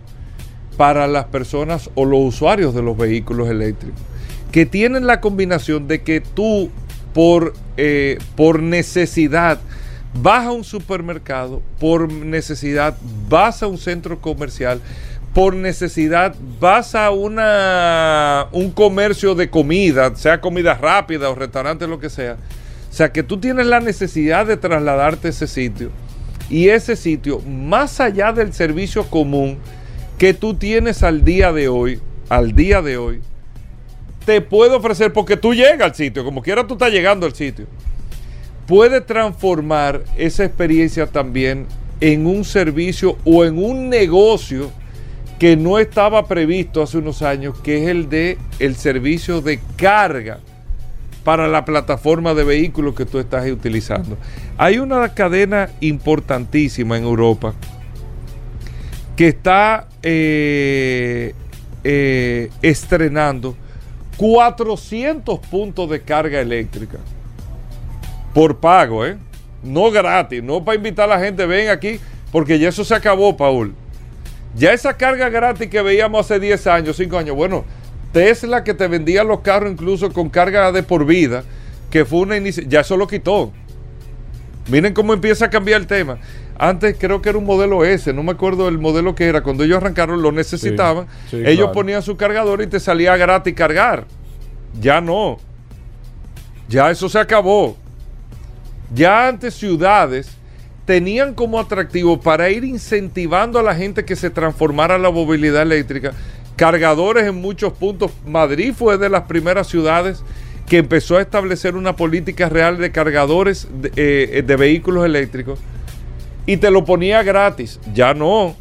para 0.78 1.06
las 1.08 1.26
personas 1.26 1.90
o 1.96 2.06
los 2.06 2.22
usuarios 2.22 2.74
de 2.74 2.82
los 2.82 2.96
vehículos 2.96 3.50
eléctricos, 3.50 4.00
que 4.54 4.66
tienen 4.66 5.06
la 5.06 5.20
combinación 5.20 5.90
de 5.90 6.02
que 6.02 6.22
tú 6.22 6.70
por, 7.14 7.54
eh, 7.76 8.20
por 8.38 8.62
necesidad, 8.62 9.60
vas 10.22 10.46
a 10.46 10.52
un 10.52 10.64
supermercado, 10.64 11.62
por 11.80 12.12
necesidad 12.12 12.98
vas 13.30 13.62
a 13.62 13.68
un 13.68 13.78
centro 13.78 14.22
comercial, 14.22 14.82
por 15.34 15.54
necesidad 15.54 16.36
vas 16.60 16.96
a 16.96 17.12
una, 17.12 18.48
un 18.52 18.72
comercio 18.72 19.36
de 19.36 19.50
comida, 19.50 20.16
sea 20.16 20.40
comida 20.40 20.74
rápida 20.76 21.30
o 21.30 21.36
restaurante, 21.36 21.88
lo 21.88 22.00
que 22.00 22.10
sea. 22.10 22.38
O 22.90 22.94
sea, 22.94 23.12
que 23.12 23.24
tú 23.24 23.38
tienes 23.38 23.66
la 23.66 23.82
necesidad 23.82 24.46
de 24.46 24.56
trasladarte 24.56 25.28
a 25.28 25.32
ese 25.32 25.48
sitio. 25.48 25.92
Y 26.50 26.70
ese 26.70 26.96
sitio, 26.96 27.40
más 27.42 28.00
allá 28.00 28.32
del 28.32 28.54
servicio 28.54 29.04
común 29.10 29.58
que 30.18 30.34
tú 30.34 30.54
tienes 30.54 31.04
al 31.04 31.26
día 31.26 31.52
de 31.52 31.68
hoy, 31.68 32.00
al 32.30 32.54
día 32.54 32.82
de 32.82 32.98
hoy, 32.98 33.22
te 34.26 34.40
puede 34.40 34.76
ofrecer, 34.76 35.12
porque 35.12 35.36
tú 35.36 35.54
llegas 35.54 35.90
al 35.90 35.96
sitio, 35.96 36.24
como 36.24 36.42
quiera 36.42 36.66
tú 36.66 36.76
estás 36.76 36.92
llegando 36.92 37.26
al 37.26 37.36
sitio 37.36 37.68
puede 38.68 39.02
transformar 39.02 40.04
esa 40.18 40.46
experiencia 40.46 41.08
también 41.08 41.68
en 42.02 42.26
un 42.26 42.44
servicio 42.44 43.18
o 43.24 43.46
en 43.46 43.64
un 43.64 43.90
negocio 43.90 44.72
que 45.40 45.58
no 45.58 45.80
estaba 45.80 46.28
previsto 46.28 46.82
hace 46.82 46.98
unos 46.98 47.22
años, 47.22 47.60
que 47.60 47.84
es 47.84 47.90
el 47.90 48.10
de 48.10 48.38
el 48.60 48.76
servicio 48.76 49.42
de 49.42 49.60
carga 49.76 50.40
para 51.24 51.48
la 51.48 51.66
plataforma 51.66 52.34
de 52.34 52.44
vehículos 52.44 52.96
que 52.96 53.06
tú 53.06 53.20
estás 53.20 53.50
utilizando. 53.50 54.18
Hay 54.58 54.78
una 54.78 55.14
cadena 55.14 55.70
importantísima 55.82 56.98
en 56.98 57.04
Europa 57.04 57.54
que 59.16 59.30
está 59.30 59.88
eh, 60.04 61.34
eh, 61.84 62.50
estrenando 62.62 63.56
400 64.18 65.40
puntos 65.40 65.90
de 65.90 66.02
carga 66.02 66.40
eléctrica 66.40 67.00
por 68.36 68.58
pago, 68.58 69.06
¿eh? 69.06 69.16
No 69.64 69.90
gratis, 69.90 70.44
no 70.44 70.64
para 70.66 70.76
invitar 70.76 71.10
a 71.10 71.16
la 71.16 71.24
gente, 71.24 71.46
ven 71.46 71.70
aquí, 71.70 72.02
porque 72.34 72.60
ya 72.60 72.68
eso 72.68 72.84
se 72.84 72.94
acabó, 72.94 73.38
Paul. 73.38 73.74
Ya 74.56 74.74
esa 74.74 74.98
carga 74.98 75.30
gratis 75.30 75.70
que 75.70 75.82
veíamos 75.82 76.26
hace 76.26 76.38
10 76.38 76.68
años, 76.68 76.98
5 76.98 77.18
años, 77.18 77.34
bueno, 77.34 77.64
Tesla 78.12 78.66
que 78.66 78.74
te 78.74 78.90
vendía 78.90 79.24
los 79.24 79.40
carros 79.40 79.72
incluso 79.72 80.12
con 80.12 80.30
carga 80.30 80.74
de 80.74 80.84
por 80.84 81.06
vida, 81.06 81.46
que 81.90 82.04
fue 82.04 82.20
una 82.20 82.36
iniciativa, 82.36 82.72
ya 82.72 82.80
eso 82.82 82.98
lo 82.98 83.08
quitó. 83.08 83.54
Miren 84.68 84.94
cómo 84.94 85.14
empieza 85.14 85.46
a 85.46 85.50
cambiar 85.50 85.80
el 85.80 85.88
tema. 85.88 86.18
Antes 86.58 86.98
creo 87.00 87.22
que 87.22 87.30
era 87.30 87.38
un 87.38 87.46
modelo 87.46 87.86
S, 87.86 88.12
no 88.12 88.22
me 88.22 88.34
acuerdo 88.34 88.68
el 88.68 88.80
modelo 88.80 89.16
que 89.16 89.28
era. 89.28 89.44
Cuando 89.44 89.64
ellos 89.64 89.78
arrancaron 89.78 90.22
lo 90.22 90.34
necesitaban. 90.34 91.08
Sí, 91.30 91.38
sí, 91.38 91.44
ellos 91.46 91.68
claro. 91.68 91.72
ponían 91.72 92.02
su 92.02 92.18
cargador 92.18 92.62
y 92.62 92.68
te 92.68 92.82
salía 92.82 93.16
gratis 93.16 93.54
cargar. 93.54 94.06
Ya 94.78 95.00
no. 95.00 95.38
Ya 96.68 96.92
eso 96.92 97.08
se 97.08 97.20
acabó. 97.20 97.78
Ya 98.94 99.28
antes 99.28 99.56
ciudades 99.56 100.30
tenían 100.86 101.34
como 101.34 101.60
atractivo 101.60 102.20
para 102.20 102.50
ir 102.50 102.64
incentivando 102.64 103.60
a 103.60 103.64
la 103.64 103.76
gente 103.76 104.06
que 104.06 104.16
se 104.16 104.30
transformara 104.30 104.98
la 104.98 105.10
movilidad 105.10 105.64
eléctrica, 105.64 106.14
cargadores 106.56 107.26
en 107.28 107.36
muchos 107.36 107.74
puntos. 107.74 108.12
Madrid 108.26 108.74
fue 108.78 108.98
de 108.98 109.10
las 109.10 109.24
primeras 109.24 109.68
ciudades 109.68 110.24
que 110.68 110.78
empezó 110.78 111.18
a 111.18 111.22
establecer 111.22 111.76
una 111.76 111.96
política 111.96 112.50
real 112.50 112.78
de 112.78 112.92
cargadores 112.92 113.68
de, 113.82 113.92
eh, 113.96 114.44
de 114.46 114.56
vehículos 114.56 115.06
eléctricos 115.06 115.60
y 116.46 116.58
te 116.58 116.72
lo 116.72 116.86
ponía 116.86 117.24
gratis. 117.24 117.80
Ya 117.94 118.14
no, 118.14 118.56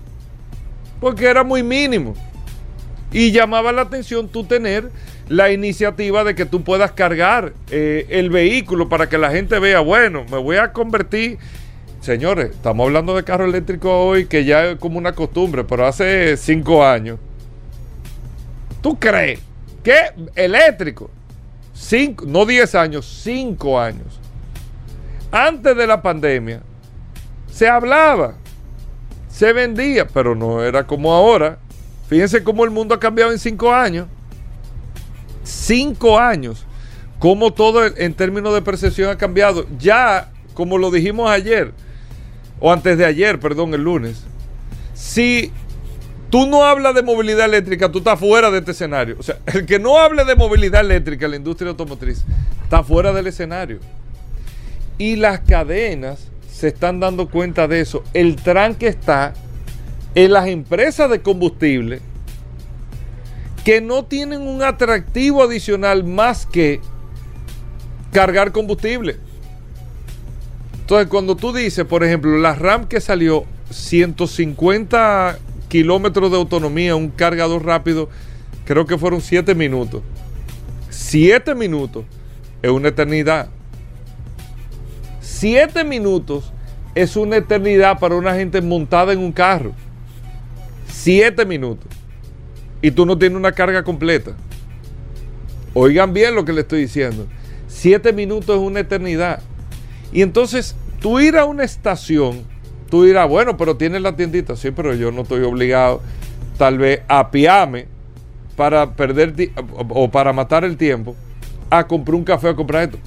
porque 1.00 1.26
era 1.26 1.44
muy 1.44 1.62
mínimo. 1.62 2.14
Y 3.12 3.30
llamaba 3.30 3.72
la 3.72 3.82
atención 3.82 4.28
tú 4.28 4.44
tener 4.44 4.90
la 5.28 5.50
iniciativa 5.50 6.24
de 6.24 6.34
que 6.34 6.46
tú 6.46 6.62
puedas 6.62 6.92
cargar 6.92 7.52
eh, 7.70 8.06
el 8.10 8.30
vehículo 8.30 8.88
para 8.88 9.08
que 9.08 9.18
la 9.18 9.30
gente 9.30 9.58
vea, 9.58 9.80
bueno, 9.80 10.24
me 10.30 10.38
voy 10.38 10.56
a 10.56 10.72
convertir. 10.72 11.38
Señores, 12.00 12.50
estamos 12.50 12.86
hablando 12.86 13.16
de 13.16 13.24
carro 13.24 13.46
eléctrico 13.46 13.90
hoy 13.90 14.26
que 14.26 14.44
ya 14.44 14.66
es 14.66 14.78
como 14.78 14.98
una 14.98 15.12
costumbre, 15.12 15.64
pero 15.64 15.86
hace 15.86 16.36
cinco 16.36 16.84
años. 16.84 17.18
¿Tú 18.82 18.98
crees 18.98 19.40
que 19.82 19.94
eléctrico? 20.34 21.10
Cinco, 21.74 22.24
no 22.26 22.46
10 22.46 22.74
años, 22.76 23.20
5 23.24 23.80
años. 23.80 24.20
Antes 25.32 25.76
de 25.76 25.86
la 25.86 26.00
pandemia, 26.00 26.62
se 27.50 27.68
hablaba, 27.68 28.34
se 29.28 29.52
vendía, 29.52 30.06
pero 30.06 30.36
no 30.36 30.62
era 30.62 30.86
como 30.86 31.12
ahora. 31.12 31.58
Fíjense 32.08 32.44
cómo 32.44 32.64
el 32.64 32.70
mundo 32.70 32.94
ha 32.94 33.00
cambiado 33.00 33.32
en 33.32 33.38
5 33.38 33.74
años. 33.74 34.06
5 35.44 36.18
años. 36.18 36.66
Cómo 37.18 37.52
todo 37.52 37.86
en 37.86 38.14
términos 38.14 38.52
de 38.52 38.62
percepción 38.62 39.10
ha 39.10 39.16
cambiado. 39.16 39.66
Ya, 39.78 40.30
como 40.52 40.76
lo 40.78 40.90
dijimos 40.90 41.30
ayer, 41.30 41.72
o 42.60 42.72
antes 42.72 42.98
de 42.98 43.04
ayer, 43.04 43.38
perdón, 43.38 43.72
el 43.74 43.82
lunes, 43.82 44.24
si 44.94 45.52
tú 46.30 46.46
no 46.46 46.64
hablas 46.64 46.94
de 46.94 47.02
movilidad 47.02 47.46
eléctrica, 47.46 47.90
tú 47.90 47.98
estás 47.98 48.18
fuera 48.18 48.50
de 48.50 48.58
este 48.58 48.72
escenario. 48.72 49.16
O 49.18 49.22
sea, 49.22 49.38
el 49.46 49.66
que 49.66 49.78
no 49.78 49.98
hable 49.98 50.24
de 50.24 50.34
movilidad 50.34 50.80
eléctrica 50.80 51.26
en 51.26 51.30
la 51.32 51.36
industria 51.36 51.70
automotriz 51.70 52.24
está 52.62 52.82
fuera 52.82 53.12
del 53.12 53.26
escenario. 53.26 53.78
Y 54.98 55.16
las 55.16 55.40
cadenas 55.40 56.28
se 56.50 56.68
están 56.68 57.00
dando 57.00 57.28
cuenta 57.28 57.66
de 57.68 57.80
eso. 57.80 58.04
El 58.14 58.36
tranque 58.36 58.86
está 58.86 59.34
en 60.14 60.32
las 60.32 60.46
empresas 60.46 61.10
de 61.10 61.20
combustible 61.20 62.00
que 63.64 63.80
no 63.80 64.04
tienen 64.04 64.42
un 64.42 64.62
atractivo 64.62 65.42
adicional 65.42 66.04
más 66.04 66.44
que 66.44 66.80
cargar 68.12 68.52
combustible. 68.52 69.16
Entonces, 70.80 71.08
cuando 71.08 71.34
tú 71.34 71.52
dices, 71.52 71.86
por 71.86 72.04
ejemplo, 72.04 72.36
la 72.36 72.54
RAM 72.54 72.86
que 72.86 73.00
salió 73.00 73.46
150 73.70 75.38
kilómetros 75.68 76.30
de 76.30 76.36
autonomía, 76.36 76.94
un 76.94 77.08
cargador 77.08 77.64
rápido, 77.64 78.10
creo 78.66 78.84
que 78.84 78.98
fueron 78.98 79.22
7 79.22 79.54
minutos. 79.54 80.02
7 80.90 81.54
minutos 81.54 82.04
es 82.62 82.70
una 82.70 82.88
eternidad. 82.88 83.48
7 85.20 85.84
minutos 85.84 86.52
es 86.94 87.16
una 87.16 87.38
eternidad 87.38 87.98
para 87.98 88.14
una 88.14 88.34
gente 88.34 88.60
montada 88.60 89.14
en 89.14 89.20
un 89.20 89.32
carro. 89.32 89.72
7 90.86 91.46
minutos. 91.46 91.93
Y 92.84 92.90
tú 92.90 93.06
no 93.06 93.16
tienes 93.16 93.38
una 93.38 93.52
carga 93.52 93.82
completa. 93.82 94.32
Oigan 95.72 96.12
bien 96.12 96.34
lo 96.34 96.44
que 96.44 96.52
le 96.52 96.60
estoy 96.60 96.82
diciendo. 96.82 97.26
7 97.68 98.12
minutos 98.12 98.56
es 98.56 98.62
una 98.62 98.80
eternidad. 98.80 99.40
Y 100.12 100.22
entonces, 100.22 100.76
tú 101.00 101.18
ir 101.18 101.36
a 101.36 101.46
una 101.46 101.64
estación 101.64 102.44
Tú 102.94 103.02
dirás, 103.02 103.28
bueno, 103.28 103.56
pero 103.56 103.76
tienes 103.76 104.02
la 104.02 104.14
tiendita. 104.14 104.54
Sí, 104.54 104.70
pero 104.70 104.94
yo 104.94 105.10
no 105.10 105.22
estoy 105.22 105.42
obligado, 105.42 106.00
tal 106.58 106.78
vez, 106.78 107.00
a 107.08 107.32
piarme 107.32 107.86
para 108.54 108.92
perder 108.92 109.50
o 109.88 110.08
para 110.12 110.32
matar 110.32 110.64
el 110.64 110.76
tiempo 110.76 111.16
a 111.70 111.88
comprar 111.88 112.14
un 112.14 112.22
café 112.22 112.50
a 112.50 112.54
comprar 112.54 112.84
esto. 112.84 112.98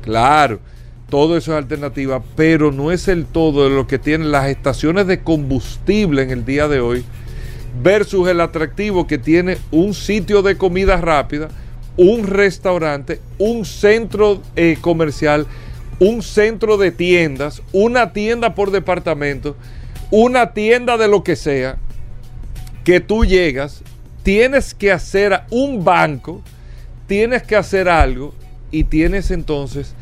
Claro, 0.00 0.58
todo 1.10 1.36
eso 1.36 1.52
es 1.52 1.58
alternativa, 1.58 2.22
pero 2.34 2.72
no 2.72 2.90
es 2.90 3.08
el 3.08 3.26
todo 3.26 3.64
de 3.64 3.76
lo 3.76 3.86
que 3.86 3.98
tienen 3.98 4.32
las 4.32 4.48
estaciones 4.48 5.06
de 5.06 5.20
combustible 5.20 6.22
en 6.22 6.30
el 6.30 6.46
día 6.46 6.66
de 6.66 6.80
hoy 6.80 7.04
versus 7.82 8.28
el 8.28 8.40
atractivo 8.40 9.06
que 9.06 9.18
tiene 9.18 9.58
un 9.70 9.94
sitio 9.94 10.42
de 10.42 10.56
comida 10.56 10.96
rápida, 10.96 11.48
un 11.96 12.26
restaurante, 12.26 13.20
un 13.38 13.64
centro 13.64 14.42
eh, 14.54 14.76
comercial 14.80 15.46
un 15.98 16.22
centro 16.22 16.76
de 16.76 16.90
tiendas, 16.90 17.62
una 17.72 18.12
tienda 18.12 18.54
por 18.54 18.70
departamento, 18.70 19.56
una 20.10 20.52
tienda 20.52 20.96
de 20.96 21.08
lo 21.08 21.24
que 21.24 21.36
sea, 21.36 21.78
que 22.84 23.00
tú 23.00 23.24
llegas, 23.24 23.82
tienes 24.22 24.74
que 24.74 24.92
hacer 24.92 25.40
un 25.50 25.84
banco, 25.84 26.42
tienes 27.06 27.42
que 27.42 27.56
hacer 27.56 27.88
algo 27.88 28.34
y 28.70 28.84
tienes 28.84 29.30
entonces 29.30 29.94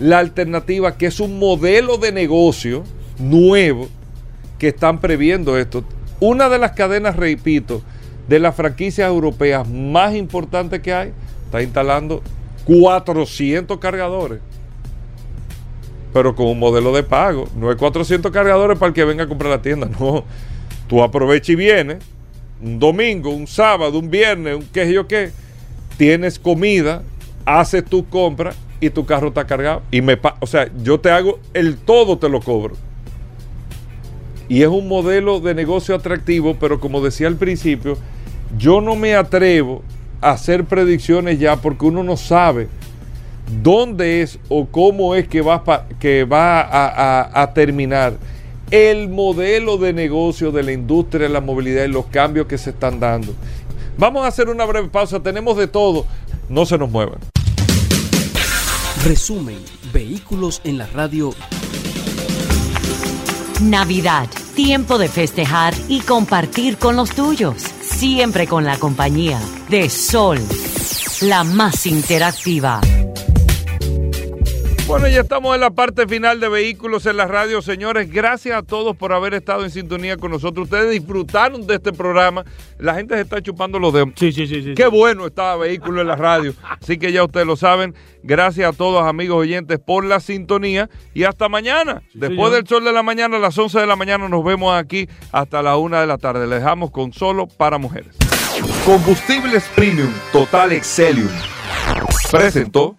la 0.00 0.18
alternativa 0.18 0.96
que 0.96 1.06
es 1.06 1.20
un 1.20 1.38
modelo 1.38 1.98
de 1.98 2.12
negocio 2.12 2.84
nuevo 3.18 3.88
que 4.58 4.68
están 4.68 5.00
previendo 5.00 5.58
esto. 5.58 5.84
Una 6.22 6.48
de 6.48 6.58
las 6.58 6.70
cadenas, 6.70 7.16
repito, 7.16 7.82
de 8.28 8.38
las 8.38 8.54
franquicias 8.54 9.08
europeas 9.08 9.68
más 9.68 10.14
importantes 10.14 10.80
que 10.80 10.94
hay, 10.94 11.12
está 11.46 11.60
instalando 11.62 12.22
400 12.64 13.78
cargadores 13.78 14.38
pero 16.12 16.34
con 16.36 16.46
un 16.46 16.58
modelo 16.58 16.92
de 16.92 17.02
pago. 17.02 17.48
No 17.56 17.70
es 17.70 17.76
400 17.76 18.30
cargadores 18.30 18.78
para 18.78 18.88
el 18.88 18.94
que 18.94 19.04
venga 19.04 19.24
a 19.24 19.28
comprar 19.28 19.50
la 19.50 19.62
tienda, 19.62 19.88
no. 19.98 20.24
Tú 20.86 21.02
aprovechas 21.02 21.48
y 21.48 21.56
vienes, 21.56 22.04
un 22.62 22.78
domingo, 22.78 23.30
un 23.30 23.46
sábado, 23.46 23.98
un 23.98 24.10
viernes, 24.10 24.56
un 24.56 24.68
qué 24.72 24.84
sé 24.84 24.92
yo 24.92 25.08
qué, 25.08 25.30
tienes 25.96 26.38
comida, 26.38 27.02
haces 27.46 27.84
tu 27.84 28.06
compra 28.08 28.52
y 28.80 28.90
tu 28.90 29.06
carro 29.06 29.28
está 29.28 29.46
cargado. 29.46 29.82
Y 29.90 30.02
me, 30.02 30.18
o 30.40 30.46
sea, 30.46 30.70
yo 30.82 31.00
te 31.00 31.10
hago 31.10 31.38
el 31.54 31.78
todo, 31.78 32.18
te 32.18 32.28
lo 32.28 32.40
cobro. 32.40 32.76
Y 34.48 34.62
es 34.62 34.68
un 34.68 34.88
modelo 34.88 35.40
de 35.40 35.54
negocio 35.54 35.94
atractivo, 35.94 36.56
pero 36.58 36.80
como 36.80 37.00
decía 37.00 37.26
al 37.26 37.36
principio, 37.36 37.96
yo 38.58 38.80
no 38.80 38.96
me 38.96 39.14
atrevo 39.14 39.82
a 40.20 40.32
hacer 40.32 40.64
predicciones 40.64 41.38
ya 41.38 41.56
porque 41.56 41.86
uno 41.86 42.02
no 42.02 42.16
sabe 42.16 42.68
dónde 43.62 44.22
es 44.22 44.38
o 44.48 44.66
cómo 44.66 45.14
es 45.14 45.28
que 45.28 45.40
va, 45.40 45.86
que 45.98 46.24
va 46.24 47.30
a, 47.42 47.52
terminar 47.54 48.14
el 48.70 49.08
modelo 49.08 49.76
de 49.76 49.92
negocio 49.92 50.50
de 50.50 50.62
la 50.62 50.72
industria 50.72 51.26
de 51.26 51.32
la 51.32 51.40
movilidad 51.40 51.84
y 51.84 51.88
los 51.88 52.06
cambios 52.06 52.46
que 52.46 52.56
se 52.56 52.70
están 52.70 53.00
dando. 53.00 53.34
Vamos 53.98 54.24
a 54.24 54.28
hacer 54.28 54.48
una 54.48 54.64
breve 54.64 54.88
pausa, 54.88 55.20
tenemos 55.20 55.56
de 55.56 55.66
todo, 55.66 56.06
no 56.48 56.64
se 56.64 56.78
nos 56.78 56.90
muevan. 56.90 57.18
Resumen, 59.04 59.58
vehículos 59.92 60.60
en 60.64 60.78
la 60.78 60.86
radio. 60.86 61.34
Navidad, 63.62 64.28
tiempo 64.56 64.98
de 64.98 65.08
festejar 65.08 65.72
y 65.88 66.00
compartir 66.00 66.78
con 66.78 66.96
los 66.96 67.10
tuyos, 67.10 67.62
siempre 67.80 68.46
con 68.48 68.64
la 68.64 68.76
compañía 68.76 69.38
de 69.68 69.88
Sol, 69.88 70.40
la 71.20 71.44
más 71.44 71.86
interactiva. 71.86 72.80
Bueno, 74.92 75.08
ya 75.08 75.22
estamos 75.22 75.54
en 75.54 75.62
la 75.62 75.70
parte 75.70 76.06
final 76.06 76.38
de 76.38 76.50
Vehículos 76.50 77.06
en 77.06 77.16
la 77.16 77.26
Radio, 77.26 77.62
señores. 77.62 78.12
Gracias 78.12 78.58
a 78.58 78.62
todos 78.62 78.94
por 78.94 79.14
haber 79.14 79.32
estado 79.32 79.64
en 79.64 79.70
sintonía 79.70 80.18
con 80.18 80.30
nosotros. 80.30 80.64
Ustedes 80.64 80.90
disfrutaron 80.90 81.66
de 81.66 81.76
este 81.76 81.94
programa. 81.94 82.44
La 82.78 82.94
gente 82.94 83.14
se 83.14 83.22
está 83.22 83.40
chupando 83.40 83.78
los 83.78 83.94
dedos. 83.94 84.10
Sí, 84.16 84.32
sí, 84.32 84.46
sí. 84.46 84.62
sí 84.62 84.74
Qué 84.74 84.86
bueno 84.88 85.26
estaba 85.26 85.56
Vehículos 85.56 86.02
en 86.02 86.08
la 86.08 86.16
Radio. 86.16 86.52
Así 86.78 86.98
que 86.98 87.10
ya 87.10 87.24
ustedes 87.24 87.46
lo 87.46 87.56
saben. 87.56 87.94
Gracias 88.22 88.68
a 88.68 88.76
todos, 88.76 89.02
amigos 89.02 89.38
oyentes, 89.38 89.78
por 89.78 90.04
la 90.04 90.20
sintonía. 90.20 90.90
Y 91.14 91.24
hasta 91.24 91.48
mañana. 91.48 92.02
Después 92.12 92.52
del 92.52 92.66
sol 92.66 92.84
de 92.84 92.92
la 92.92 93.02
mañana, 93.02 93.38
a 93.38 93.40
las 93.40 93.56
11 93.56 93.80
de 93.80 93.86
la 93.86 93.96
mañana, 93.96 94.28
nos 94.28 94.44
vemos 94.44 94.74
aquí 94.74 95.08
hasta 95.32 95.62
la 95.62 95.78
1 95.78 96.00
de 96.00 96.06
la 96.06 96.18
tarde. 96.18 96.46
Les 96.46 96.58
dejamos 96.58 96.90
con 96.90 97.14
solo 97.14 97.46
para 97.46 97.78
mujeres. 97.78 98.14
Combustibles 98.84 99.64
Premium 99.74 100.12
Total 100.32 100.70
Excelium. 100.70 101.30
Presentó. 102.30 102.98